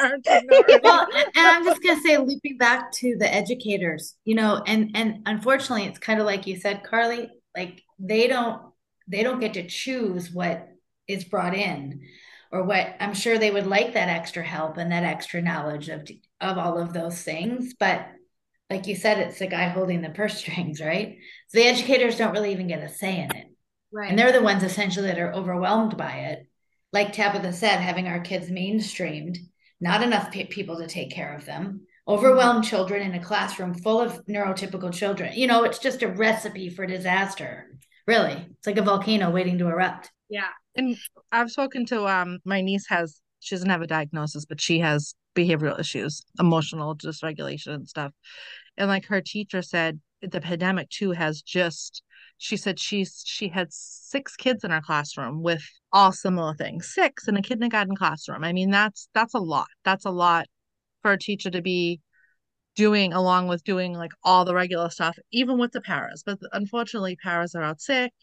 well, 0.84 1.08
and 1.14 1.32
I'm 1.36 1.64
just 1.64 1.82
gonna 1.82 2.02
say, 2.02 2.18
looping 2.18 2.58
back 2.58 2.92
to 2.94 3.16
the 3.18 3.34
educators, 3.34 4.16
you 4.26 4.36
know, 4.36 4.62
and 4.66 4.92
and 4.96 5.24
unfortunately, 5.26 5.86
it's 5.86 6.00
kind 6.00 6.20
of 6.20 6.26
like 6.26 6.48
you 6.48 6.60
said, 6.60 6.84
Carley. 6.84 7.30
Like 7.56 7.84
they 7.98 8.28
don't 8.28 8.62
they 9.08 9.24
don't 9.24 9.40
get 9.40 9.54
to 9.56 9.68
choose 9.68 10.32
what 10.32 10.70
is 11.08 11.24
brought 11.24 11.56
in, 11.56 12.02
or 12.52 12.64
what 12.64 12.96
I'm 13.00 13.14
sure 13.14 13.38
they 13.38 13.52
would 13.52 13.68
like 13.68 13.94
that 13.94 14.10
extra 14.10 14.44
help 14.44 14.78
and 14.78 14.92
that 14.92 15.04
extra 15.04 15.42
knowledge 15.42 15.90
of 15.90 16.08
of 16.42 16.58
all 16.58 16.78
of 16.78 16.94
those 16.94 17.22
things, 17.22 17.74
but 17.80 18.08
like 18.70 18.86
you 18.86 18.96
said, 18.96 19.18
it's 19.18 19.40
the 19.40 19.48
guy 19.48 19.68
holding 19.68 20.02
the 20.02 20.10
purse 20.10 20.38
strings, 20.40 20.80
right? 20.80 21.18
So 21.48 21.60
the 21.60 21.68
educators 21.68 22.18
don't 22.18 22.34
really 22.34 22.52
even 22.52 22.68
get 22.68 22.84
a 22.84 22.90
say 22.90 23.20
in 23.20 23.36
it. 23.36 23.48
Right. 23.92 24.10
And 24.10 24.20
they're 24.20 24.32
the 24.32 24.44
ones 24.44 24.64
essentially 24.64 25.08
that 25.08 25.20
are 25.20 25.34
overwhelmed 25.34 25.98
by 25.98 26.12
it 26.12 26.49
like 26.92 27.14
Tabitha 27.14 27.54
said, 27.54 27.80
having 27.80 28.08
our 28.08 28.20
kids 28.20 28.50
mainstreamed, 28.50 29.38
not 29.80 30.04
enough 30.04 30.32
pe- 30.32 30.46
people 30.46 30.78
to 30.80 30.88
take 30.88 31.12
care 31.12 31.36
of 31.36 31.46
them, 31.46 31.86
overwhelmed 32.08 32.64
children 32.64 33.04
in 33.04 33.14
a 33.14 33.24
classroom 33.24 33.74
full 33.74 34.02
of 34.02 34.26
neurotypical 34.26 34.92
children. 34.92 35.34
You 35.36 35.48
know, 35.48 35.64
it's 35.64 35.80
just 35.80 36.02
a 36.02 36.08
recipe 36.08 36.70
for 36.70 36.86
disaster. 36.86 37.68
Really, 38.08 38.48
it's 38.58 38.68
like 38.68 38.78
a 38.78 38.82
volcano 38.82 39.30
waiting 39.30 39.58
to 39.60 39.68
erupt. 39.68 40.12
Yeah. 40.30 40.50
And 40.76 40.98
I've 41.32 41.52
spoken 41.52 41.86
to 41.88 42.08
um 42.08 42.40
my 42.46 42.62
niece 42.62 42.86
has 42.90 43.22
she 43.40 43.56
doesn't 43.56 43.70
have 43.70 43.82
a 43.82 43.88
diagnosis, 43.88 44.46
but 44.46 44.60
she 44.60 44.80
has 44.80 45.14
behavioral 45.36 45.80
issues, 45.80 46.24
emotional 46.40 46.96
dysregulation 46.96 47.74
and 47.76 47.88
stuff. 47.88 48.12
And 48.78 48.88
like 48.88 49.06
her 49.06 49.22
teacher 49.22 49.62
said, 49.62 50.00
the 50.22 50.42
pandemic 50.42 50.90
too 50.90 51.12
has 51.12 51.42
just 51.42 52.04
she 52.40 52.56
said 52.56 52.80
she's 52.80 53.22
she 53.26 53.50
had 53.50 53.68
six 53.72 54.36
kids 54.36 54.64
in 54.64 54.72
her 54.72 54.82
classroom 54.82 55.44
with 55.44 55.62
all 55.92 56.12
similar 56.12 56.56
things 56.56 56.92
six 56.92 57.28
in 57.28 57.36
a 57.36 57.42
kindergarten 57.42 57.96
classroom. 57.96 58.44
I 58.44 58.54
mean 58.54 58.72
that's 58.72 59.10
that's 59.14 59.34
a 59.34 59.40
lot. 59.40 59.68
That's 59.84 60.06
a 60.06 60.10
lot 60.10 60.48
for 61.02 61.12
a 61.12 61.20
teacher 61.20 61.52
to 61.52 61.62
be 61.62 62.00
doing 62.76 63.12
along 63.12 63.50
with 63.50 63.64
doing 63.66 63.94
like 63.94 64.12
all 64.24 64.46
the 64.46 64.56
regular 64.56 64.90
stuff 64.90 65.18
even 65.32 65.60
with 65.60 65.74
the 65.74 65.82
paras. 65.82 66.24
But 66.26 66.40
unfortunately 66.54 67.18
paras 67.22 67.56
are 67.56 67.62
out 67.62 67.82
sick. 67.82 68.14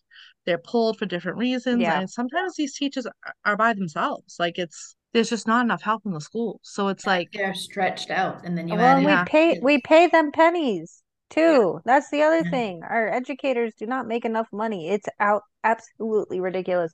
They're 0.46 0.58
pulled 0.58 0.98
for 0.98 1.04
different 1.04 1.36
reasons. 1.36 1.82
Yeah. 1.82 2.00
and 2.00 2.08
sometimes 2.08 2.56
these 2.56 2.74
teachers 2.74 3.06
are 3.44 3.56
by 3.56 3.74
themselves. 3.74 4.36
Like 4.38 4.58
it's 4.58 4.96
there's 5.12 5.28
just 5.28 5.46
not 5.46 5.64
enough 5.64 5.82
help 5.82 6.06
in 6.06 6.12
the 6.12 6.20
school. 6.22 6.58
So 6.62 6.88
it's 6.88 7.06
like 7.06 7.28
they're 7.32 7.52
stretched 7.52 8.10
out 8.10 8.46
and 8.46 8.56
then 8.56 8.66
you 8.66 8.76
well 8.76 9.04
we 9.04 9.30
pay 9.30 9.60
we 9.60 9.78
pay 9.82 10.06
them 10.06 10.32
pennies 10.32 11.02
too. 11.30 11.80
That's 11.84 12.10
the 12.10 12.22
other 12.22 12.42
thing. 12.44 12.82
Our 12.88 13.08
educators 13.12 13.74
do 13.78 13.86
not 13.86 14.06
make 14.06 14.24
enough 14.24 14.48
money. 14.52 14.90
It's 14.90 15.08
out 15.20 15.42
absolutely 15.64 16.40
ridiculous. 16.40 16.92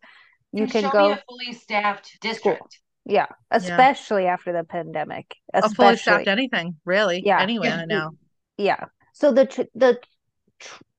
You 0.53 0.67
can 0.67 0.91
go 0.91 1.13
a 1.13 1.23
fully 1.29 1.53
staffed 1.53 2.19
district. 2.21 2.59
School. 2.59 2.69
Yeah, 3.05 3.27
especially 3.51 4.25
yeah. 4.25 4.35
after 4.35 4.53
the 4.53 4.65
pandemic. 4.65 5.35
Especially. 5.53 5.73
A 5.73 5.77
fully 5.77 5.97
staffed 5.97 6.29
anything, 6.29 6.77
really. 6.85 7.23
Yeah, 7.25 7.41
anywhere 7.41 7.87
now. 7.87 8.11
Yeah. 8.59 8.85
So 9.15 9.33
the 9.33 9.67
the 9.75 9.99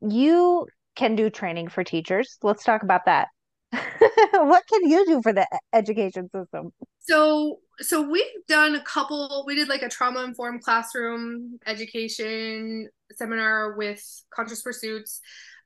you 0.02 0.67
can 0.96 1.15
do 1.15 1.30
training 1.30 1.69
for 1.69 1.84
teachers. 1.84 2.38
Let's 2.41 2.63
talk 2.63 2.84
about 2.84 3.06
that. 3.06 3.28
what 3.72 4.63
can 4.67 4.89
you 4.89 5.06
do 5.06 5.22
for 5.22 5.34
the 5.34 5.48
education 5.72 6.30
system? 6.30 6.72
So 7.00 7.60
so 7.80 8.02
we've 8.08 8.24
done 8.48 8.76
a 8.76 8.82
couple 8.84 9.44
we 9.48 9.56
did 9.56 9.68
like 9.68 9.82
a 9.82 9.90
trauma 9.90 10.24
informed 10.24 10.62
classroom 10.62 11.60
education 11.66 12.88
seminar 13.12 13.76
with 13.76 14.04
conscious 14.34 14.62
pursuits 14.62 15.22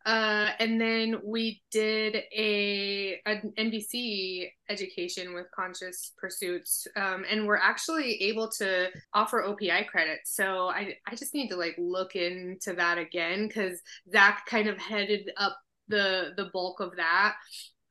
uh, 0.08 0.52
and 0.60 0.80
then 0.80 1.20
we 1.22 1.62
did 1.70 2.16
a 2.34 3.20
an 3.26 3.52
NVC 3.58 4.48
education 4.70 5.34
with 5.34 5.48
conscious 5.54 6.14
pursuits 6.18 6.88
um, 6.96 7.26
and 7.30 7.46
we're 7.46 7.58
actually 7.58 8.14
able 8.24 8.50
to 8.50 8.88
offer 9.14 9.44
OPI 9.46 9.86
credits. 9.88 10.34
So 10.34 10.70
I, 10.70 10.94
I 11.06 11.16
just 11.16 11.34
need 11.34 11.50
to 11.50 11.58
like 11.58 11.76
look 11.78 12.16
into 12.16 12.72
that 12.72 12.98
again 12.98 13.50
because 13.50 13.82
Zach 14.10 14.46
kind 14.46 14.70
of 14.70 14.78
headed 14.78 15.30
up 15.36 15.58
the 15.90 16.34
the 16.38 16.50
bulk 16.54 16.80
of 16.80 16.96
that 16.96 17.36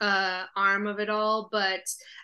uh, 0.01 0.45
arm 0.57 0.87
of 0.87 0.99
it 1.01 1.09
all, 1.09 1.49
but 1.51 1.81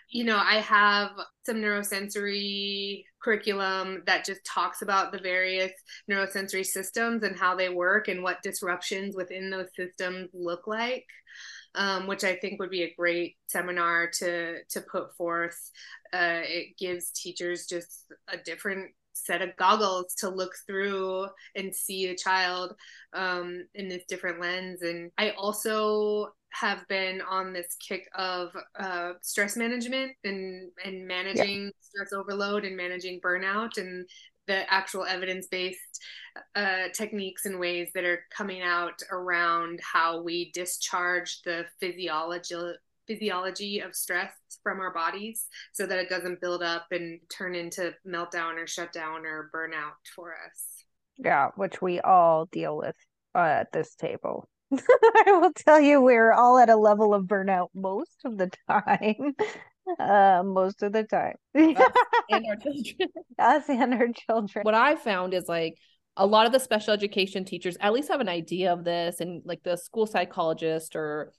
you 0.09 0.23
know, 0.23 0.37
I 0.37 0.55
have 0.55 1.11
some 1.43 1.57
neurosensory 1.57 3.03
curriculum 3.21 4.03
that 4.05 4.25
just 4.25 4.45
talks 4.45 4.83
about 4.83 5.11
the 5.11 5.19
various 5.19 5.71
neurosensory 6.09 6.65
systems 6.65 7.23
and 7.23 7.35
how 7.35 7.55
they 7.55 7.69
work 7.69 8.07
and 8.07 8.21
what 8.21 8.43
disruptions 8.43 9.15
within 9.15 9.49
those 9.49 9.69
systems 9.75 10.29
look 10.33 10.67
like. 10.67 11.05
Um, 11.75 12.05
which 12.05 12.23
I 12.23 12.35
think 12.35 12.59
would 12.59 12.69
be 12.69 12.83
a 12.83 12.93
great 12.95 13.35
seminar 13.47 14.07
to 14.19 14.63
to 14.63 14.81
put 14.81 15.15
forth. 15.17 15.57
Uh, 16.13 16.41
it 16.43 16.77
gives 16.77 17.09
teachers 17.09 17.65
just 17.65 18.05
a 18.27 18.37
different 18.37 18.91
set 19.13 19.41
of 19.41 19.55
goggles 19.55 20.15
to 20.15 20.29
look 20.29 20.53
through 20.67 21.27
and 21.55 21.73
see 21.73 22.07
a 22.07 22.15
child 22.15 22.75
um, 23.13 23.65
in 23.75 23.87
this 23.87 24.03
different 24.07 24.41
lens. 24.41 24.81
And 24.81 25.11
I 25.17 25.31
also 25.31 26.33
have 26.51 26.87
been 26.87 27.21
on 27.21 27.51
this 27.51 27.75
kick 27.87 28.07
of 28.15 28.49
uh, 28.79 29.13
stress 29.21 29.57
management 29.57 30.11
and 30.23 30.69
and 30.85 31.07
managing 31.07 31.63
yeah. 31.63 31.69
stress 31.81 32.13
overload 32.13 32.63
and 32.63 32.77
managing 32.77 33.19
burnout 33.21 33.77
and 33.77 34.07
the 34.45 34.71
actual 34.71 35.05
evidence-based 35.05 36.03
uh, 36.55 36.89
techniques 36.93 37.45
and 37.45 37.59
ways 37.59 37.89
that 37.95 38.03
are 38.03 38.25
coming 38.35 38.61
out 38.61 39.01
around 39.09 39.79
how 39.81 40.21
we 40.21 40.51
discharge 40.51 41.41
the 41.43 41.65
physiology 41.79 42.55
physiology 43.07 43.79
of 43.79 43.95
stress 43.95 44.31
from 44.61 44.79
our 44.79 44.93
bodies 44.93 45.45
so 45.73 45.85
that 45.85 45.99
it 45.99 46.09
doesn't 46.09 46.41
build 46.41 46.63
up 46.63 46.85
and 46.91 47.19
turn 47.29 47.55
into 47.55 47.93
meltdown 48.07 48.55
or 48.61 48.67
shutdown 48.67 49.25
or 49.25 49.49
burnout 49.53 49.93
for 50.15 50.33
us 50.33 50.83
yeah 51.17 51.49
which 51.55 51.81
we 51.81 51.99
all 51.99 52.45
deal 52.45 52.77
with 52.77 52.95
uh, 53.35 53.39
at 53.39 53.71
this 53.71 53.95
table 53.95 54.47
I 55.27 55.37
will 55.39 55.51
tell 55.53 55.79
you, 55.79 56.01
we're 56.01 56.31
all 56.31 56.57
at 56.57 56.69
a 56.69 56.75
level 56.75 57.13
of 57.13 57.25
burnout 57.25 57.67
most 57.73 58.21
of 58.25 58.37
the 58.37 58.51
time. 58.69 59.35
Uh, 59.99 60.41
most 60.45 60.81
of 60.81 60.93
the 60.93 61.03
time. 61.03 61.35
Us 61.53 61.91
and 62.29 62.45
our 62.47 62.55
children. 62.55 63.09
Us 63.37 63.63
and 63.67 63.93
our 63.93 64.07
children. 64.13 64.63
What 64.63 64.75
I 64.75 64.95
found 64.95 65.33
is 65.33 65.49
like 65.49 65.75
a 66.15 66.25
lot 66.25 66.45
of 66.45 66.53
the 66.53 66.59
special 66.61 66.93
education 66.93 67.43
teachers 67.43 67.75
at 67.81 67.91
least 67.91 68.07
have 68.07 68.21
an 68.21 68.29
idea 68.29 68.71
of 68.71 68.85
this, 68.85 69.19
and 69.19 69.41
like 69.43 69.61
the 69.61 69.75
school 69.75 70.07
psychologist 70.07 70.95
or 70.95 71.33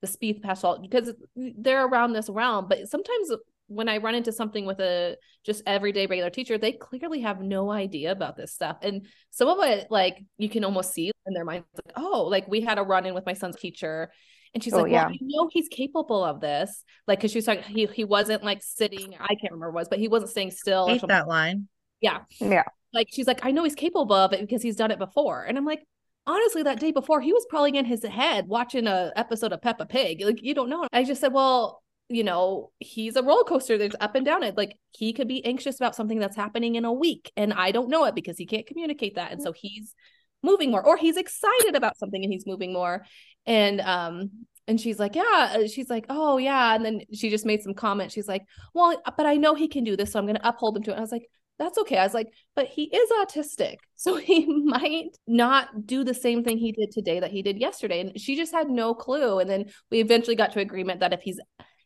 the 0.00 0.06
speech 0.06 0.42
pastoral 0.42 0.78
because 0.80 1.12
they're 1.36 1.86
around 1.86 2.12
this 2.12 2.28
realm. 2.28 2.66
But 2.68 2.88
sometimes 2.88 3.30
when 3.66 3.88
I 3.88 3.98
run 3.98 4.14
into 4.14 4.32
something 4.32 4.66
with 4.66 4.80
a 4.80 5.16
just 5.44 5.62
everyday 5.66 6.06
regular 6.06 6.30
teacher, 6.30 6.58
they 6.58 6.72
clearly 6.72 7.20
have 7.20 7.40
no 7.40 7.70
idea 7.70 8.10
about 8.10 8.36
this 8.36 8.52
stuff. 8.52 8.78
And 8.82 9.06
some 9.30 9.48
of 9.48 9.64
it, 9.64 9.86
like 9.90 10.24
you 10.38 10.48
can 10.48 10.64
almost 10.64 10.92
see 10.92 11.12
in 11.26 11.34
their 11.34 11.44
minds, 11.44 11.66
like, 11.74 11.94
oh, 11.96 12.24
like 12.24 12.48
we 12.48 12.60
had 12.60 12.78
a 12.78 12.82
run 12.82 13.06
in 13.06 13.14
with 13.14 13.26
my 13.26 13.34
son's 13.34 13.56
teacher. 13.56 14.10
And 14.52 14.64
she's 14.64 14.72
oh, 14.72 14.78
like, 14.78 14.90
well, 14.90 14.92
yeah. 14.92 15.06
I 15.06 15.18
know 15.20 15.48
he's 15.52 15.68
capable 15.68 16.24
of 16.24 16.40
this. 16.40 16.82
Like, 17.06 17.20
cause 17.20 17.30
she's 17.30 17.46
like, 17.46 17.64
he, 17.64 17.86
he 17.86 18.04
wasn't 18.04 18.42
like 18.42 18.62
sitting, 18.62 19.14
I 19.20 19.34
can't 19.36 19.52
remember 19.52 19.70
what 19.70 19.82
was, 19.82 19.88
but 19.88 20.00
he 20.00 20.08
wasn't 20.08 20.32
staying 20.32 20.50
still. 20.50 20.88
Hate 20.88 21.02
that 21.06 21.28
line. 21.28 21.68
Yeah. 22.00 22.22
Yeah. 22.40 22.64
Like, 22.92 23.06
she's 23.12 23.28
like, 23.28 23.46
I 23.46 23.52
know 23.52 23.62
he's 23.62 23.76
capable 23.76 24.16
of 24.16 24.32
it 24.32 24.40
because 24.40 24.62
he's 24.62 24.74
done 24.74 24.90
it 24.90 24.98
before. 24.98 25.44
And 25.44 25.56
I'm 25.56 25.64
like, 25.64 25.86
honestly, 26.30 26.62
that 26.62 26.80
day 26.80 26.92
before, 26.92 27.20
he 27.20 27.32
was 27.32 27.46
probably 27.50 27.76
in 27.76 27.84
his 27.84 28.04
head 28.04 28.46
watching 28.46 28.86
a 28.86 29.12
episode 29.16 29.52
of 29.52 29.60
Peppa 29.60 29.86
Pig. 29.86 30.22
Like, 30.24 30.42
you 30.42 30.54
don't 30.54 30.70
know. 30.70 30.86
I 30.92 31.04
just 31.04 31.20
said, 31.20 31.32
well, 31.32 31.82
you 32.08 32.24
know, 32.24 32.72
he's 32.78 33.16
a 33.16 33.22
roller 33.22 33.44
coaster. 33.44 33.78
There's 33.78 33.94
up 34.00 34.14
and 34.14 34.26
down 34.26 34.42
it. 34.42 34.56
Like 34.56 34.76
he 34.90 35.12
could 35.12 35.28
be 35.28 35.44
anxious 35.44 35.76
about 35.76 35.94
something 35.94 36.18
that's 36.18 36.36
happening 36.36 36.74
in 36.74 36.84
a 36.84 36.92
week, 36.92 37.30
and 37.36 37.52
I 37.52 37.70
don't 37.70 37.88
know 37.88 38.04
it 38.04 38.14
because 38.14 38.36
he 38.36 38.46
can't 38.46 38.66
communicate 38.66 39.14
that, 39.14 39.32
and 39.32 39.42
so 39.42 39.52
he's 39.52 39.94
moving 40.42 40.70
more, 40.70 40.84
or 40.84 40.96
he's 40.96 41.16
excited 41.16 41.76
about 41.76 41.98
something 41.98 42.22
and 42.24 42.32
he's 42.32 42.46
moving 42.46 42.72
more. 42.72 43.04
And 43.46 43.80
um, 43.80 44.30
and 44.66 44.80
she's 44.80 44.98
like, 44.98 45.14
yeah. 45.14 45.54
Uh, 45.54 45.66
she's 45.66 45.88
like, 45.90 46.06
oh 46.08 46.38
yeah. 46.38 46.74
And 46.74 46.84
then 46.84 47.00
she 47.12 47.30
just 47.30 47.46
made 47.46 47.62
some 47.62 47.74
comment. 47.74 48.12
She's 48.12 48.28
like, 48.28 48.44
well, 48.74 49.00
but 49.16 49.26
I 49.26 49.34
know 49.34 49.54
he 49.54 49.68
can 49.68 49.84
do 49.84 49.96
this, 49.96 50.12
so 50.12 50.18
I'm 50.18 50.26
going 50.26 50.36
to 50.36 50.48
uphold 50.48 50.76
him 50.76 50.82
to 50.84 50.90
it. 50.90 50.94
And 50.94 51.00
I 51.00 51.02
was 51.02 51.12
like, 51.12 51.28
that's 51.60 51.78
okay. 51.78 51.98
I 51.98 52.04
was 52.04 52.14
like, 52.14 52.32
but 52.56 52.66
he 52.66 52.84
is 52.84 53.10
autistic. 53.22 53.76
So 54.00 54.16
he 54.16 54.46
might 54.46 55.10
not 55.26 55.84
do 55.84 56.04
the 56.04 56.14
same 56.14 56.42
thing 56.42 56.56
he 56.56 56.72
did 56.72 56.90
today 56.90 57.20
that 57.20 57.32
he 57.32 57.42
did 57.42 57.58
yesterday. 57.58 58.00
And 58.00 58.18
she 58.18 58.34
just 58.34 58.50
had 58.50 58.70
no 58.70 58.94
clue. 58.94 59.40
And 59.40 59.50
then 59.50 59.66
we 59.90 60.00
eventually 60.00 60.36
got 60.36 60.52
to 60.52 60.60
agreement 60.60 61.00
that 61.00 61.12
if 61.12 61.20
he's 61.20 61.38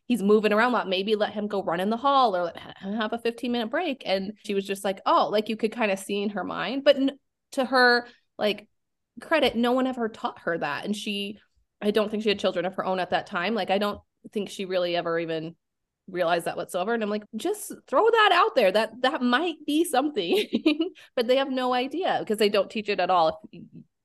he's 0.06 0.22
moving 0.22 0.52
around 0.52 0.72
a 0.72 0.76
lot. 0.76 0.88
Maybe 0.88 1.16
let 1.16 1.32
him 1.32 1.48
go 1.48 1.62
run 1.62 1.80
in 1.80 1.90
the 1.90 1.96
hall 1.96 2.36
or 2.36 2.44
let 2.44 2.56
him 2.78 2.94
have 2.94 3.12
a 3.12 3.18
15 3.18 3.50
minute 3.50 3.70
break. 3.70 4.02
And 4.06 4.32
she 4.44 4.54
was 4.54 4.66
just 4.66 4.84
like, 4.84 5.00
oh, 5.06 5.28
like 5.30 5.48
you 5.48 5.56
could 5.56 5.72
kind 5.72 5.90
of 5.90 5.98
see 5.98 6.22
in 6.22 6.30
her 6.30 6.44
mind. 6.44 6.84
But 6.84 6.96
n- 6.96 7.18
to 7.52 7.64
her, 7.64 8.06
like, 8.38 8.68
credit, 9.20 9.56
no 9.56 9.72
one 9.72 9.86
ever 9.86 10.08
taught 10.08 10.40
her 10.40 10.58
that. 10.58 10.84
And 10.84 10.94
she, 10.94 11.38
I 11.80 11.90
don't 11.90 12.10
think 12.10 12.22
she 12.22 12.28
had 12.28 12.38
children 12.38 12.64
of 12.64 12.74
her 12.74 12.84
own 12.84 12.98
at 12.98 13.10
that 13.10 13.26
time. 13.26 13.54
Like, 13.54 13.70
I 13.70 13.78
don't 13.78 14.00
think 14.32 14.50
she 14.50 14.64
really 14.64 14.96
ever 14.96 15.18
even 15.18 15.54
realized 16.10 16.44
that 16.44 16.56
whatsoever 16.56 16.92
and 16.92 17.02
i'm 17.02 17.10
like 17.10 17.24
just 17.36 17.72
throw 17.86 18.10
that 18.10 18.30
out 18.32 18.54
there 18.54 18.70
that 18.70 18.90
that 19.00 19.22
might 19.22 19.56
be 19.66 19.84
something 19.84 20.46
but 21.16 21.26
they 21.26 21.36
have 21.36 21.50
no 21.50 21.72
idea 21.72 22.16
because 22.20 22.38
they 22.38 22.48
don't 22.48 22.70
teach 22.70 22.88
it 22.88 23.00
at 23.00 23.10
all 23.10 23.42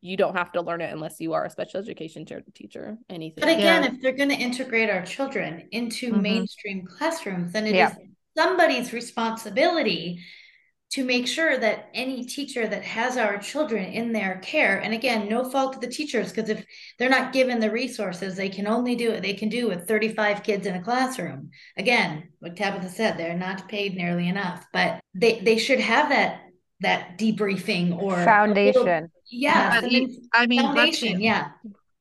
you 0.01 0.15
don't 0.15 0.35
have 0.35 0.51
to 0.51 0.61
learn 0.61 0.79
it 0.79 0.93
unless 0.93 1.19
you 1.19 1.33
are 1.33 1.45
a 1.45 1.49
special 1.49 1.79
education 1.79 2.25
teacher 2.53 2.97
anything 3.09 3.41
but 3.41 3.49
again 3.49 3.83
yeah. 3.83 3.89
if 3.91 4.01
they're 4.01 4.15
going 4.15 4.29
to 4.29 4.35
integrate 4.35 4.89
our 4.89 5.03
children 5.03 5.67
into 5.71 6.11
mm-hmm. 6.11 6.21
mainstream 6.21 6.85
classrooms 6.85 7.51
then 7.51 7.67
it 7.67 7.75
yeah. 7.75 7.89
is 7.89 7.97
somebody's 8.37 8.93
responsibility 8.93 10.19
to 10.91 11.03
make 11.05 11.27
sure 11.27 11.57
that 11.57 11.89
any 11.93 12.25
teacher 12.25 12.67
that 12.67 12.83
has 12.83 13.15
our 13.15 13.37
children 13.37 13.85
in 13.85 14.11
their 14.11 14.39
care 14.39 14.79
and 14.79 14.93
again 14.93 15.29
no 15.29 15.49
fault 15.49 15.73
to 15.73 15.79
the 15.79 15.87
teachers 15.87 16.31
because 16.31 16.49
if 16.49 16.65
they're 16.97 17.09
not 17.09 17.33
given 17.33 17.59
the 17.59 17.71
resources 17.71 18.35
they 18.35 18.49
can 18.49 18.67
only 18.67 18.95
do 18.95 19.11
what 19.11 19.21
they 19.21 19.33
can 19.33 19.49
do 19.49 19.67
with 19.67 19.87
35 19.87 20.43
kids 20.43 20.65
in 20.65 20.75
a 20.75 20.81
classroom 20.81 21.49
again 21.77 22.29
what 22.39 22.55
tabitha 22.55 22.89
said 22.89 23.17
they're 23.17 23.37
not 23.37 23.67
paid 23.67 23.95
nearly 23.95 24.27
enough 24.27 24.65
but 24.73 24.99
they 25.13 25.39
they 25.41 25.57
should 25.57 25.79
have 25.79 26.09
that 26.09 26.41
that 26.81 27.17
debriefing 27.17 28.01
or 28.01 28.15
foundation 28.23 29.09
yeah, 29.29 29.79
I 29.81 29.87
mean, 29.87 30.27
I 30.33 30.47
mean 30.47 30.61
foundation, 30.61 31.13
let's, 31.13 31.21
yeah. 31.21 31.49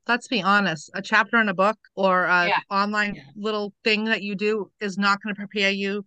Let's 0.07 0.28
be 0.28 0.43
honest. 0.43 0.91
A 0.95 1.03
chapter 1.03 1.39
in 1.39 1.49
a 1.49 1.55
book 1.55 1.76
or 1.95 2.24
a 2.24 2.49
yeah. 2.49 2.61
online 2.70 3.16
yeah. 3.16 3.22
little 3.36 3.74
thing 3.84 4.05
that 4.05 4.22
you 4.22 4.34
do 4.34 4.70
is 4.80 4.97
not 4.97 5.22
going 5.22 5.34
to 5.34 5.39
prepare 5.39 5.70
you 5.70 6.07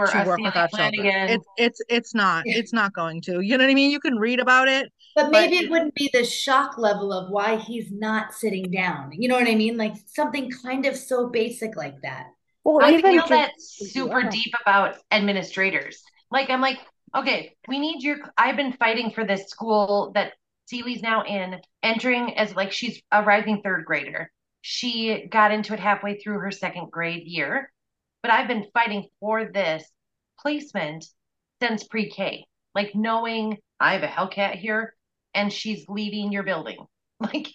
or 0.00 0.06
to 0.06 0.24
work 0.24 0.40
with 0.40 0.56
our 0.56 0.68
children. 0.68 1.06
It's 1.06 1.46
it's 1.56 1.82
it's 1.88 2.14
not. 2.14 2.44
It's 2.46 2.72
not 2.72 2.92
going 2.92 3.20
to. 3.22 3.40
You 3.40 3.58
know 3.58 3.64
what 3.64 3.70
I 3.70 3.74
mean? 3.74 3.90
You 3.90 4.00
can 4.00 4.18
read 4.18 4.40
about 4.40 4.68
it, 4.68 4.90
but 5.14 5.30
maybe 5.30 5.56
but 5.56 5.64
it 5.64 5.70
wouldn't 5.70 5.94
be 5.94 6.10
the 6.12 6.24
shock 6.24 6.78
level 6.78 7.12
of 7.12 7.30
why 7.30 7.56
he's 7.56 7.90
not 7.92 8.32
sitting 8.32 8.70
down. 8.70 9.12
You 9.12 9.28
know 9.28 9.36
what 9.36 9.48
I 9.48 9.54
mean? 9.54 9.76
Like 9.76 9.94
something 10.06 10.50
kind 10.50 10.86
of 10.86 10.96
so 10.96 11.28
basic 11.28 11.76
like 11.76 12.00
that. 12.02 12.28
Well, 12.64 12.84
I 12.84 13.00
feel 13.00 13.26
that 13.28 13.52
super 13.58 14.20
yeah. 14.20 14.30
deep 14.30 14.54
about 14.60 14.96
administrators. 15.10 16.02
Like 16.30 16.50
I'm 16.50 16.60
like, 16.60 16.78
okay, 17.14 17.56
we 17.68 17.78
need 17.78 18.02
your. 18.02 18.18
I've 18.36 18.56
been 18.56 18.72
fighting 18.74 19.10
for 19.10 19.24
this 19.24 19.48
school 19.48 20.12
that 20.14 20.32
Seely's 20.66 21.02
now 21.02 21.24
in, 21.24 21.60
entering 21.82 22.36
as 22.36 22.54
like 22.54 22.72
she's 22.72 23.02
a 23.10 23.22
rising 23.22 23.60
third 23.62 23.84
grader. 23.84 24.30
She 24.62 25.26
got 25.26 25.52
into 25.52 25.72
it 25.72 25.80
halfway 25.80 26.18
through 26.18 26.38
her 26.40 26.50
second 26.50 26.90
grade 26.90 27.26
year, 27.26 27.72
but 28.22 28.30
I've 28.30 28.48
been 28.48 28.66
fighting 28.72 29.06
for 29.20 29.50
this 29.52 29.84
placement 30.40 31.04
since 31.62 31.84
pre 31.84 32.10
K. 32.10 32.44
Like 32.74 32.94
knowing 32.94 33.58
I 33.78 33.94
have 33.94 34.02
a 34.02 34.06
Hellcat 34.06 34.56
here 34.56 34.94
and 35.34 35.52
she's 35.52 35.84
leaving 35.88 36.32
your 36.32 36.42
building, 36.42 36.78
like 37.20 37.48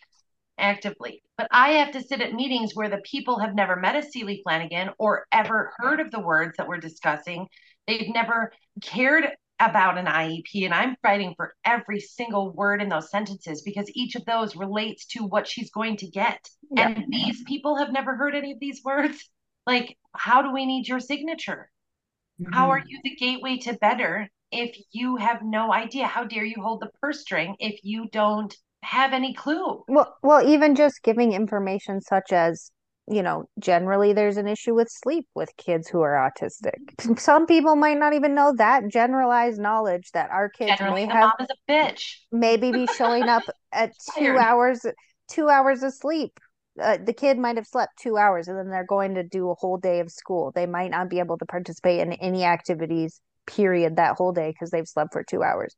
actively. 0.57 1.21
But 1.37 1.47
I 1.51 1.71
have 1.71 1.91
to 1.91 2.03
sit 2.03 2.21
at 2.21 2.33
meetings 2.33 2.71
where 2.73 2.89
the 2.89 3.01
people 3.03 3.39
have 3.39 3.55
never 3.55 3.75
met 3.75 3.95
a 3.95 4.03
Seely 4.03 4.41
Flanagan 4.43 4.89
or 4.97 5.25
ever 5.31 5.73
heard 5.77 5.99
of 5.99 6.11
the 6.11 6.19
words 6.19 6.55
that 6.57 6.67
we're 6.67 6.77
discussing. 6.77 7.47
They've 7.87 8.13
never 8.13 8.51
cared 8.81 9.27
about 9.59 9.97
an 9.97 10.05
IEP 10.05 10.65
and 10.65 10.73
I'm 10.73 10.97
fighting 11.01 11.33
for 11.37 11.53
every 11.63 11.99
single 11.99 12.51
word 12.51 12.81
in 12.81 12.89
those 12.89 13.09
sentences 13.09 13.61
because 13.61 13.89
each 13.93 14.15
of 14.15 14.25
those 14.25 14.55
relates 14.55 15.05
to 15.07 15.23
what 15.23 15.47
she's 15.47 15.71
going 15.71 15.97
to 15.97 16.07
get. 16.07 16.39
Yeah. 16.71 16.89
And 16.89 17.05
these 17.09 17.41
people 17.43 17.77
have 17.77 17.91
never 17.91 18.15
heard 18.15 18.35
any 18.35 18.51
of 18.51 18.59
these 18.59 18.81
words. 18.83 19.29
Like, 19.67 19.97
how 20.17 20.41
do 20.41 20.51
we 20.51 20.65
need 20.65 20.87
your 20.87 20.99
signature? 20.99 21.69
Mm-hmm. 22.41 22.53
How 22.53 22.69
are 22.71 22.83
you 22.85 22.99
the 23.03 23.15
gateway 23.15 23.57
to 23.59 23.73
better 23.73 24.27
if 24.51 24.75
you 24.91 25.15
have 25.17 25.41
no 25.43 25.73
idea? 25.73 26.07
How 26.07 26.23
dare 26.23 26.45
you 26.45 26.61
hold 26.61 26.81
the 26.81 26.89
purse 27.01 27.21
string 27.21 27.55
if 27.59 27.79
you 27.83 28.07
don't 28.11 28.55
have 28.83 29.13
any 29.13 29.33
clue? 29.33 29.83
Well, 29.87 30.15
well, 30.21 30.47
even 30.47 30.75
just 30.75 31.01
giving 31.03 31.33
information 31.33 32.01
such 32.01 32.31
as 32.31 32.71
you 33.07 33.21
know, 33.21 33.47
generally 33.59 34.13
there's 34.13 34.37
an 34.37 34.47
issue 34.47 34.73
with 34.73 34.89
sleep 34.89 35.27
with 35.35 35.55
kids 35.57 35.87
who 35.87 36.01
are 36.01 36.13
autistic. 36.13 37.19
Some 37.19 37.45
people 37.45 37.75
might 37.75 37.99
not 37.99 38.13
even 38.13 38.33
know 38.33 38.53
that 38.57 38.87
generalized 38.89 39.59
knowledge 39.59 40.09
that 40.13 40.31
our 40.31 40.49
kids 40.49 40.79
generally 40.79 41.05
may 41.05 41.13
have 41.13 41.33
is 41.39 41.47
a 41.51 41.71
bitch. 41.71 42.15
maybe 42.31 42.71
be 42.71 42.87
showing 42.87 43.23
up 43.23 43.43
at 43.71 43.91
two 44.17 44.37
hours 44.37 44.85
two 45.27 45.49
hours 45.49 45.83
of 45.83 45.93
sleep. 45.93 46.39
Uh, 46.81 46.97
the 47.03 47.13
kid 47.13 47.37
might 47.37 47.55
have 47.55 47.67
slept 47.67 47.93
two 47.99 48.17
hours 48.17 48.47
and 48.47 48.57
then 48.57 48.69
they're 48.69 48.85
going 48.85 49.15
to 49.15 49.23
do 49.23 49.49
a 49.49 49.55
whole 49.55 49.77
day 49.77 49.99
of 49.99 50.11
school. 50.11 50.51
They 50.53 50.65
might 50.65 50.91
not 50.91 51.09
be 51.09 51.19
able 51.19 51.37
to 51.37 51.45
participate 51.45 52.01
in 52.01 52.13
any 52.13 52.43
activities, 52.43 53.21
period, 53.45 53.95
that 53.95 54.17
whole 54.17 54.33
day 54.33 54.51
because 54.51 54.71
they've 54.71 54.87
slept 54.87 55.13
for 55.13 55.23
two 55.23 55.41
hours. 55.41 55.75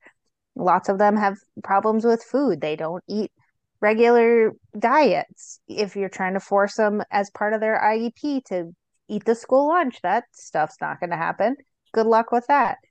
Lots 0.55 0.89
of 0.89 0.97
them 0.97 1.15
have 1.15 1.37
problems 1.63 2.03
with 2.03 2.23
food. 2.23 2.61
They 2.61 2.75
don't 2.75 3.03
eat 3.07 3.31
regular 3.79 4.53
diets. 4.77 5.59
If 5.67 5.95
you're 5.95 6.09
trying 6.09 6.33
to 6.33 6.39
force 6.39 6.75
them 6.75 7.03
as 7.11 7.29
part 7.29 7.53
of 7.53 7.59
their 7.59 7.79
IEP 7.79 8.43
to 8.45 8.73
eat 9.07 9.25
the 9.25 9.35
school 9.35 9.67
lunch, 9.67 10.01
that 10.01 10.25
stuff's 10.33 10.77
not 10.81 10.99
going 10.99 11.11
to 11.11 11.17
happen. 11.17 11.55
Good 11.93 12.07
luck 12.07 12.31
with 12.31 12.47
that. 12.47 12.77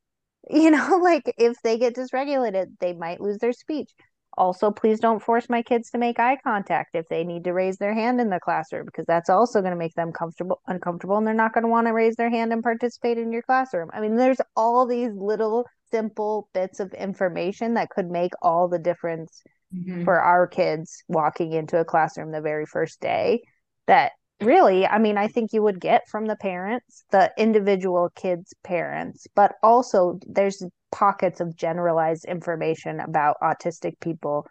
You 0.48 0.70
know, 0.70 1.00
like 1.02 1.34
if 1.38 1.60
they 1.64 1.76
get 1.76 1.96
dysregulated, 1.96 2.66
they 2.78 2.92
might 2.92 3.20
lose 3.20 3.38
their 3.38 3.52
speech. 3.52 3.90
Also, 4.36 4.70
please 4.70 5.00
don't 5.00 5.22
force 5.22 5.48
my 5.48 5.62
kids 5.62 5.90
to 5.90 5.98
make 5.98 6.20
eye 6.20 6.36
contact 6.44 6.94
if 6.94 7.08
they 7.08 7.24
need 7.24 7.44
to 7.44 7.52
raise 7.52 7.78
their 7.78 7.94
hand 7.94 8.20
in 8.20 8.28
the 8.28 8.38
classroom 8.38 8.84
because 8.84 9.06
that's 9.06 9.30
also 9.30 9.60
going 9.60 9.72
to 9.72 9.78
make 9.78 9.94
them 9.94 10.12
comfortable 10.12 10.60
uncomfortable 10.66 11.16
and 11.16 11.26
they're 11.26 11.34
not 11.34 11.54
going 11.54 11.62
to 11.62 11.70
want 11.70 11.86
to 11.86 11.92
raise 11.92 12.16
their 12.16 12.28
hand 12.28 12.52
and 12.52 12.62
participate 12.62 13.16
in 13.16 13.32
your 13.32 13.42
classroom. 13.42 13.88
I 13.94 14.00
mean, 14.00 14.16
there's 14.16 14.40
all 14.54 14.86
these 14.86 15.12
little 15.14 15.64
simple 15.90 16.48
bits 16.52 16.80
of 16.80 16.92
information 16.92 17.74
that 17.74 17.90
could 17.90 18.10
make 18.10 18.32
all 18.42 18.68
the 18.68 18.78
difference 18.78 19.42
mm-hmm. 19.74 20.04
for 20.04 20.20
our 20.20 20.46
kids 20.46 21.02
walking 21.08 21.52
into 21.52 21.78
a 21.78 21.84
classroom 21.84 22.30
the 22.30 22.40
very 22.42 22.66
first 22.66 23.00
day 23.00 23.42
that 23.86 24.12
really? 24.40 24.86
I 24.86 24.98
mean 24.98 25.18
i 25.18 25.28
think 25.28 25.52
you 25.52 25.62
would 25.62 25.80
get 25.80 26.08
from 26.08 26.26
the 26.26 26.36
parents 26.36 27.04
the 27.10 27.32
individual 27.38 28.10
kids 28.14 28.54
parents 28.62 29.26
but 29.34 29.54
also 29.62 30.18
there's 30.26 30.62
pockets 30.92 31.40
of 31.40 31.56
generalized 31.56 32.24
information 32.26 33.00
about 33.00 33.36
autistic 33.42 33.98
people 34.00 34.46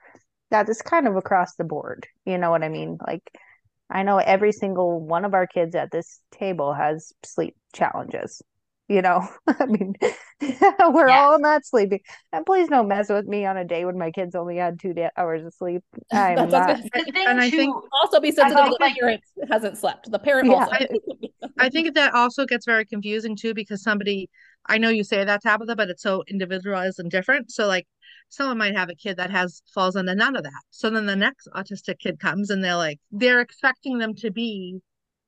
that 0.52 0.70
is 0.70 0.82
kind 0.82 1.08
of 1.08 1.16
across 1.16 1.56
the 1.56 1.64
board. 1.64 2.08
You 2.26 2.38
know 2.38 2.52
what 2.52 2.64
i 2.64 2.70
mean? 2.70 2.98
Like 3.06 3.24
i 3.90 4.04
know 4.04 4.18
every 4.18 4.52
single 4.52 5.00
one 5.00 5.26
of 5.26 5.34
our 5.34 5.48
kids 5.48 5.76
at 5.76 5.92
this 5.92 6.20
table 6.32 6.74
has 6.74 7.14
sleep 7.24 7.56
challenges 7.74 8.42
you 8.88 9.02
know 9.02 9.28
i 9.48 9.66
mean 9.66 9.96
we're 10.42 11.08
yes. 11.08 11.22
all 11.22 11.40
not 11.40 11.66
sleeping. 11.66 12.00
And 12.34 12.46
please 12.46 12.68
don't 12.68 12.88
mess 12.88 13.10
with 13.10 13.26
me 13.26 13.46
on 13.46 13.58
a 13.58 13.64
day 13.64 13.86
when 13.86 13.98
my 13.98 14.12
kids 14.12 14.36
only 14.36 14.58
had 14.58 14.80
two 14.80 14.94
hours 15.18 15.46
of 15.46 15.54
sleep. 15.54 15.82
I'm 16.12 16.36
not. 16.50 16.80
and 16.94 17.40
i 17.40 17.50
think 17.50 17.74
also 18.02 18.20
be 18.20 18.32
sensitive 18.32 18.66
the 18.66 18.78
like, 18.80 18.96
parent 18.96 19.22
hasn't 19.50 19.78
slept. 19.78 20.12
The 20.12 20.20
parent 20.20 20.50
yeah. 20.50 20.54
also. 20.56 20.72
I, 20.74 20.88
I 21.58 21.70
think 21.70 21.94
that 21.96 22.14
also 22.14 22.46
gets 22.46 22.66
very 22.66 22.86
confusing 22.86 23.36
too 23.36 23.54
because 23.54 23.82
somebody 23.82 24.30
i 24.66 24.78
know 24.78 24.90
you 24.90 25.04
say 25.04 25.24
that 25.24 25.42
tabitha 25.42 25.76
but 25.76 25.90
it's 25.90 26.04
so 26.04 26.24
individualized 26.28 27.00
and 27.00 27.10
different. 27.10 27.52
So 27.52 27.66
like 27.68 27.88
someone 28.30 28.58
might 28.58 28.76
have 28.76 28.90
a 28.90 28.96
kid 28.96 29.18
that 29.18 29.32
has 29.32 29.62
falls 29.74 29.96
into 29.96 30.16
none 30.16 30.36
of 30.36 30.44
that. 30.44 30.62
So 30.72 30.90
then 30.90 31.06
the 31.06 31.16
next 31.16 31.48
autistic 31.56 32.00
kid 32.00 32.20
comes 32.20 32.50
and 32.50 32.64
they're 32.64 32.76
like 32.76 33.00
they're 33.12 33.42
expecting 33.42 34.00
them 34.00 34.16
to 34.16 34.32
be 34.32 34.82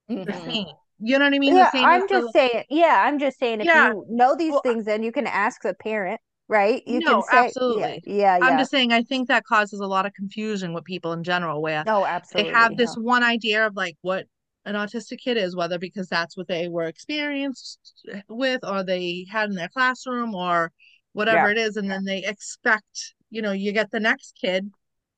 mm-hmm. 0.10 0.24
the 0.26 0.34
same 0.34 0.68
you 1.00 1.20
know 1.20 1.26
what 1.26 1.34
I 1.34 1.40
mean? 1.40 1.56
Yeah, 1.56 1.70
I'm 1.74 2.08
just 2.08 2.34
saying. 2.34 2.64
Yeah, 2.70 3.04
I'm 3.06 3.20
just 3.20 3.40
saying. 3.40 3.62
If 3.62 3.68
yeah, 3.68 3.90
you 3.90 4.06
know 4.10 4.36
these 4.36 4.52
well, 4.52 4.62
things, 4.62 4.86
then 4.86 5.04
you 5.04 5.12
can 5.12 5.28
ask 5.28 5.62
the 5.62 5.74
parent, 5.74 6.20
right? 6.48 6.82
You 6.88 7.00
no, 7.00 7.22
can 7.22 7.24
say, 7.24 7.38
absolutely. 7.46 8.04
Yeah, 8.06 8.38
yeah, 8.38 8.46
I'm 8.46 8.58
just 8.58 8.72
saying. 8.72 8.92
I 8.92 9.04
think 9.04 9.28
that 9.28 9.44
causes 9.46 9.80
a 9.80 9.86
lot 9.86 10.06
of 10.06 10.14
confusion 10.14 10.74
with 10.74 10.84
people 10.86 11.14
in 11.14 11.24
general, 11.24 11.62
where 11.62 11.84
no, 11.86 12.06
absolutely, 12.06 12.52
they 12.52 12.58
have 12.58 12.78
this 12.78 12.96
no. 12.98 13.04
one 13.04 13.24
idea 13.24 13.68
of 13.68 13.76
like 13.76 13.96
what 14.02 14.26
an 14.66 14.76
autistic 14.76 15.20
kid 15.20 15.38
is, 15.38 15.56
whether 15.56 15.78
because 15.78 16.08
that's 16.08 16.36
what 16.36 16.48
they 16.48 16.68
were 16.68 16.86
experienced 16.86 17.80
with, 18.28 18.64
or 18.64 18.84
they 18.84 19.26
had 19.30 19.50
in 19.50 19.56
their 19.56 19.70
classroom, 19.70 20.34
or 20.34 20.72
whatever 21.14 21.50
it 21.50 21.58
is, 21.58 21.78
and 21.78 21.90
then 21.90 22.06
they 22.06 22.24
expect, 22.24 23.14
you 23.30 23.42
know, 23.42 23.52
you 23.52 23.72
get 23.72 23.92
the 23.92 24.00
next 24.00 24.38
kid 24.40 24.70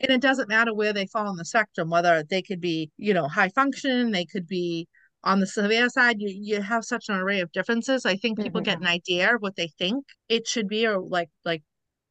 and 0.01 0.11
it 0.11 0.21
doesn't 0.21 0.49
matter 0.49 0.73
where 0.73 0.93
they 0.93 1.05
fall 1.05 1.27
on 1.27 1.35
the 1.35 1.45
spectrum 1.45 1.89
whether 1.89 2.23
they 2.29 2.41
could 2.41 2.61
be 2.61 2.89
you 2.97 3.13
know 3.13 3.27
high 3.27 3.49
function 3.49 4.11
they 4.11 4.25
could 4.25 4.47
be 4.47 4.87
on 5.23 5.39
the 5.39 5.47
severe 5.47 5.89
side 5.89 6.17
you, 6.19 6.29
you 6.29 6.61
have 6.61 6.85
such 6.85 7.09
an 7.09 7.15
array 7.15 7.39
of 7.39 7.51
differences 7.51 8.05
i 8.05 8.15
think 8.15 8.39
people 8.39 8.61
mm-hmm. 8.61 8.71
get 8.71 8.79
an 8.79 8.87
idea 8.87 9.35
of 9.35 9.41
what 9.41 9.55
they 9.55 9.67
think 9.77 10.05
it 10.27 10.47
should 10.47 10.67
be 10.67 10.85
or 10.85 10.99
like 10.99 11.29
like 11.45 11.63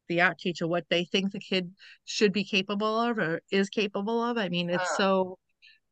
the 0.07 0.21
art 0.21 0.39
teacher 0.39 0.67
what 0.67 0.85
they 0.89 1.05
think 1.05 1.31
the 1.31 1.39
kid 1.39 1.71
should 2.05 2.33
be 2.33 2.43
capable 2.43 2.99
of 2.99 3.17
or 3.17 3.41
is 3.51 3.69
capable 3.69 4.23
of 4.23 4.37
i 4.37 4.49
mean 4.49 4.69
it's 4.69 4.83
uh. 4.83 4.97
so 4.97 5.39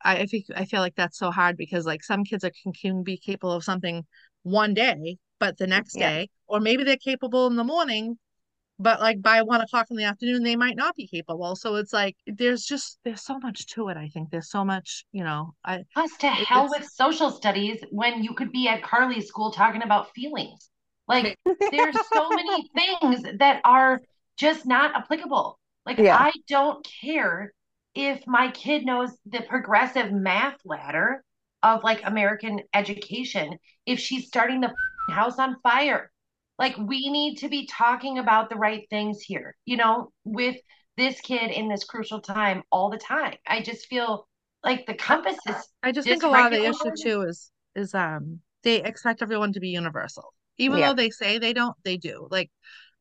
I, 0.04 0.18
I 0.18 0.26
think 0.26 0.46
i 0.56 0.66
feel 0.66 0.82
like 0.82 0.96
that's 0.96 1.18
so 1.18 1.32
hard 1.32 1.58
because 1.58 1.86
like 1.86 2.04
some 2.04 2.24
kids 2.24 2.44
are, 2.44 2.52
can, 2.64 2.74
can 2.74 3.04
be 3.04 3.18
capable 3.18 3.54
of 3.54 3.64
something 3.64 4.06
one 4.44 4.74
day 4.74 5.18
but 5.40 5.58
the 5.58 5.68
next 5.68 5.98
yeah. 5.98 6.10
day 6.10 6.30
or 6.48 6.60
maybe 6.60 6.84
they're 6.84 6.98
capable 6.98 7.48
in 7.48 7.56
the 7.56 7.64
morning 7.64 8.18
but 8.80 9.00
like 9.00 9.22
by 9.22 9.42
one 9.42 9.62
o'clock 9.62 9.88
in 9.90 9.98
the 9.98 10.04
afternoon 10.04 10.44
they 10.44 10.56
might 10.56 10.76
not 10.76 10.96
be 10.96 11.08
capable. 11.08 11.56
So 11.56 11.76
it's 11.76 11.94
like 11.94 12.16
there's 12.26 12.64
just 12.64 13.00
there's 13.04 13.24
so 13.24 13.40
much 13.40 13.68
to 13.68 13.90
it 13.90 13.98
i 13.98 14.10
think. 14.10 14.30
There's 14.30 14.50
so 14.50 14.64
much 14.64 15.06
you 15.12 15.24
know 15.24 15.54
i 15.66 15.84
plus 15.94 16.16
to 16.18 16.28
hell 16.28 16.70
with 16.70 16.88
social 16.88 17.32
studies 17.32 17.84
when 17.92 18.24
you 18.24 18.34
could 18.34 18.52
be 18.52 18.68
at 18.68 18.84
Carley's 18.84 19.28
school 19.28 19.52
talking 19.52 19.84
about 19.84 20.14
feelings. 20.14 20.70
Like 21.08 21.38
there's 21.72 21.96
so 22.14 22.30
many 22.30 22.70
things 22.76 23.24
that 23.40 23.62
are 23.64 24.02
just 24.38 24.66
not 24.66 24.96
applicable. 24.96 25.60
Like 25.86 26.00
yeah. 26.00 26.18
i 26.20 26.32
don't 26.50 26.86
care 27.02 27.54
if 27.96 28.22
my 28.28 28.52
kid 28.52 28.86
knows 28.86 29.10
the 29.26 29.42
progressive 29.42 30.12
math 30.12 30.58
ladder 30.66 31.24
of 31.64 31.82
like 31.82 32.02
american 32.04 32.60
education 32.74 33.58
if 33.86 33.98
she's 33.98 34.28
starting 34.28 34.60
the 34.60 34.74
house 35.10 35.40
on 35.40 35.56
fire 35.64 36.12
like 36.58 36.76
we 36.78 37.10
need 37.10 37.38
to 37.38 37.50
be 37.50 37.68
talking 37.68 38.20
about 38.20 38.50
the 38.50 38.56
right 38.56 38.88
things 38.90 39.22
here, 39.22 39.56
you 39.66 39.78
know, 39.78 40.12
with 40.24 40.56
this 40.98 41.22
kid 41.22 41.52
in 41.52 41.70
this 41.70 41.84
crucial 41.84 42.20
time 42.20 42.64
all 42.72 42.90
the 42.90 42.98
time. 42.98 43.36
I 43.48 43.62
just 43.62 43.88
feel 43.88 44.28
like 44.64 44.86
the 44.86 44.96
compass 44.96 45.38
is 45.48 45.56
I 45.84 45.92
just 45.92 46.08
think 46.08 46.24
a 46.24 46.28
lot 46.28 46.52
of 46.52 46.60
the 46.60 46.66
issue 46.66 46.92
too 47.02 47.22
is 47.22 47.52
is 47.76 47.94
um 47.94 48.40
they 48.64 48.84
expect 48.84 49.22
everyone 49.22 49.54
to 49.54 49.60
be 49.60 49.70
universal. 49.70 50.34
Even 50.58 50.80
yeah. 50.80 50.88
though 50.88 50.96
they 50.96 51.12
say 51.12 51.38
they 51.38 51.54
don't, 51.54 51.76
they 51.84 51.98
do. 51.98 52.28
Like 52.32 52.50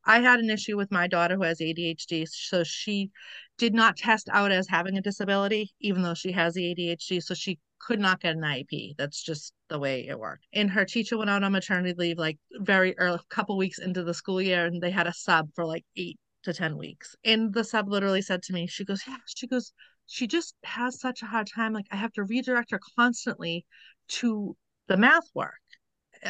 I 0.07 0.21
had 0.21 0.41
an 0.41 0.51
issue 0.51 0.77
with 0.77 0.91
my 0.91 1.07
daughter 1.09 1.35
who 1.37 1.43
has 1.43 1.61
ADHD, 1.61 2.27
so 2.29 2.65
she 2.65 3.11
did 3.59 3.75
not 3.75 3.97
test 3.97 4.29
out 4.33 4.53
as 4.53 4.69
having 4.69 4.97
a 4.97 5.03
disability, 5.03 5.75
even 5.81 6.03
though 6.03 6.15
she 6.15 6.33
has 6.33 6.55
the 6.55 6.75
ADHD. 6.75 7.21
So 7.23 7.35
she 7.35 7.59
could 7.79 8.01
not 8.01 8.21
get 8.21 8.37
an 8.37 8.43
IEP. 8.43 8.95
That's 8.97 9.23
just 9.23 9.53
the 9.69 9.79
way 9.79 10.07
it 10.07 10.19
worked. 10.19 10.47
And 10.53 10.71
her 10.71 10.85
teacher 10.85 11.19
went 11.19 11.31
out 11.31 11.43
on 11.43 11.53
maternity 11.53 11.95
leave 11.97 12.19
like 12.19 12.39
very 12.53 12.97
early, 12.99 13.17
a 13.17 13.35
couple 13.35 13.57
weeks 13.57 13.79
into 13.79 14.05
the 14.05 14.15
school 14.15 14.41
year, 14.41 14.67
and 14.67 14.81
they 14.83 14.91
had 14.91 15.07
a 15.07 15.13
sub 15.13 15.51
for 15.55 15.65
like 15.65 15.85
eight 15.97 16.19
to 16.45 16.53
10 16.53 16.77
weeks. 16.77 17.17
And 17.25 17.53
the 17.53 17.65
sub 17.65 17.89
literally 17.89 18.23
said 18.23 18.43
to 18.45 18.53
me, 18.53 18.67
she 18.67 18.85
goes, 18.85 19.03
Yeah, 19.07 19.17
she 19.27 19.47
goes, 19.47 19.73
she 20.07 20.27
just 20.27 20.55
has 20.65 21.01
such 21.01 21.23
a 21.23 21.27
hard 21.27 21.49
time. 21.53 21.73
Like, 21.73 21.87
I 21.91 21.97
have 21.97 22.13
to 22.13 22.25
redirect 22.25 22.71
her 22.71 22.81
constantly 22.97 23.67
to 24.09 24.57
the 24.87 24.97
math 24.97 25.29
work. 25.35 25.55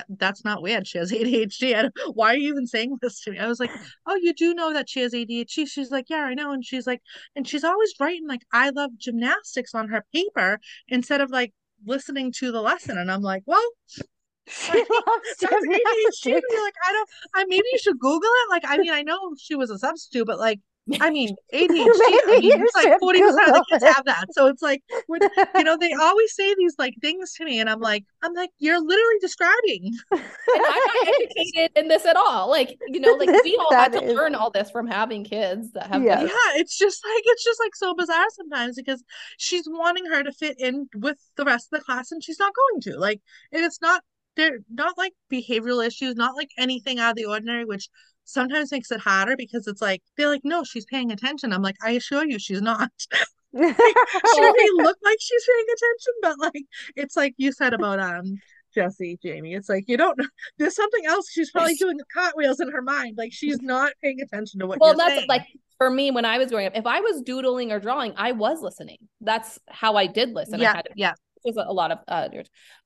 That's 0.08 0.44
not 0.44 0.62
weird. 0.62 0.86
She 0.86 0.98
has 0.98 1.12
ADHD. 1.12 1.90
why 2.14 2.34
are 2.34 2.36
you 2.36 2.48
even 2.48 2.66
saying 2.66 2.96
this 3.00 3.20
to 3.22 3.32
me? 3.32 3.38
I 3.38 3.46
was 3.46 3.60
like, 3.60 3.70
oh, 4.06 4.16
you 4.16 4.32
do 4.34 4.54
know 4.54 4.72
that 4.72 4.88
she 4.88 5.00
has 5.00 5.12
ADHD. 5.12 5.68
She's 5.68 5.90
like, 5.90 6.06
yeah, 6.08 6.24
I 6.24 6.34
know. 6.34 6.52
And 6.52 6.64
she's 6.64 6.86
like, 6.86 7.02
and 7.34 7.46
she's 7.46 7.64
always 7.64 7.92
writing 8.00 8.26
like, 8.26 8.42
I 8.52 8.70
love 8.70 8.90
gymnastics 8.98 9.74
on 9.74 9.88
her 9.88 10.04
paper 10.12 10.60
instead 10.88 11.20
of 11.20 11.30
like 11.30 11.52
listening 11.84 12.32
to 12.38 12.52
the 12.52 12.60
lesson. 12.60 12.98
And 12.98 13.10
I'm 13.10 13.22
like, 13.22 13.42
well, 13.46 13.68
she 14.48 14.78
loves 14.78 14.86
ADHD. 15.42 16.32
Like, 16.32 16.74
I 16.86 16.92
don't, 16.92 17.08
I 17.34 17.44
maybe 17.48 17.66
you 17.72 17.78
should 17.78 17.98
Google 17.98 18.30
it. 18.30 18.50
Like, 18.50 18.64
I 18.66 18.78
mean, 18.78 18.92
I 18.92 19.02
know 19.02 19.34
she 19.38 19.54
was 19.54 19.70
a 19.70 19.78
substitute, 19.78 20.26
but 20.26 20.38
like, 20.38 20.60
I 21.00 21.10
mean, 21.10 21.34
ADHD. 21.54 21.68
I 21.68 22.38
mean, 22.40 22.62
it's 22.62 22.74
like 22.74 22.98
forty 23.00 23.20
percent 23.20 23.48
of 23.48 23.54
the 23.54 23.66
kids 23.70 23.84
have 23.84 24.04
that. 24.04 24.26
So 24.32 24.46
it's 24.46 24.62
like, 24.62 24.82
when, 25.06 25.20
you 25.54 25.64
know, 25.64 25.76
they 25.76 25.92
always 25.92 26.34
say 26.34 26.54
these 26.56 26.74
like 26.78 26.94
things 27.00 27.32
to 27.34 27.44
me, 27.44 27.60
and 27.60 27.68
I'm 27.68 27.80
like, 27.80 28.04
I'm 28.22 28.34
like, 28.34 28.50
you're 28.58 28.80
literally 28.80 29.18
describing. 29.20 29.92
and 30.12 30.20
I'm 30.52 30.60
not 30.60 31.08
educated 31.08 31.70
in 31.76 31.88
this 31.88 32.06
at 32.06 32.16
all. 32.16 32.48
Like, 32.48 32.76
you 32.88 33.00
know, 33.00 33.12
like 33.14 33.28
we 33.44 33.56
all 33.56 33.76
had 33.76 33.92
to 33.92 34.02
is... 34.02 34.14
learn 34.14 34.34
all 34.34 34.50
this 34.50 34.70
from 34.70 34.86
having 34.86 35.24
kids 35.24 35.72
that 35.72 35.88
have. 35.88 36.02
Yeah, 36.02 36.22
this. 36.22 36.30
yeah. 36.30 36.60
It's 36.60 36.78
just 36.78 37.04
like 37.04 37.22
it's 37.26 37.44
just 37.44 37.60
like 37.60 37.74
so 37.74 37.94
bizarre 37.94 38.26
sometimes 38.30 38.76
because 38.76 39.02
she's 39.38 39.64
wanting 39.68 40.06
her 40.06 40.22
to 40.22 40.32
fit 40.32 40.56
in 40.60 40.88
with 40.94 41.18
the 41.36 41.44
rest 41.44 41.68
of 41.72 41.80
the 41.80 41.84
class, 41.84 42.12
and 42.12 42.22
she's 42.22 42.38
not 42.38 42.52
going 42.54 42.80
to. 42.82 42.98
Like, 43.00 43.20
and 43.52 43.64
it's 43.64 43.80
not. 43.80 44.02
They're 44.36 44.58
not 44.70 44.98
like 44.98 45.14
behavioral 45.32 45.84
issues, 45.84 46.14
not 46.14 46.36
like 46.36 46.50
anything 46.58 46.98
out 46.98 47.12
of 47.12 47.16
the 47.16 47.24
ordinary, 47.24 47.64
which 47.64 47.88
sometimes 48.26 48.72
makes 48.72 48.90
it 48.90 49.00
harder 49.00 49.36
because 49.36 49.66
it's 49.66 49.80
like 49.80 50.02
they're 50.16 50.28
like, 50.28 50.44
no, 50.44 50.64
she's 50.64 50.84
paying 50.84 51.10
attention. 51.12 51.52
I'm 51.52 51.62
like, 51.62 51.76
I 51.82 51.92
assure 51.92 52.26
you, 52.26 52.38
she's 52.38 52.60
not. 52.60 52.90
like, 53.52 53.76
she 53.76 54.40
may 54.40 54.68
look 54.74 54.98
like 55.02 55.18
she's 55.20 55.44
paying 55.46 55.66
attention, 55.74 56.14
but 56.22 56.38
like 56.38 56.64
it's 56.96 57.16
like 57.16 57.34
you 57.38 57.52
said 57.52 57.72
about 57.72 57.98
um 57.98 58.38
Jesse, 58.74 59.18
Jamie. 59.22 59.54
It's 59.54 59.68
like 59.68 59.84
you 59.88 59.96
don't. 59.96 60.18
Know 60.18 60.26
there's 60.58 60.76
something 60.76 61.06
else. 61.06 61.30
She's 61.30 61.50
probably 61.50 61.74
doing 61.74 61.98
cartwheels 62.12 62.60
in 62.60 62.70
her 62.70 62.82
mind. 62.82 63.16
Like 63.16 63.32
she's 63.32 63.60
not 63.62 63.92
paying 64.02 64.20
attention 64.20 64.60
to 64.60 64.66
what. 64.66 64.80
Well, 64.80 64.94
that's 64.94 65.14
saying. 65.14 65.28
like 65.28 65.46
for 65.78 65.90
me 65.90 66.10
when 66.10 66.24
I 66.24 66.38
was 66.38 66.50
growing 66.50 66.66
up. 66.66 66.72
If 66.76 66.86
I 66.86 67.00
was 67.00 67.22
doodling 67.22 67.72
or 67.72 67.80
drawing, 67.80 68.12
I 68.16 68.32
was 68.32 68.60
listening. 68.60 68.98
That's 69.20 69.58
how 69.68 69.96
I 69.96 70.06
did 70.06 70.32
listen. 70.32 70.60
Yeah, 70.60 70.72
I 70.72 70.76
had 70.76 70.88
yeah. 70.94 71.14
There's 71.44 71.56
a 71.56 71.72
lot 71.72 71.92
of 71.92 71.98
uh, 72.08 72.28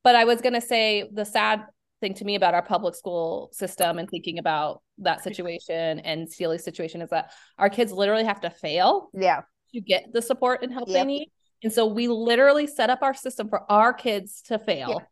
but 0.05 0.15
I 0.15 0.25
was 0.25 0.41
gonna 0.41 0.61
say 0.61 1.09
the 1.13 1.25
sad 1.25 1.65
thing 2.01 2.15
to 2.15 2.25
me 2.25 2.35
about 2.35 2.55
our 2.55 2.63
public 2.63 2.95
school 2.95 3.51
system 3.53 3.99
and 3.99 4.09
thinking 4.09 4.39
about 4.39 4.83
that 4.99 5.23
situation 5.23 6.01
and 6.01 6.29
Celia's 6.29 6.65
situation 6.65 7.03
is 7.03 7.11
that 7.11 7.33
our 7.59 7.71
kids 7.71 7.93
literally 7.93 8.25
have 8.25 8.41
to 8.41 8.51
fail 8.51 9.11
yeah 9.15 9.43
to 9.73 9.81
get 9.81 10.13
the 10.13 10.23
support 10.23 10.63
and 10.63 10.73
help 10.73 10.89
yep. 10.89 11.03
they 11.03 11.07
need 11.07 11.31
and 11.63 11.73
so 11.73 11.87
we 11.87 12.09
literally 12.09 12.67
set 12.67 12.91
up 12.91 13.01
our 13.03 13.15
system 13.15 13.49
for 13.49 13.71
our 13.71 13.93
kids 13.93 14.43
to 14.43 14.59
fail 14.59 15.03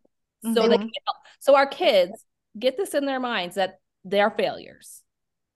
yeah. 0.43 0.53
so 0.53 0.61
mm-hmm. 0.61 0.69
they 0.69 0.77
can 0.77 0.89
help 1.05 1.17
so 1.39 1.55
our 1.55 1.67
kids 1.67 2.25
get 2.57 2.77
this 2.77 2.93
in 2.93 3.05
their 3.05 3.19
minds 3.19 3.55
that 3.55 3.79
they're 4.03 4.31
failures 4.31 5.01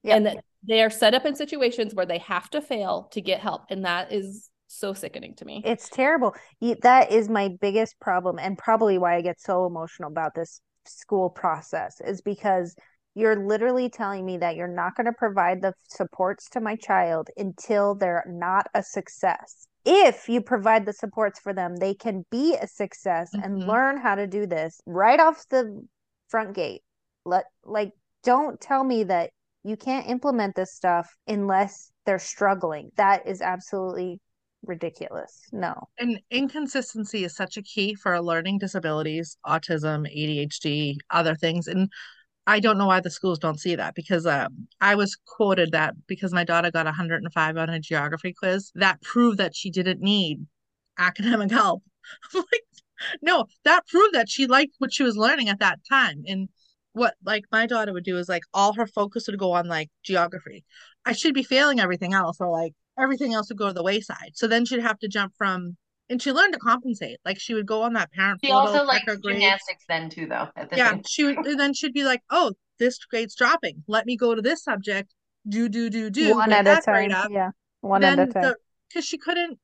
yep. 0.04 0.18
and 0.18 0.26
that 0.26 0.44
they 0.68 0.82
are 0.82 0.90
set 0.90 1.14
up 1.14 1.26
in 1.26 1.36
situations 1.36 1.94
where 1.94 2.06
they 2.06 2.20
have 2.20 2.50
to 2.50 2.62
fail 2.62 3.10
to 3.12 3.22
get 3.22 3.40
help 3.40 3.64
and 3.70 3.86
that 3.86 4.12
is 4.12 4.50
so 4.74 4.94
sickening 4.94 5.36
to 5.36 5.46
me. 5.46 5.62
It's 5.66 5.88
terrible. 5.90 6.36
That 6.82 7.12
is 7.12 7.30
my 7.30 7.50
biggest 7.62 8.00
problem 8.00 8.40
and 8.40 8.58
probably 8.58 8.98
why 8.98 9.16
I 9.16 9.22
get 9.22 9.40
so 9.40 9.66
emotional 9.66 10.10
about 10.10 10.34
this 10.36 10.60
school 10.86 11.30
process 11.30 12.02
is 12.02 12.22
because 12.22 12.76
you're 13.16 13.46
literally 13.48 13.90
telling 13.90 14.26
me 14.26 14.38
that 14.38 14.56
you're 14.56 14.68
not 14.68 14.96
going 14.96 15.06
to 15.06 15.14
provide 15.14 15.62
the 15.62 15.74
supports 15.88 16.50
to 16.50 16.60
my 16.60 16.76
child 16.76 17.30
until 17.38 17.96
they're 17.96 18.26
not 18.28 18.68
a 18.74 18.82
success. 18.82 19.68
If 19.86 20.30
you 20.30 20.42
provide 20.42 20.86
the 20.86 20.94
supports 20.94 21.40
for 21.40 21.54
them, 21.54 21.76
they 21.76 21.94
can 21.94 22.26
be 22.32 22.56
a 22.56 22.68
success 22.68 23.32
mm-hmm. 23.36 23.44
and 23.44 23.68
learn 23.68 23.98
how 23.98 24.16
to 24.16 24.26
do 24.26 24.48
this 24.48 24.80
right 24.86 25.20
off 25.20 25.46
the 25.50 25.86
front 26.30 26.56
gate. 26.56 26.82
Let 27.26 27.46
like 27.64 27.92
don't 28.24 28.60
tell 28.60 28.84
me 28.84 29.04
that 29.04 29.30
you 29.64 29.78
can't 29.78 30.10
implement 30.10 30.56
this 30.56 30.74
stuff 30.74 31.16
unless 31.28 31.92
they're 32.06 32.20
struggling. 32.20 32.92
That 32.98 33.28
is 33.28 33.42
absolutely 33.42 34.20
ridiculous. 34.64 35.42
No. 35.52 35.88
And 35.98 36.20
inconsistency 36.32 37.24
is 37.24 37.36
such 37.36 37.58
a 37.58 37.62
key 37.62 37.96
for 37.96 38.20
learning 38.22 38.60
disabilities, 38.60 39.38
autism, 39.46 40.08
ADHD, 40.08 40.98
other 41.10 41.36
things. 41.36 41.68
And 41.68 41.90
I 42.46 42.60
don't 42.60 42.78
know 42.78 42.88
why 42.88 43.00
the 43.00 43.10
schools 43.10 43.40
don't 43.40 43.60
see 43.60 43.76
that 43.76 43.96
because 43.96 44.26
um, 44.26 44.68
I 44.82 44.96
was 44.96 45.18
quoted 45.26 45.72
that 45.72 45.96
because 46.08 46.34
my 46.34 46.44
daughter 46.44 46.72
got 46.72 46.86
105 46.86 47.58
on 47.58 47.70
a 47.70 47.80
geography 47.80 48.34
quiz, 48.34 48.72
that 48.76 49.02
proved 49.02 49.38
that 49.38 49.56
she 49.56 49.70
didn't 49.70 50.02
need 50.02 50.46
academic 50.98 51.52
help. 51.52 51.84
like, 52.34 52.64
no, 53.22 53.46
that 53.64 53.88
proved 53.88 54.14
that 54.14 54.30
she 54.30 54.48
liked 54.48 54.76
what 54.80 54.94
she 54.94 55.04
was 55.04 55.18
learning 55.18 55.50
at 55.50 55.60
that 55.60 55.80
time. 55.90 56.24
And 56.28 56.50
what 56.94 57.16
like 57.26 57.46
my 57.52 57.66
daughter 57.66 57.92
would 57.94 58.04
do 58.04 58.18
is 58.18 58.30
like 58.30 58.44
all 58.54 58.74
her 58.74 58.88
focus 58.88 59.28
would 59.28 59.40
go 59.40 59.54
on 59.54 59.68
like 59.68 59.90
geography. 60.04 60.64
I 61.06 61.14
should 61.14 61.34
be 61.34 61.44
failing 61.44 61.80
everything 61.80 62.14
else 62.14 62.38
or 62.40 62.50
like 62.50 62.74
everything 62.98 63.34
else 63.34 63.50
would 63.50 63.58
go 63.58 63.68
to 63.68 63.74
the 63.74 63.84
wayside. 63.84 64.32
So 64.36 64.48
then 64.48 64.66
she'd 64.66 64.82
have 64.82 65.00
to 65.00 65.08
jump 65.08 65.34
from 65.38 65.78
and 66.10 66.22
she 66.22 66.32
learned 66.32 66.54
to 66.54 66.60
compensate. 66.60 67.18
Like 67.26 67.40
she 67.40 67.54
would 67.54 67.66
go 67.66 67.82
on 67.82 67.94
that 67.94 68.12
parent. 68.12 68.42
She 68.44 68.52
also 68.52 68.84
liked 68.84 69.10
gymnastics 69.24 69.86
then 69.88 70.10
too, 70.10 70.28
though. 70.28 70.48
yeah, 70.76 70.98
she 71.08 71.24
would. 71.26 71.38
And 71.46 71.60
then 71.60 71.74
she'd 71.74 71.94
be 71.94 72.04
like, 72.04 72.22
"Oh, 72.30 72.54
this 72.80 73.00
grade's 73.06 73.36
dropping. 73.36 73.84
Let 73.88 74.06
me 74.06 74.18
go 74.18 74.36
to 74.36 74.42
this 74.42 74.64
subject. 74.64 75.14
Do 75.48 75.70
do 75.70 75.90
do 75.90 76.10
do 76.10 76.36
one 76.36 76.52
at 76.52 76.68
a 76.68 76.82
time. 76.82 77.12
Yeah, 77.32 77.52
one 77.82 78.02
then 78.02 78.20
at 78.20 78.30
a 78.30 78.34
time. 78.34 78.54
Because 78.90 79.06
she 79.06 79.18
couldn't. 79.18 79.60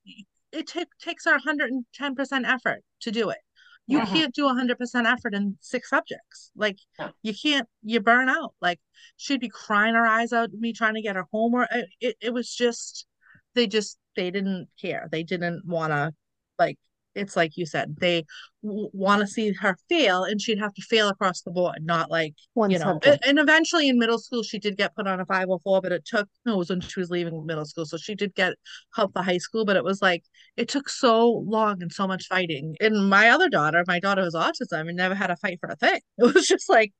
It 0.52 0.66
t- 0.66 0.84
takes 1.00 1.24
her 1.26 1.32
110 1.32 2.14
percent 2.14 2.46
effort 2.46 2.82
to 3.02 3.10
do 3.10 3.30
it. 3.30 3.38
you 3.86 4.00
mm-hmm. 4.00 4.14
can't 4.14 4.34
do 4.34 4.44
100% 4.44 5.06
effort 5.06 5.34
in 5.34 5.56
six 5.60 5.90
subjects 5.90 6.50
like 6.54 6.76
you 7.22 7.32
can't 7.34 7.68
you 7.82 8.00
burn 8.00 8.28
out 8.28 8.52
like 8.60 8.78
she'd 9.16 9.40
be 9.40 9.48
crying 9.48 9.94
her 9.94 10.06
eyes 10.06 10.32
out 10.32 10.50
me 10.52 10.72
trying 10.72 10.94
to 10.94 11.02
get 11.02 11.16
her 11.16 11.26
homework 11.32 11.68
it, 12.00 12.16
it 12.20 12.32
was 12.32 12.52
just 12.54 13.06
they 13.54 13.66
just 13.66 13.98
they 14.16 14.30
didn't 14.30 14.68
care. 14.80 15.08
They 15.10 15.22
didn't 15.22 15.62
want 15.66 15.92
to 15.92 16.12
like 16.58 16.78
it's 17.14 17.36
like 17.36 17.56
you 17.56 17.66
said 17.66 17.96
they 18.00 18.24
w- 18.62 18.88
want 18.92 19.20
to 19.20 19.26
see 19.26 19.52
her 19.52 19.76
fail 19.88 20.22
and 20.22 20.40
she'd 20.40 20.60
have 20.60 20.72
to 20.74 20.82
fail 20.82 21.08
across 21.08 21.42
the 21.42 21.50
board 21.50 21.78
not 21.82 22.08
like 22.08 22.34
One 22.54 22.70
you 22.70 22.78
know 22.78 23.00
subject. 23.02 23.26
and 23.26 23.38
eventually 23.38 23.88
in 23.88 23.98
middle 23.98 24.18
school 24.18 24.44
she 24.44 24.60
did 24.60 24.76
get 24.76 24.94
put 24.94 25.08
on 25.08 25.18
a 25.18 25.26
504 25.26 25.80
but 25.80 25.90
it 25.90 26.04
took 26.04 26.28
no 26.46 26.54
it 26.54 26.58
was 26.58 26.70
when 26.70 26.80
she 26.80 27.00
was 27.00 27.10
leaving 27.10 27.44
middle 27.44 27.64
school 27.64 27.84
so 27.84 27.96
she 27.96 28.14
did 28.14 28.32
get 28.36 28.54
help 28.94 29.12
for 29.12 29.22
high 29.22 29.38
school 29.38 29.64
but 29.64 29.76
it 29.76 29.82
was 29.82 30.00
like 30.00 30.22
it 30.56 30.68
took 30.68 30.88
so 30.88 31.28
long 31.46 31.82
and 31.82 31.92
so 31.92 32.06
much 32.06 32.26
fighting. 32.28 32.76
And 32.80 33.08
my 33.10 33.30
other 33.30 33.48
daughter 33.48 33.82
my 33.86 33.98
daughter 33.98 34.22
has 34.22 34.34
autism 34.34 34.88
and 34.88 34.96
never 34.96 35.14
had 35.14 35.30
a 35.30 35.36
fight 35.36 35.58
for 35.60 35.68
a 35.68 35.76
thing. 35.76 36.00
It 36.18 36.34
was 36.34 36.46
just 36.46 36.68
like 36.68 36.92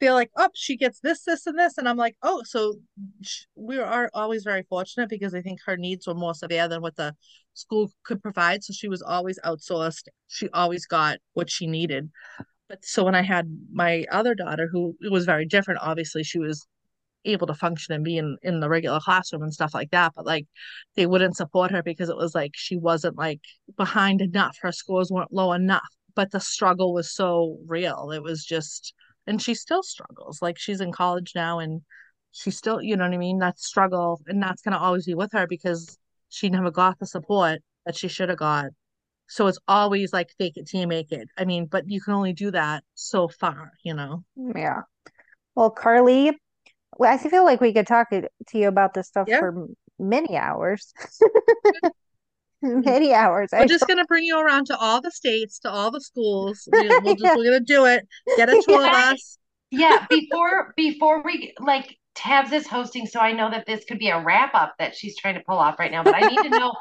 they're 0.00 0.14
like, 0.14 0.30
oh, 0.36 0.48
she 0.54 0.76
gets 0.76 1.00
this, 1.00 1.22
this, 1.24 1.46
and 1.46 1.58
this. 1.58 1.78
And 1.78 1.88
I'm 1.88 1.96
like, 1.96 2.16
oh, 2.22 2.42
so 2.44 2.74
we 3.54 3.78
are 3.78 4.10
always 4.14 4.42
very 4.42 4.64
fortunate 4.68 5.10
because 5.10 5.34
I 5.34 5.42
think 5.42 5.60
her 5.66 5.76
needs 5.76 6.06
were 6.06 6.14
more 6.14 6.34
severe 6.34 6.68
than 6.68 6.80
what 6.80 6.96
the 6.96 7.14
school 7.54 7.92
could 8.04 8.22
provide. 8.22 8.64
So 8.64 8.72
she 8.72 8.88
was 8.88 9.02
always 9.02 9.38
outsourced. 9.44 10.08
She 10.28 10.48
always 10.50 10.86
got 10.86 11.18
what 11.34 11.50
she 11.50 11.66
needed. 11.66 12.10
But 12.68 12.84
so 12.84 13.04
when 13.04 13.14
I 13.14 13.22
had 13.22 13.46
my 13.72 14.06
other 14.10 14.34
daughter, 14.34 14.68
who 14.70 14.96
was 15.10 15.26
very 15.26 15.44
different, 15.44 15.80
obviously 15.82 16.24
she 16.24 16.38
was 16.38 16.66
able 17.26 17.46
to 17.46 17.54
function 17.54 17.94
and 17.94 18.02
be 18.02 18.16
in, 18.16 18.38
in 18.42 18.60
the 18.60 18.68
regular 18.68 19.00
classroom 19.00 19.42
and 19.42 19.52
stuff 19.52 19.74
like 19.74 19.90
that. 19.90 20.12
But 20.16 20.24
like 20.24 20.46
they 20.96 21.06
wouldn't 21.06 21.36
support 21.36 21.70
her 21.72 21.82
because 21.82 22.08
it 22.08 22.16
was 22.16 22.34
like 22.34 22.52
she 22.54 22.76
wasn't 22.76 23.18
like 23.18 23.40
behind 23.76 24.22
enough. 24.22 24.56
Her 24.62 24.72
scores 24.72 25.10
weren't 25.10 25.32
low 25.32 25.52
enough. 25.52 25.88
But 26.14 26.30
the 26.30 26.40
struggle 26.40 26.94
was 26.94 27.12
so 27.12 27.58
real. 27.66 28.10
It 28.10 28.22
was 28.22 28.44
just 28.44 28.94
and 29.26 29.40
she 29.40 29.54
still 29.54 29.82
struggles. 29.82 30.42
Like 30.42 30.58
she's 30.58 30.80
in 30.80 30.92
college 30.92 31.32
now 31.34 31.58
and 31.58 31.82
she 32.32 32.50
still, 32.50 32.80
you 32.80 32.96
know 32.96 33.04
what 33.04 33.14
I 33.14 33.18
mean? 33.18 33.38
That 33.38 33.58
struggle 33.58 34.20
and 34.26 34.42
that's 34.42 34.62
gonna 34.62 34.78
always 34.78 35.06
be 35.06 35.14
with 35.14 35.32
her 35.32 35.46
because 35.46 35.98
she 36.28 36.48
never 36.48 36.70
got 36.70 36.98
the 36.98 37.06
support 37.06 37.60
that 37.86 37.96
she 37.96 38.08
should 38.08 38.28
have 38.28 38.38
got. 38.38 38.66
So 39.28 39.46
it's 39.46 39.58
always 39.68 40.12
like 40.12 40.30
fake 40.38 40.56
it 40.56 40.66
till 40.66 40.80
you 40.80 40.86
make 40.86 41.12
it. 41.12 41.28
I 41.38 41.44
mean, 41.44 41.66
but 41.66 41.88
you 41.88 42.00
can 42.00 42.14
only 42.14 42.32
do 42.32 42.50
that 42.50 42.82
so 42.94 43.28
far, 43.28 43.72
you 43.84 43.94
know? 43.94 44.24
Mm, 44.36 44.56
yeah. 44.56 44.82
Well, 45.54 45.70
Carley, 45.70 46.36
I 47.00 47.16
feel 47.16 47.44
like 47.44 47.60
we 47.60 47.72
could 47.72 47.86
talk 47.86 48.10
to 48.10 48.28
you 48.52 48.68
about 48.68 48.94
this 48.94 49.06
stuff 49.06 49.28
yeah. 49.28 49.38
for 49.38 49.68
many 49.98 50.36
hours. 50.36 50.92
many 52.84 53.14
hours. 53.14 53.50
We're 53.52 53.60
I 53.60 53.66
just 53.66 53.86
going 53.86 53.98
to 53.98 54.04
bring 54.04 54.24
you 54.24 54.38
around 54.38 54.66
to 54.66 54.76
all 54.76 55.00
the 55.00 55.10
states, 55.10 55.58
to 55.60 55.70
all 55.70 55.90
the 55.90 56.00
schools. 56.00 56.68
We, 56.72 56.88
will 56.88 57.14
just, 57.14 57.36
we're 57.36 57.44
going 57.44 57.58
to 57.58 57.60
do 57.60 57.86
it. 57.86 58.06
Get 58.36 58.48
a 58.48 58.62
tour 58.66 58.82
yeah. 58.82 59.10
bus. 59.10 59.38
Yeah, 59.70 60.06
before 60.10 60.74
before 60.76 61.22
we 61.22 61.54
like 61.60 61.96
Tabs 62.14 62.52
is 62.52 62.66
hosting, 62.66 63.06
so 63.06 63.20
I 63.20 63.32
know 63.32 63.50
that 63.50 63.66
this 63.66 63.84
could 63.84 63.98
be 63.98 64.08
a 64.08 64.22
wrap 64.22 64.54
up 64.54 64.74
that 64.78 64.96
she's 64.96 65.16
trying 65.16 65.34
to 65.34 65.42
pull 65.46 65.58
off 65.58 65.78
right 65.78 65.90
now. 65.90 66.02
But 66.02 66.16
I 66.16 66.28
need 66.28 66.42
to 66.42 66.48
know 66.50 66.74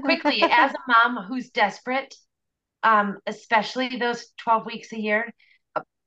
quickly, 0.00 0.42
as 0.42 0.72
a 0.72 0.78
mom 0.86 1.24
who's 1.24 1.50
desperate, 1.50 2.14
um, 2.82 3.18
especially 3.26 3.96
those 3.96 4.26
twelve 4.38 4.66
weeks 4.66 4.92
a 4.92 5.00
year, 5.00 5.32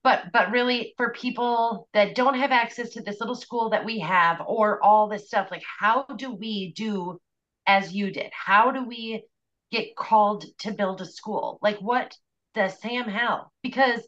but 0.03 0.25
but 0.31 0.51
really 0.51 0.93
for 0.97 1.11
people 1.11 1.87
that 1.93 2.15
don't 2.15 2.35
have 2.35 2.51
access 2.51 2.91
to 2.91 3.01
this 3.01 3.19
little 3.19 3.35
school 3.35 3.71
that 3.71 3.83
we 3.83 3.99
have 3.99 4.41
or 4.45 4.83
all 4.83 5.07
this 5.07 5.27
stuff, 5.27 5.49
like 5.49 5.63
how 5.79 6.05
do 6.15 6.31
we 6.31 6.73
do 6.73 7.19
as 7.69 7.93
you 7.93 8.11
did? 8.11 8.31
How 8.33 8.71
do 8.71 8.83
we 8.83 9.23
get 9.71 9.95
called 9.95 10.43
to 10.61 10.71
build 10.71 11.01
a 11.01 11.05
school? 11.05 11.59
Like, 11.61 11.77
what 11.77 12.17
the 12.55 12.67
Sam 12.67 13.07
have? 13.07 13.41
Because 13.61 14.01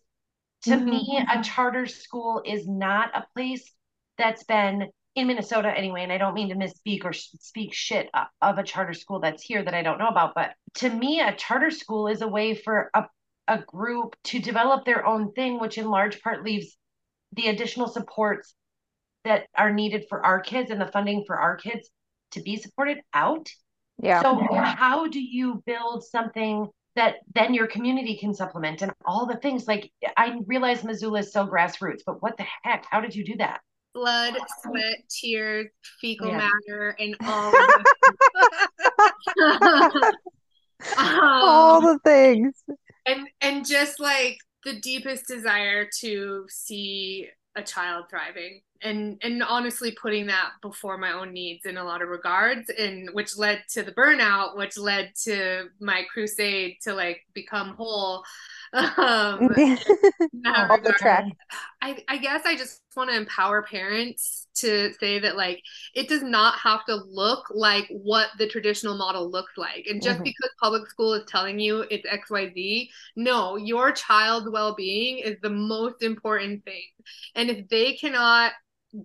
to 0.63 0.71
mm-hmm. 0.71 0.89
me, 0.89 1.25
a 1.31 1.43
charter 1.43 1.85
school 1.85 2.41
is 2.43 2.67
not 2.67 3.15
a 3.15 3.25
place 3.35 3.71
that's 4.17 4.43
been 4.43 4.89
in 5.13 5.27
Minnesota 5.27 5.69
anyway. 5.69 6.01
And 6.01 6.11
I 6.11 6.17
don't 6.17 6.33
mean 6.33 6.49
to 6.49 6.55
misspeak 6.55 7.05
or 7.05 7.13
speak 7.13 7.73
shit 7.73 8.09
of 8.41 8.57
a 8.57 8.63
charter 8.63 8.93
school 8.93 9.19
that's 9.19 9.43
here 9.43 9.63
that 9.63 9.75
I 9.75 9.83
don't 9.83 9.99
know 9.99 10.07
about. 10.07 10.33
But 10.33 10.53
to 10.75 10.89
me, 10.89 11.19
a 11.21 11.35
charter 11.35 11.69
school 11.69 12.07
is 12.07 12.23
a 12.23 12.27
way 12.27 12.55
for 12.55 12.89
a, 12.95 13.05
a 13.47 13.59
group 13.59 14.15
to 14.25 14.39
develop 14.39 14.85
their 14.85 15.05
own 15.05 15.33
thing, 15.33 15.59
which 15.59 15.77
in 15.77 15.87
large 15.87 16.19
part 16.23 16.43
leaves 16.43 16.75
the 17.33 17.49
additional 17.49 17.87
supports 17.87 18.55
that 19.23 19.45
are 19.55 19.71
needed 19.71 20.05
for 20.09 20.25
our 20.25 20.39
kids 20.39 20.71
and 20.71 20.81
the 20.81 20.87
funding 20.87 21.25
for 21.27 21.37
our 21.37 21.57
kids 21.57 21.91
to 22.31 22.41
be 22.41 22.57
supported 22.57 22.99
out. 23.13 23.49
Yeah. 24.01 24.21
So 24.21 24.35
how 24.63 25.07
do 25.07 25.19
you 25.21 25.61
build 25.65 26.03
something 26.03 26.67
that 26.95 27.15
then 27.33 27.53
your 27.53 27.67
community 27.67 28.17
can 28.17 28.33
supplement 28.33 28.81
and 28.81 28.91
all 29.05 29.25
the 29.25 29.37
things 29.37 29.67
like 29.67 29.91
I 30.17 30.39
realize 30.45 30.83
Missoula 30.83 31.19
is 31.19 31.31
so 31.31 31.47
grassroots, 31.47 32.01
but 32.05 32.21
what 32.21 32.37
the 32.37 32.45
heck? 32.63 32.85
How 32.89 32.99
did 32.99 33.15
you 33.15 33.23
do 33.23 33.37
that? 33.37 33.61
Blood, 33.93 34.37
sweat, 34.63 34.97
tears, 35.09 35.67
fecal 35.99 36.29
yeah. 36.29 36.49
matter, 36.67 36.95
and 36.97 37.15
all 37.25 37.55
um, 40.97 41.43
all 41.43 41.81
the 41.81 41.99
things. 42.03 42.63
And 43.05 43.27
and 43.41 43.65
just 43.65 43.99
like 43.99 44.37
the 44.63 44.79
deepest 44.79 45.27
desire 45.27 45.87
to 45.99 46.45
see 46.49 47.27
a 47.55 47.61
child 47.61 48.05
thriving 48.09 48.61
and 48.83 49.17
and 49.21 49.43
honestly 49.43 49.95
putting 50.01 50.27
that 50.27 50.51
before 50.61 50.97
my 50.97 51.11
own 51.11 51.31
needs 51.33 51.65
in 51.65 51.77
a 51.77 51.83
lot 51.83 52.01
of 52.01 52.09
regards 52.09 52.69
and 52.69 53.09
which 53.13 53.37
led 53.37 53.63
to 53.69 53.83
the 53.83 53.91
burnout 53.91 54.57
which 54.57 54.77
led 54.77 55.11
to 55.15 55.65
my 55.79 56.03
crusade 56.11 56.77
to 56.81 56.93
like 56.93 57.21
become 57.33 57.75
whole 57.75 58.23
um, 58.73 59.49
the 59.49 60.95
track. 60.97 61.25
I, 61.81 62.03
I 62.07 62.17
guess 62.17 62.43
I 62.45 62.55
just 62.55 62.81
want 62.95 63.09
to 63.09 63.17
empower 63.17 63.63
parents 63.63 64.47
to 64.55 64.93
say 64.99 65.19
that 65.19 65.35
like 65.35 65.61
it 65.93 66.07
does 66.07 66.23
not 66.23 66.55
have 66.55 66.85
to 66.85 66.95
look 66.95 67.45
like 67.53 67.85
what 67.89 68.29
the 68.37 68.47
traditional 68.47 68.97
model 68.97 69.29
looks 69.29 69.57
like. 69.57 69.87
And 69.89 70.01
just 70.01 70.15
mm-hmm. 70.15 70.23
because 70.23 70.51
public 70.61 70.89
school 70.89 71.13
is 71.13 71.23
telling 71.27 71.59
you 71.59 71.85
it's 71.91 72.07
XYZ, 72.07 72.87
no, 73.17 73.57
your 73.57 73.91
child's 73.91 74.49
well-being 74.49 75.17
is 75.17 75.35
the 75.41 75.49
most 75.49 76.01
important 76.01 76.63
thing. 76.63 76.83
And 77.35 77.49
if 77.49 77.67
they 77.67 77.93
cannot 77.93 78.53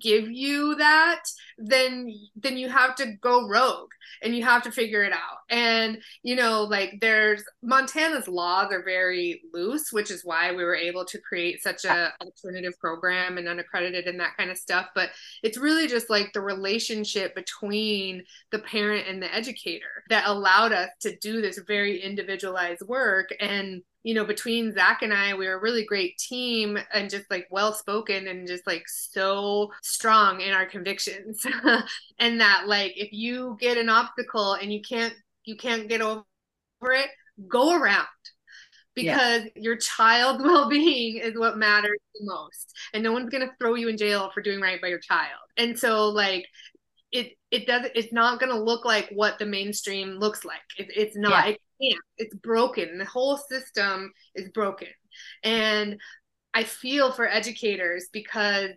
give 0.00 0.30
you 0.30 0.74
that 0.76 1.22
then 1.58 2.12
then 2.34 2.56
you 2.56 2.68
have 2.68 2.94
to 2.96 3.14
go 3.20 3.48
rogue 3.48 3.90
and 4.22 4.36
you 4.36 4.42
have 4.44 4.62
to 4.62 4.70
figure 4.70 5.02
it 5.04 5.12
out. 5.12 5.38
And 5.48 5.98
you 6.22 6.36
know 6.36 6.64
like 6.64 6.98
there's 7.00 7.42
montana's 7.62 8.28
laws 8.28 8.72
are 8.72 8.82
very 8.82 9.42
loose 9.52 9.92
which 9.92 10.10
is 10.10 10.24
why 10.24 10.52
we 10.52 10.64
were 10.64 10.74
able 10.74 11.04
to 11.06 11.20
create 11.20 11.62
such 11.62 11.84
a 11.84 12.12
alternative 12.20 12.74
program 12.78 13.38
and 13.38 13.48
unaccredited 13.48 14.06
and 14.06 14.20
that 14.20 14.36
kind 14.36 14.50
of 14.50 14.58
stuff. 14.58 14.88
But 14.94 15.10
it's 15.42 15.58
really 15.58 15.86
just 15.86 16.10
like 16.10 16.32
the 16.32 16.40
relationship 16.40 17.34
between 17.34 18.22
the 18.50 18.58
parent 18.58 19.06
and 19.08 19.22
the 19.22 19.34
educator 19.34 20.04
that 20.10 20.26
allowed 20.26 20.72
us 20.72 20.90
to 21.00 21.16
do 21.16 21.40
this 21.40 21.58
very 21.66 22.00
individualized 22.00 22.82
work. 22.86 23.28
And 23.40 23.82
you 24.06 24.14
know, 24.14 24.24
between 24.24 24.72
Zach 24.72 25.02
and 25.02 25.12
I, 25.12 25.34
we 25.34 25.48
were 25.48 25.54
a 25.54 25.60
really 25.60 25.84
great 25.84 26.16
team 26.16 26.78
and 26.94 27.10
just 27.10 27.28
like 27.28 27.48
well 27.50 27.72
spoken 27.72 28.28
and 28.28 28.46
just 28.46 28.64
like 28.64 28.84
so 28.86 29.72
strong 29.82 30.40
in 30.40 30.52
our 30.52 30.64
convictions. 30.64 31.44
and 32.20 32.40
that 32.40 32.68
like 32.68 32.92
if 32.96 33.12
you 33.12 33.56
get 33.58 33.76
an 33.76 33.88
obstacle 33.88 34.52
and 34.52 34.72
you 34.72 34.80
can't 34.80 35.12
you 35.44 35.56
can't 35.56 35.88
get 35.88 36.02
over 36.02 36.22
it, 36.82 37.08
go 37.48 37.74
around 37.76 38.06
because 38.94 39.42
yeah. 39.42 39.50
your 39.56 39.76
child's 39.76 40.44
well-being 40.44 41.16
is 41.16 41.36
what 41.36 41.58
matters 41.58 41.98
the 42.14 42.26
most 42.26 42.72
and 42.94 43.02
no 43.02 43.10
one's 43.10 43.28
going 43.28 43.44
to 43.44 43.52
throw 43.60 43.74
you 43.74 43.88
in 43.88 43.96
jail 43.96 44.30
for 44.32 44.40
doing 44.40 44.60
right 44.60 44.80
by 44.80 44.86
your 44.86 45.00
child 45.00 45.40
and 45.58 45.78
so 45.78 46.08
like 46.08 46.46
it 47.16 47.32
it 47.50 47.66
does 47.66 47.86
it's 47.94 48.12
not 48.12 48.38
going 48.38 48.52
to 48.52 48.60
look 48.60 48.84
like 48.84 49.08
what 49.12 49.38
the 49.38 49.46
mainstream 49.46 50.18
looks 50.18 50.44
like. 50.44 50.60
It, 50.78 50.88
it's 50.94 51.16
not 51.16 51.46
yeah. 51.46 51.52
it 51.52 51.60
can't. 51.80 52.04
It's 52.18 52.34
broken. 52.34 52.98
The 52.98 53.04
whole 53.04 53.36
system 53.36 54.12
is 54.34 54.50
broken. 54.50 54.88
And 55.42 55.98
i 56.54 56.62
feel 56.62 57.12
for 57.12 57.28
educators 57.28 58.08
because 58.12 58.70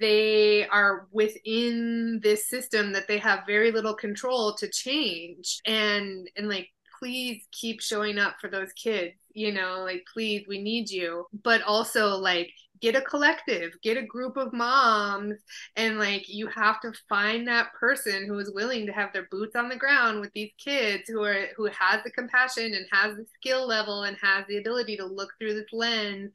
they 0.00 0.66
are 0.68 1.06
within 1.12 2.20
this 2.22 2.48
system 2.48 2.92
that 2.92 3.06
they 3.08 3.18
have 3.18 3.46
very 3.46 3.70
little 3.70 3.94
control 3.94 4.54
to 4.54 4.68
change. 4.68 5.60
And 5.66 6.28
and 6.36 6.48
like 6.48 6.68
please 6.98 7.46
keep 7.52 7.82
showing 7.82 8.18
up 8.18 8.36
for 8.40 8.48
those 8.48 8.72
kids 8.72 9.12
you 9.34 9.52
know 9.52 9.82
like 9.84 10.02
please 10.12 10.46
we 10.48 10.62
need 10.62 10.88
you. 10.90 11.26
But 11.44 11.62
also 11.62 12.16
like 12.16 12.50
get 12.80 12.96
a 12.96 13.00
collective 13.00 13.72
get 13.82 13.96
a 13.96 14.02
group 14.02 14.36
of 14.36 14.52
moms 14.52 15.36
and 15.76 15.98
like 15.98 16.28
you 16.28 16.46
have 16.48 16.80
to 16.80 16.92
find 17.08 17.46
that 17.46 17.72
person 17.78 18.26
who 18.26 18.38
is 18.38 18.52
willing 18.52 18.86
to 18.86 18.92
have 18.92 19.12
their 19.12 19.26
boots 19.30 19.56
on 19.56 19.68
the 19.68 19.76
ground 19.76 20.20
with 20.20 20.32
these 20.32 20.50
kids 20.58 21.08
who 21.08 21.22
are 21.22 21.46
who 21.56 21.66
has 21.66 22.02
the 22.04 22.10
compassion 22.10 22.74
and 22.74 22.86
has 22.92 23.16
the 23.16 23.24
skill 23.34 23.66
level 23.66 24.04
and 24.04 24.16
has 24.20 24.44
the 24.48 24.58
ability 24.58 24.96
to 24.96 25.06
look 25.06 25.30
through 25.38 25.54
this 25.54 25.72
lens. 25.72 26.30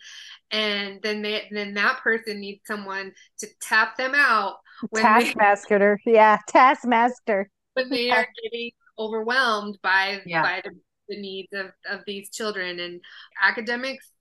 And 0.51 1.01
then 1.01 1.21
they 1.21 1.47
then 1.51 1.73
that 1.75 1.99
person 1.99 2.39
needs 2.39 2.61
someone 2.65 3.13
to 3.39 3.47
tap 3.61 3.97
them 3.97 4.13
out 4.15 4.57
taskmaster 4.95 5.99
they, 6.05 6.13
yeah 6.13 6.37
taskmaster 6.47 7.49
when 7.73 7.89
they 7.89 8.09
are 8.09 8.27
getting 8.43 8.71
overwhelmed 8.97 9.77
by 9.83 10.21
yeah. 10.25 10.41
by 10.41 10.61
the 10.63 10.71
the 11.11 11.21
needs 11.21 11.49
of, 11.53 11.67
of 11.89 12.01
these 12.07 12.31
children. 12.31 12.79
And 12.79 13.01
academics 13.43 14.11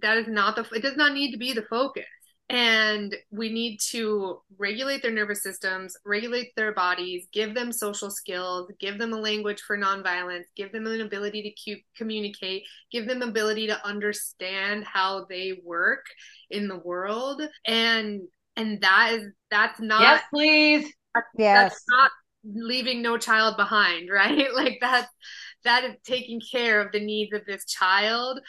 that 0.00 0.18
is 0.18 0.28
not 0.28 0.56
the 0.56 0.66
it 0.72 0.82
does 0.82 0.96
not 0.96 1.12
need 1.12 1.32
to 1.32 1.38
be 1.38 1.52
the 1.52 1.62
focus. 1.62 2.04
And 2.48 3.14
we 3.30 3.48
need 3.52 3.78
to 3.90 4.40
regulate 4.58 5.02
their 5.02 5.12
nervous 5.12 5.40
systems 5.40 5.96
regulate 6.04 6.48
their 6.56 6.74
bodies 6.74 7.28
give 7.32 7.54
them 7.54 7.70
social 7.70 8.10
skills 8.10 8.72
give 8.80 8.98
them 8.98 9.12
a 9.12 9.20
language 9.20 9.60
for 9.60 9.78
nonviolence 9.78 10.46
give 10.56 10.72
them 10.72 10.84
an 10.88 11.00
ability 11.00 11.54
to 11.56 11.76
communicate 11.96 12.64
give 12.90 13.06
them 13.06 13.22
ability 13.22 13.68
to 13.68 13.86
understand 13.86 14.84
how 14.84 15.26
they 15.28 15.60
work 15.64 16.04
in 16.50 16.66
the 16.66 16.78
world. 16.78 17.40
And 17.64 18.22
and 18.56 18.80
that 18.80 19.12
is 19.12 19.28
that's 19.50 19.80
not 19.80 20.00
yes 20.00 20.22
please. 20.32 20.92
that's, 21.14 21.26
yes. 21.36 21.70
that's 21.70 21.84
not 21.88 22.10
leaving 22.44 23.02
no 23.02 23.16
child 23.18 23.56
behind 23.56 24.08
right? 24.12 24.52
Like 24.54 24.78
that 24.80 25.08
that 25.64 25.84
is 25.84 25.94
taking 26.04 26.40
care 26.40 26.80
of 26.80 26.92
the 26.92 27.04
needs 27.04 27.32
of 27.32 27.44
this 27.46 27.64
child 27.66 28.40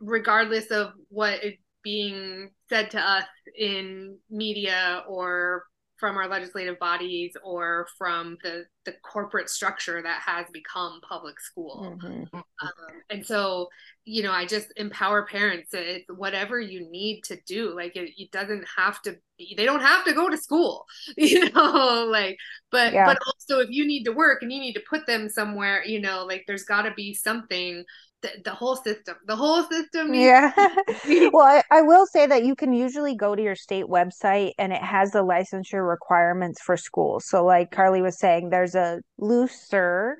regardless 0.00 0.66
of 0.66 0.92
what 1.08 1.42
is 1.44 1.54
being 1.82 2.50
said 2.68 2.90
to 2.90 3.00
us 3.00 3.24
in 3.56 4.18
media 4.28 5.04
or 5.08 5.64
from 5.98 6.16
our 6.16 6.28
legislative 6.28 6.78
bodies 6.78 7.32
or 7.42 7.86
from 7.96 8.36
the 8.42 8.64
the 8.84 8.92
corporate 9.02 9.48
structure 9.48 10.02
that 10.02 10.20
has 10.20 10.46
become 10.52 11.00
public 11.08 11.40
school 11.40 11.96
mm-hmm. 12.02 12.36
um, 12.36 13.00
and 13.10 13.24
so 13.24 13.68
you 14.04 14.22
know 14.22 14.30
i 14.30 14.44
just 14.44 14.72
empower 14.76 15.26
parents 15.26 15.70
it's 15.72 16.04
whatever 16.14 16.60
you 16.60 16.88
need 16.90 17.22
to 17.22 17.38
do 17.46 17.74
like 17.74 17.96
it, 17.96 18.10
it, 18.16 18.30
doesn't 18.30 18.64
have 18.76 19.00
to 19.02 19.16
be 19.38 19.54
they 19.56 19.64
don't 19.64 19.80
have 19.80 20.04
to 20.04 20.12
go 20.12 20.28
to 20.28 20.36
school 20.36 20.84
you 21.16 21.50
know 21.50 22.06
like 22.10 22.36
but 22.70 22.92
yeah. 22.92 23.06
but 23.06 23.18
also 23.26 23.60
if 23.60 23.70
you 23.70 23.86
need 23.86 24.04
to 24.04 24.12
work 24.12 24.42
and 24.42 24.52
you 24.52 24.60
need 24.60 24.74
to 24.74 24.82
put 24.88 25.06
them 25.06 25.28
somewhere 25.28 25.84
you 25.84 26.00
know 26.00 26.24
like 26.24 26.44
there's 26.46 26.64
got 26.64 26.82
to 26.82 26.92
be 26.94 27.14
something 27.14 27.84
the, 28.22 28.30
the 28.44 28.50
whole 28.50 28.76
system 28.76 29.14
the 29.26 29.36
whole 29.36 29.62
system 29.64 30.14
yeah. 30.14 30.52
Well 31.32 31.46
I, 31.46 31.62
I 31.70 31.82
will 31.82 32.06
say 32.06 32.26
that 32.26 32.44
you 32.44 32.54
can 32.54 32.72
usually 32.72 33.14
go 33.14 33.34
to 33.34 33.42
your 33.42 33.56
state 33.56 33.86
website 33.86 34.52
and 34.58 34.72
it 34.72 34.82
has 34.82 35.10
the 35.10 35.24
licensure 35.24 35.86
requirements 35.86 36.60
for 36.62 36.76
schools. 36.76 37.26
So 37.28 37.44
like 37.44 37.70
Carley 37.70 38.02
was 38.02 38.18
saying 38.18 38.50
there's 38.50 38.74
a 38.74 39.00
looser 39.18 40.18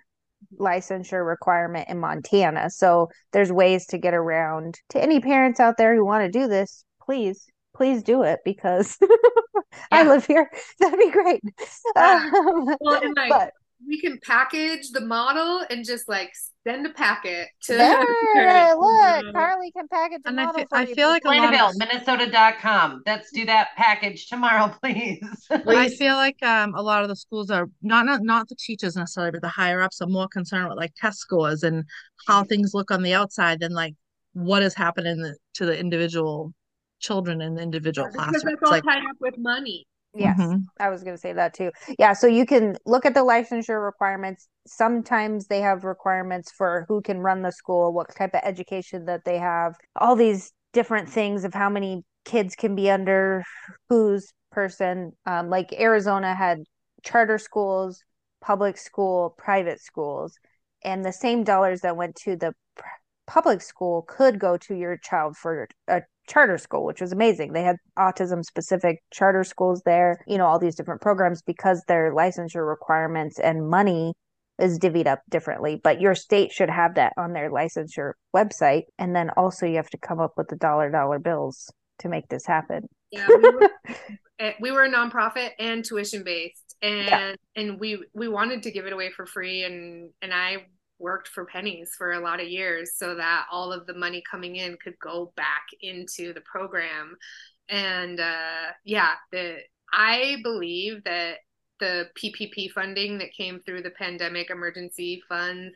licensure 0.58 1.26
requirement 1.26 1.88
in 1.88 1.98
montana. 1.98 2.70
So 2.70 3.08
there's 3.32 3.50
ways 3.50 3.86
to 3.86 3.98
get 3.98 4.14
around 4.14 4.78
to 4.90 5.02
any 5.02 5.20
parents 5.20 5.58
out 5.58 5.76
there 5.78 5.94
who 5.96 6.04
want 6.04 6.30
to 6.30 6.38
do 6.38 6.46
this 6.46 6.84
please 7.06 7.46
please 7.74 8.02
do 8.02 8.22
it 8.22 8.40
because 8.44 8.96
yeah. 9.02 9.60
i 9.92 10.02
live 10.02 10.26
here. 10.26 10.50
That'd 10.80 10.98
be 10.98 11.10
great. 11.10 11.42
Um, 11.94 12.76
well, 12.80 13.00
like, 13.16 13.30
but 13.30 13.52
we 13.86 14.00
can 14.00 14.18
package 14.22 14.90
the 14.90 15.00
model 15.00 15.64
and 15.70 15.84
just 15.84 16.08
like 16.08 16.32
send 16.66 16.86
a 16.86 16.90
packet 16.90 17.48
to 17.62 17.74
there, 17.74 17.98
look 18.74 19.32
Carley 19.32 19.70
can 19.72 19.86
package 19.88 20.22
a 20.24 20.28
and 20.28 20.36
model 20.36 20.64
I 20.72 20.86
feel, 20.86 20.92
I 20.92 20.94
feel 20.94 21.08
like 21.08 21.24
a 21.24 21.28
lot 21.28 21.54
of 21.54 21.76
minnesota.com 21.76 23.02
let's 23.06 23.30
do 23.32 23.44
that 23.46 23.68
package 23.76 24.28
tomorrow 24.28 24.74
please. 24.82 25.20
I 25.50 25.88
feel 25.90 26.14
like 26.14 26.42
um 26.42 26.74
a 26.74 26.82
lot 26.82 27.02
of 27.02 27.08
the 27.08 27.16
schools 27.16 27.50
are 27.50 27.68
not 27.82 28.06
not 28.06 28.22
not 28.22 28.48
the 28.48 28.56
teachers 28.56 28.96
necessarily 28.96 29.32
but 29.32 29.42
the 29.42 29.48
higher 29.48 29.82
ups 29.82 30.00
are 30.00 30.08
more 30.08 30.28
concerned 30.28 30.68
with 30.68 30.78
like 30.78 30.92
test 30.96 31.18
scores 31.18 31.62
and 31.62 31.84
how 32.26 32.44
things 32.44 32.72
look 32.74 32.90
on 32.90 33.02
the 33.02 33.14
outside 33.14 33.60
than 33.60 33.72
like 33.72 33.94
what 34.32 34.62
is 34.62 34.74
happening 34.74 35.34
to 35.54 35.66
the 35.66 35.78
individual 35.78 36.52
children 36.98 37.40
in 37.40 37.54
the 37.54 37.62
individual 37.62 38.08
yeah, 38.08 38.16
classrooms. 38.16 38.44
Because 38.44 38.58
that's 38.60 38.62
all 38.64 38.70
like, 38.70 38.84
tied 38.84 39.08
up 39.08 39.16
with 39.20 39.38
money. 39.38 39.86
Yes, 40.18 40.38
mm-hmm. 40.40 40.58
I 40.80 40.88
was 40.88 41.02
going 41.02 41.16
to 41.16 41.20
say 41.20 41.32
that 41.32 41.54
too. 41.54 41.70
Yeah, 41.98 42.12
so 42.12 42.26
you 42.26 42.46
can 42.46 42.76
look 42.86 43.04
at 43.04 43.14
the 43.14 43.20
licensure 43.20 43.84
requirements. 43.84 44.48
Sometimes 44.66 45.46
they 45.46 45.60
have 45.60 45.84
requirements 45.84 46.50
for 46.50 46.84
who 46.88 47.02
can 47.02 47.18
run 47.18 47.42
the 47.42 47.52
school, 47.52 47.92
what 47.92 48.14
type 48.14 48.34
of 48.34 48.40
education 48.42 49.04
that 49.06 49.24
they 49.24 49.38
have, 49.38 49.74
all 49.96 50.16
these 50.16 50.52
different 50.72 51.08
things 51.08 51.44
of 51.44 51.54
how 51.54 51.68
many 51.68 52.04
kids 52.24 52.54
can 52.54 52.74
be 52.74 52.90
under 52.90 53.42
whose 53.88 54.32
person. 54.50 55.12
Um, 55.26 55.50
like 55.50 55.72
Arizona 55.72 56.34
had 56.34 56.58
charter 57.02 57.38
schools, 57.38 58.02
public 58.40 58.76
school, 58.76 59.34
private 59.38 59.80
schools, 59.80 60.38
and 60.82 61.04
the 61.04 61.12
same 61.12 61.44
dollars 61.44 61.80
that 61.80 61.96
went 61.96 62.16
to 62.16 62.36
the 62.36 62.52
public 63.26 63.60
school 63.60 64.02
could 64.02 64.38
go 64.38 64.56
to 64.56 64.74
your 64.74 64.96
child 64.96 65.36
for 65.36 65.68
a 65.88 66.02
charter 66.26 66.58
school, 66.58 66.84
which 66.84 67.00
was 67.00 67.12
amazing. 67.12 67.52
They 67.52 67.62
had 67.62 67.76
autism 67.98 68.44
specific 68.44 69.02
charter 69.12 69.44
schools 69.44 69.82
there, 69.84 70.18
you 70.26 70.38
know, 70.38 70.46
all 70.46 70.58
these 70.58 70.74
different 70.74 71.00
programs 71.00 71.42
because 71.42 71.82
their 71.86 72.12
licensure 72.12 72.68
requirements 72.68 73.38
and 73.38 73.68
money 73.68 74.14
is 74.58 74.78
divvied 74.78 75.06
up 75.06 75.20
differently. 75.30 75.80
But 75.82 76.00
your 76.00 76.14
state 76.14 76.52
should 76.52 76.70
have 76.70 76.94
that 76.94 77.12
on 77.16 77.32
their 77.32 77.50
licensure 77.50 78.12
website. 78.34 78.84
And 78.98 79.14
then 79.14 79.30
also 79.36 79.66
you 79.66 79.76
have 79.76 79.90
to 79.90 79.98
come 79.98 80.20
up 80.20 80.32
with 80.36 80.48
the 80.48 80.56
dollar 80.56 80.90
dollar 80.90 81.18
bills 81.18 81.70
to 82.00 82.08
make 82.08 82.28
this 82.28 82.46
happen. 82.46 82.88
Yeah, 83.10 83.26
we 83.28 83.50
were, 83.50 83.70
eh, 84.38 84.52
we 84.60 84.72
were 84.72 84.84
a 84.84 84.90
nonprofit 84.90 85.50
and 85.58 85.84
tuition 85.84 86.24
based 86.24 86.66
and 86.82 87.06
yeah. 87.06 87.34
and 87.54 87.80
we 87.80 88.04
we 88.14 88.28
wanted 88.28 88.62
to 88.64 88.70
give 88.70 88.86
it 88.86 88.92
away 88.92 89.10
for 89.10 89.26
free 89.26 89.64
and 89.64 90.10
and 90.20 90.32
I 90.34 90.66
worked 90.98 91.28
for 91.28 91.44
pennies 91.44 91.92
for 91.96 92.12
a 92.12 92.20
lot 92.20 92.40
of 92.40 92.48
years 92.48 92.92
so 92.96 93.14
that 93.14 93.46
all 93.50 93.72
of 93.72 93.86
the 93.86 93.94
money 93.94 94.22
coming 94.30 94.56
in 94.56 94.76
could 94.82 94.98
go 95.00 95.32
back 95.36 95.66
into 95.80 96.32
the 96.32 96.42
program. 96.42 97.16
And 97.68 98.20
uh, 98.20 98.72
yeah 98.84 99.12
the 99.32 99.56
i 99.92 100.36
believe 100.42 101.02
that 101.04 101.36
the 101.80 102.08
ppp 102.18 102.70
funding 102.70 103.18
that 103.18 103.32
came 103.32 103.60
through 103.60 103.82
the 103.82 103.90
pandemic 103.90 104.50
emergency 104.50 105.22
funds 105.28 105.74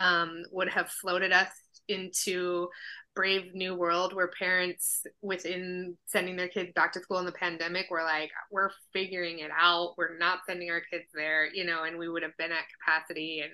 um, 0.00 0.42
would 0.50 0.68
have 0.68 0.88
floated 0.88 1.32
us 1.32 1.50
into 1.88 2.68
brave 3.14 3.54
new 3.54 3.74
world 3.74 4.12
where 4.12 4.30
parents 4.38 5.06
within 5.22 5.96
sending 6.04 6.36
their 6.36 6.48
kids 6.48 6.70
back 6.74 6.92
to 6.92 7.00
school 7.00 7.18
in 7.18 7.24
the 7.24 7.32
pandemic 7.32 7.86
were 7.90 8.02
like 8.02 8.30
we're 8.50 8.70
figuring 8.92 9.38
it 9.38 9.50
out. 9.58 9.94
We're 9.96 10.18
not 10.18 10.40
sending 10.46 10.70
our 10.70 10.82
kids 10.90 11.06
there 11.14 11.46
you 11.46 11.64
know 11.64 11.84
and 11.84 11.98
we 11.98 12.08
would 12.08 12.22
have 12.22 12.36
been 12.36 12.52
at 12.52 12.64
capacity 12.84 13.40
and 13.42 13.52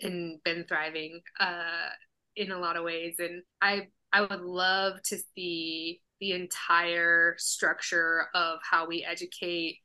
and 0.00 0.42
been 0.44 0.64
thriving 0.64 1.20
uh, 1.40 1.88
in 2.36 2.50
a 2.50 2.58
lot 2.58 2.76
of 2.76 2.84
ways. 2.84 3.16
And 3.18 3.42
I 3.60 3.88
I 4.12 4.22
would 4.22 4.40
love 4.40 5.02
to 5.04 5.18
see 5.34 6.00
the 6.20 6.32
entire 6.32 7.34
structure 7.38 8.26
of 8.34 8.58
how 8.62 8.86
we 8.86 9.04
educate 9.04 9.78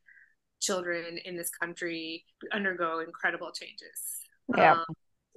children 0.62 1.18
in 1.26 1.36
this 1.36 1.50
country 1.50 2.26
undergo 2.52 3.00
incredible 3.00 3.52
changes. 3.52 4.22
Yeah. 4.56 4.74
Um, 4.74 4.86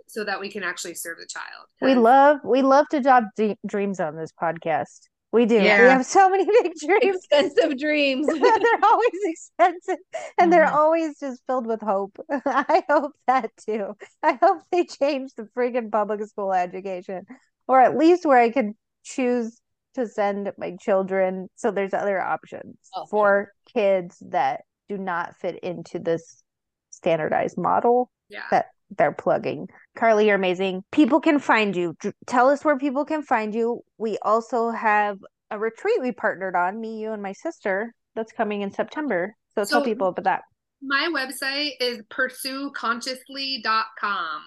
so 0.08 0.24
that 0.24 0.40
we 0.40 0.50
can 0.50 0.62
actually 0.62 0.94
serve 0.94 1.18
the 1.18 1.26
child. 1.26 1.68
We 1.80 1.94
love 1.94 2.40
we 2.44 2.62
love 2.62 2.86
to 2.90 3.00
drop 3.00 3.24
dreams 3.66 4.00
on 4.00 4.16
this 4.16 4.30
podcast. 4.40 5.08
We 5.32 5.46
do. 5.46 5.54
Yeah. 5.54 5.82
We 5.82 5.88
have 5.88 6.04
so 6.04 6.28
many 6.28 6.44
big 6.62 6.74
dreams. 6.78 7.16
Expensive 7.16 7.78
dreams. 7.78 8.26
they're 8.40 8.80
always 8.84 9.20
expensive 9.24 9.96
and 10.38 10.48
mm 10.48 10.52
they're 10.52 10.66
mm-hmm. 10.66 10.76
always 10.76 11.18
just 11.18 11.42
filled 11.46 11.66
with 11.66 11.80
hope. 11.80 12.18
I 12.30 12.84
hope 12.88 13.12
that 13.26 13.50
too. 13.56 13.96
I 14.22 14.38
hope 14.40 14.62
they 14.70 14.84
change 14.84 15.32
the 15.34 15.48
freaking 15.56 15.90
public 15.90 16.22
school 16.26 16.52
education 16.52 17.24
or 17.66 17.80
at 17.80 17.96
least 17.96 18.26
where 18.26 18.38
I 18.38 18.50
can 18.50 18.74
choose 19.02 19.58
to 19.94 20.06
send 20.06 20.52
my 20.58 20.76
children. 20.78 21.48
So 21.56 21.70
there's 21.70 21.94
other 21.94 22.20
options 22.20 22.76
oh, 22.94 23.06
for 23.06 23.52
sure. 23.72 23.82
kids 23.82 24.22
that 24.28 24.62
do 24.90 24.98
not 24.98 25.36
fit 25.36 25.58
into 25.62 25.98
this 25.98 26.42
standardized 26.90 27.56
model 27.56 28.10
yeah. 28.28 28.42
that 28.50 28.66
they're 28.96 29.12
plugging. 29.12 29.68
Carley, 29.96 30.26
you're 30.26 30.36
amazing. 30.36 30.82
People 30.92 31.20
can 31.20 31.38
find 31.38 31.76
you. 31.76 31.94
Tell 32.26 32.48
us 32.48 32.64
where 32.64 32.78
people 32.78 33.04
can 33.04 33.22
find 33.22 33.54
you. 33.54 33.82
We 33.98 34.16
also 34.22 34.70
have 34.70 35.18
a 35.50 35.58
retreat 35.58 36.00
we 36.00 36.12
partnered 36.12 36.56
on, 36.56 36.80
me, 36.80 37.00
you, 37.00 37.12
and 37.12 37.22
my 37.22 37.32
sister, 37.32 37.92
that's 38.14 38.32
coming 38.32 38.62
in 38.62 38.72
September. 38.72 39.34
So, 39.54 39.64
so 39.64 39.76
tell 39.76 39.84
people 39.84 40.08
about 40.08 40.24
that. 40.24 40.42
My 40.82 41.10
website 41.14 41.72
is 41.80 42.02
pursueconsciously.com. 42.10 44.42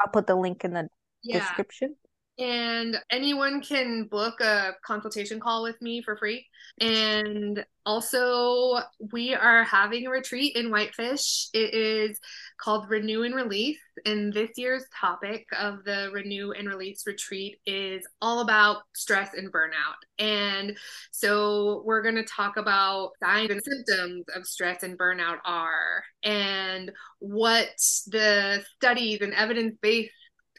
I'll 0.00 0.12
put 0.12 0.26
the 0.26 0.36
link 0.36 0.64
in 0.64 0.72
the 0.72 0.88
yeah. 1.22 1.40
description 1.40 1.96
and 2.38 2.96
anyone 3.10 3.62
can 3.62 4.04
book 4.04 4.40
a 4.40 4.72
consultation 4.84 5.40
call 5.40 5.62
with 5.62 5.80
me 5.80 6.02
for 6.02 6.16
free. 6.16 6.46
And 6.80 7.64
also, 7.86 8.80
we 9.12 9.34
are 9.34 9.62
having 9.64 10.06
a 10.06 10.10
retreat 10.10 10.56
in 10.56 10.70
Whitefish. 10.70 11.48
It 11.54 11.72
is 11.72 12.18
called 12.60 12.90
Renew 12.90 13.22
and 13.22 13.34
Release. 13.34 13.78
And 14.04 14.32
this 14.32 14.50
year's 14.56 14.84
topic 15.00 15.46
of 15.58 15.84
the 15.84 16.10
Renew 16.12 16.52
and 16.52 16.68
Release 16.68 17.04
retreat 17.06 17.58
is 17.64 18.06
all 18.20 18.40
about 18.40 18.82
stress 18.94 19.34
and 19.34 19.52
burnout. 19.52 20.02
And 20.18 20.76
so, 21.12 21.82
we're 21.86 22.02
going 22.02 22.16
to 22.16 22.24
talk 22.24 22.56
about 22.56 23.12
signs 23.22 23.50
and 23.50 23.62
symptoms 23.62 24.24
of 24.34 24.46
stress 24.46 24.82
and 24.82 24.98
burnout 24.98 25.38
are, 25.44 26.04
and 26.22 26.90
what 27.20 27.68
the 28.08 28.62
studies 28.76 29.20
and 29.20 29.32
evidence 29.32 29.76
based 29.80 30.12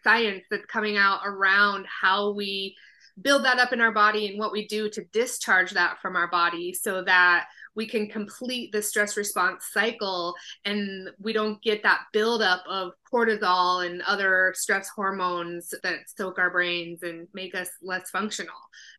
science 0.03 0.43
that's 0.49 0.65
coming 0.65 0.97
out 0.97 1.21
around 1.25 1.85
how 1.87 2.31
we 2.31 2.75
build 3.21 3.43
that 3.45 3.59
up 3.59 3.73
in 3.73 3.81
our 3.81 3.91
body 3.91 4.27
and 4.27 4.39
what 4.39 4.51
we 4.51 4.67
do 4.67 4.89
to 4.89 5.03
discharge 5.05 5.71
that 5.71 5.99
from 6.01 6.15
our 6.15 6.29
body 6.29 6.73
so 6.73 7.03
that 7.03 7.47
we 7.75 7.87
can 7.87 8.07
complete 8.07 8.71
the 8.71 8.81
stress 8.81 9.15
response 9.17 9.65
cycle 9.71 10.33
and 10.65 11.09
we 11.19 11.31
don't 11.31 11.61
get 11.61 11.83
that 11.83 12.01
buildup 12.11 12.63
of 12.67 12.91
cortisol 13.11 13.85
and 13.85 14.01
other 14.01 14.53
stress 14.55 14.89
hormones 14.89 15.73
that 15.83 15.99
soak 16.15 16.39
our 16.39 16.49
brains 16.49 17.03
and 17.03 17.27
make 17.33 17.53
us 17.53 17.69
less 17.81 18.09
functional. 18.09 18.55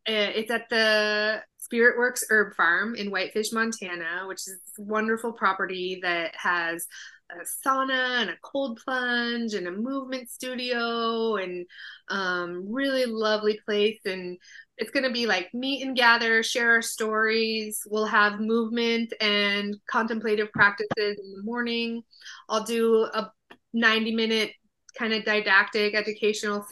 Uh, 0.07 0.31
it's 0.33 0.51
at 0.51 0.69
the 0.69 1.41
Spirit 1.57 1.97
Works 1.97 2.23
Herb 2.29 2.55
Farm 2.55 2.95
in 2.95 3.11
Whitefish, 3.11 3.51
Montana, 3.51 4.23
which 4.27 4.47
is 4.47 4.59
a 4.79 4.81
wonderful 4.81 5.33
property 5.33 5.99
that 6.01 6.33
has 6.35 6.87
a 7.31 7.67
sauna 7.67 8.21
and 8.21 8.29
a 8.29 8.37
cold 8.41 8.79
plunge 8.83 9.53
and 9.53 9.67
a 9.67 9.71
movement 9.71 10.29
studio 10.29 11.35
and 11.35 11.65
um, 12.09 12.65
really 12.71 13.05
lovely 13.05 13.59
place. 13.65 13.99
And 14.05 14.37
it's 14.77 14.91
going 14.91 15.03
to 15.03 15.11
be 15.11 15.25
like 15.25 15.53
meet 15.53 15.85
and 15.85 15.95
gather 15.95 16.41
share 16.43 16.71
our 16.71 16.81
stories. 16.81 17.81
We'll 17.89 18.05
have 18.05 18.39
movement 18.39 19.13
and 19.21 19.75
contemplative 19.89 20.51
practices 20.51 21.19
in 21.23 21.31
the 21.35 21.43
morning. 21.43 22.03
I'll 22.47 22.63
do 22.63 23.07
a 23.13 23.31
90 23.73 24.15
minute 24.15 24.51
kind 24.97 25.13
of 25.13 25.23
didactic 25.23 25.95
educational 25.95 26.65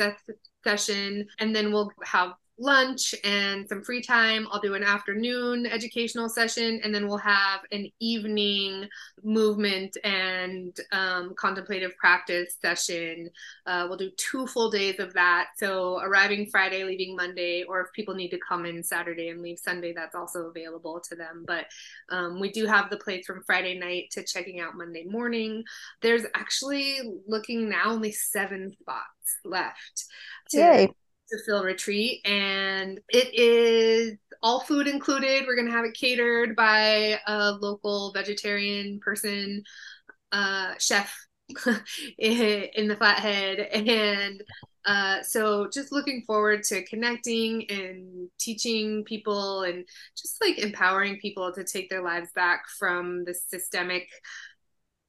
session 0.64 1.28
and 1.40 1.56
then 1.56 1.72
we'll 1.72 1.92
have 2.04 2.34
lunch 2.60 3.14
and 3.24 3.68
some 3.68 3.84
free 3.84 4.02
time. 4.02 4.48
I'll 4.52 4.60
do 4.60 4.74
an 4.74 4.84
afternoon 4.84 5.66
educational 5.66 6.30
session, 6.30 6.80
and 6.84 6.94
then 6.94 7.08
we'll 7.08 7.18
have 7.18 7.62
an 7.72 7.88
evening 8.00 8.88
movement 9.24 9.98
and 10.04 10.76
um, 10.92 11.34
contemplative 11.38 11.96
practice 11.98 12.56
session. 12.62 13.30
Uh, 13.66 13.86
we'll 13.88 13.98
do 13.98 14.12
two 14.18 14.48
full 14.48 14.70
days 14.72 15.00
of 15.00 15.14
that. 15.14 15.50
So, 15.58 16.00
arriving 16.00 16.48
Friday, 16.50 16.84
leaving 16.84 17.16
Monday, 17.16 17.64
or 17.64 17.82
if 17.82 17.88
people 17.94 18.16
need 18.16 18.30
to 18.30 18.40
come 18.48 18.66
in 18.66 18.84
Saturday 18.84 19.30
and 19.30 19.42
leave 19.42 19.60
Sunday, 19.60 19.94
that's 19.94 20.16
also 20.16 20.48
available 20.48 21.00
to 21.10 21.16
them. 21.16 21.44
But 21.46 21.66
um, 22.10 22.40
we 22.40 22.52
do 22.52 22.66
have 22.66 22.90
the 22.90 22.98
place 22.98 23.26
from 23.26 23.44
Friday 23.46 23.78
night 23.78 24.12
to 24.12 24.24
checking 24.24 24.60
out 24.60 24.76
Monday 24.76 25.04
morning. 25.04 25.64
There's 26.02 26.24
actually 26.34 27.00
looking 27.28 27.70
now 27.70 27.92
only 27.92 28.12
seven 28.12 28.72
spots 28.80 29.06
left. 29.44 30.06
To, 30.52 30.58
Yay 30.58 30.90
to 31.30 31.38
fill 31.46 31.64
retreat 31.64 32.22
and 32.26 33.00
it 33.10 33.34
is 33.34 34.18
all 34.44 34.62
food 34.62 34.88
included. 34.88 35.46
We're 35.48 35.56
to 35.68 35.72
have 35.72 35.86
it 35.86 35.96
catered 35.96 36.56
by 36.56 37.20
a 37.28 37.52
local 37.52 38.12
vegetarian 38.14 39.00
person 39.00 39.64
uh 40.32 40.74
chef 40.80 41.16
in 42.18 42.88
the 42.88 42.96
flathead. 42.98 43.60
And 43.60 44.44
uh, 44.86 45.22
so 45.22 45.68
just 45.72 45.92
looking 45.92 46.24
forward 46.26 46.64
to 46.64 46.84
connecting 46.84 47.70
and 47.70 48.30
teaching 48.40 49.04
people 49.04 49.64
and 49.64 49.86
just 50.18 50.38
like 50.42 50.60
empowering 50.60 51.20
people 51.20 51.52
to 51.54 51.64
take 51.64 51.90
their 51.90 52.02
lives 52.02 52.30
back 52.34 52.64
from 52.80 53.26
the 53.26 53.34
systemic 53.34 54.08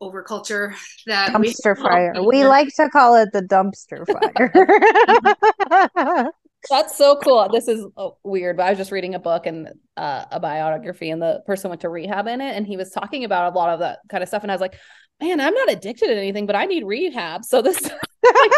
overculture 0.02 0.74
that 1.06 1.32
dumpster 1.32 1.76
we 1.76 1.82
fire. 1.82 2.14
We 2.22 2.44
like 2.44 2.68
to 2.76 2.88
call 2.90 3.16
it 3.16 3.30
the 3.32 3.42
dumpster 3.42 4.06
fire. 6.16 6.32
That's 6.70 6.96
so 6.96 7.16
cool. 7.22 7.48
This 7.52 7.68
is 7.68 7.84
oh, 7.96 8.16
weird, 8.24 8.56
but 8.56 8.64
I 8.64 8.70
was 8.70 8.78
just 8.78 8.90
reading 8.90 9.14
a 9.14 9.18
book 9.18 9.46
and 9.46 9.68
uh, 9.96 10.24
a 10.30 10.40
biography, 10.40 11.10
and 11.10 11.22
the 11.22 11.42
person 11.46 11.68
went 11.68 11.82
to 11.82 11.88
rehab 11.88 12.26
in 12.26 12.40
it, 12.40 12.56
and 12.56 12.66
he 12.66 12.76
was 12.76 12.90
talking 12.90 13.24
about 13.24 13.52
a 13.52 13.56
lot 13.56 13.70
of 13.70 13.80
that 13.80 14.00
kind 14.08 14.22
of 14.22 14.28
stuff. 14.28 14.42
And 14.42 14.50
I 14.50 14.54
was 14.54 14.60
like, 14.60 14.78
man, 15.20 15.40
I'm 15.40 15.54
not 15.54 15.70
addicted 15.70 16.08
to 16.08 16.16
anything, 16.16 16.46
but 16.46 16.56
I 16.56 16.66
need 16.66 16.84
rehab. 16.84 17.44
So 17.44 17.62
this 17.62 17.80
is 17.80 17.90
like, 18.24 18.50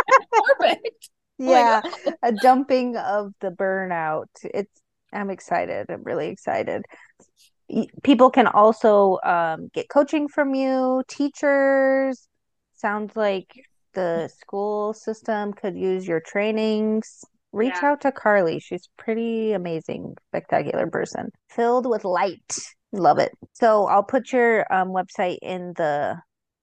perfect. 0.59 1.11
Yeah, 1.39 1.83
like, 1.85 2.15
a 2.23 2.33
dumping 2.33 2.97
of 2.97 3.33
the 3.41 3.51
burnout. 3.51 4.27
It's. 4.43 4.73
I'm 5.13 5.31
excited. 5.31 5.91
I'm 5.91 6.05
really 6.05 6.29
excited 6.29 6.85
people 8.03 8.31
can 8.31 8.47
also 8.47 9.19
um, 9.25 9.69
get 9.73 9.89
coaching 9.89 10.29
from 10.29 10.55
you 10.55 11.03
teachers. 11.09 12.29
Sounds 12.75 13.15
like 13.17 13.49
the 13.95 14.29
school 14.41 14.95
system 14.95 15.53
could 15.53 15.77
use 15.77 16.07
your 16.07 16.21
trainings. 16.21 17.25
Reach 17.53 17.75
yeah. 17.83 17.91
out 17.91 18.01
to 18.03 18.13
Carley. 18.13 18.61
She's 18.61 18.89
pretty 18.97 19.53
amazing 19.53 20.15
spectacular 20.29 20.87
person. 20.87 21.31
Filled 21.51 21.87
with 21.87 22.05
light. 22.05 22.59
Love 22.93 23.19
it. 23.19 23.33
So 23.53 23.87
i'll 23.87 24.03
put 24.03 24.33
your 24.33 24.73
um, 24.73 24.89
website 24.89 25.39
in 25.43 25.73
the 25.77 26.17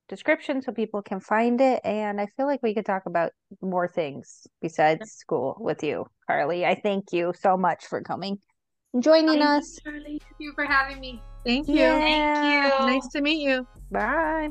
description 0.09 0.61
so 0.61 0.71
people 0.71 1.01
can 1.01 1.19
find 1.19 1.59
it 1.59 1.81
and 1.83 2.21
i 2.21 2.25
feel 2.37 2.45
like 2.45 2.63
we 2.63 2.73
could 2.73 2.85
talk 2.85 3.03
about 3.05 3.33
more 3.61 3.89
things 3.89 4.47
besides 4.61 5.11
school 5.11 5.57
with 5.59 5.83
you 5.83 6.05
Carley. 6.27 6.65
I 6.65 6.79
thank 6.79 7.13
you 7.13 7.33
so 7.39 7.57
much 7.57 7.85
for 7.85 8.01
coming 8.01 8.37
joining 9.01 9.41
Hi, 9.41 9.57
us. 9.57 9.79
Charlie. 9.83 10.19
Thank 10.19 10.39
you 10.39 10.53
for 10.53 10.65
having 10.65 10.99
me. 10.99 11.21
Thank 11.45 11.67
you. 11.67 11.75
Yeah. 11.75 11.99
Thank 11.99 12.81
you. 12.81 12.85
Nice 12.85 13.07
to 13.09 13.21
meet 13.21 13.41
you. 13.41 13.67
Bye. 13.91 14.49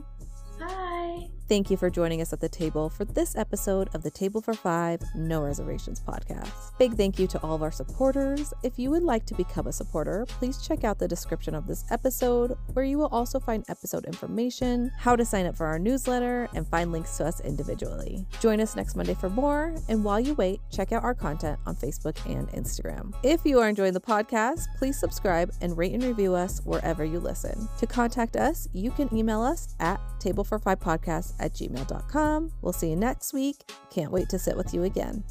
Bye. 0.59 1.29
Thank 1.49 1.71
you 1.71 1.77
for 1.77 1.91
joining 1.91 2.21
us 2.21 2.33
at 2.33 2.41
the 2.41 2.49
table 2.49 2.91
for 2.91 3.05
this 3.05 3.37
episode 3.37 3.89
of 3.95 4.03
the 4.03 4.11
Table 4.11 4.41
for 4.41 4.53
Five 4.53 5.01
No 5.15 5.43
Reservations 5.43 6.01
podcast. 6.01 6.77
Big 6.77 6.95
thank 6.95 7.21
you 7.21 7.29
to 7.29 7.41
all 7.41 7.55
of 7.55 7.63
our 7.63 7.71
supporters. 7.71 8.53
If 8.65 8.81
you 8.81 8.91
would 8.91 9.05
like 9.05 9.25
to 9.27 9.35
become 9.35 9.69
a 9.69 9.73
supporter, 9.73 10.27
please 10.27 10.61
check 10.67 10.83
out 10.83 10.99
the 10.99 11.07
description 11.07 11.55
of 11.55 11.69
this 11.69 11.85
episode, 11.89 12.59
where 12.73 12.85
you 12.85 12.99
will 12.99 13.07
also 13.13 13.39
find 13.39 13.65
episode 13.69 14.07
information, 14.07 14.91
how 14.99 15.15
to 15.15 15.25
sign 15.25 15.47
up 15.47 15.57
for 15.57 15.67
our 15.67 15.79
newsletter, 15.79 16.49
and 16.53 16.67
find 16.67 16.91
links 16.91 17.17
to 17.19 17.27
us 17.27 17.39
individually. 17.43 18.27
Join 18.41 18.61
us 18.61 18.75
next 18.75 18.97
Monday 18.97 19.15
for 19.15 19.31
more, 19.31 19.73
and 19.89 20.03
while 20.03 20.19
you 20.19 20.35
wait, 20.35 20.59
check 20.73 20.91
out 20.91 21.05
our 21.05 21.15
content 21.15 21.61
on 21.65 21.77
Facebook 21.77 22.19
and 22.29 22.49
Instagram. 22.49 23.15
If 23.23 23.45
you 23.45 23.61
are 23.61 23.69
enjoying 23.69 23.95
the 23.95 24.01
podcast, 24.01 24.65
please 24.79 24.99
subscribe 24.99 25.53
and 25.61 25.79
rate 25.79 25.93
and 25.93 26.03
review 26.03 26.35
us 26.35 26.61
wherever 26.65 27.05
you 27.05 27.21
listen. 27.21 27.69
To 27.79 27.87
contact 27.87 28.35
us, 28.35 28.69
you 28.73 28.91
can 28.91 29.15
email 29.15 29.43
us 29.43 29.77
at 29.79 30.01
table 30.19 30.43
for 30.43 30.59
five 30.59 30.81
podcast 30.81 31.35
at 31.39 31.55
gmail.com. 31.55 32.53
We'll 32.63 32.73
see 32.73 32.91
you 32.91 32.97
next 32.97 33.33
week. 33.33 33.71
Can't 33.91 34.13
wait 34.13 34.29
to 34.31 34.39
sit 34.39 34.57
with 34.57 34.73
you 34.75 34.85
again. 34.85 35.25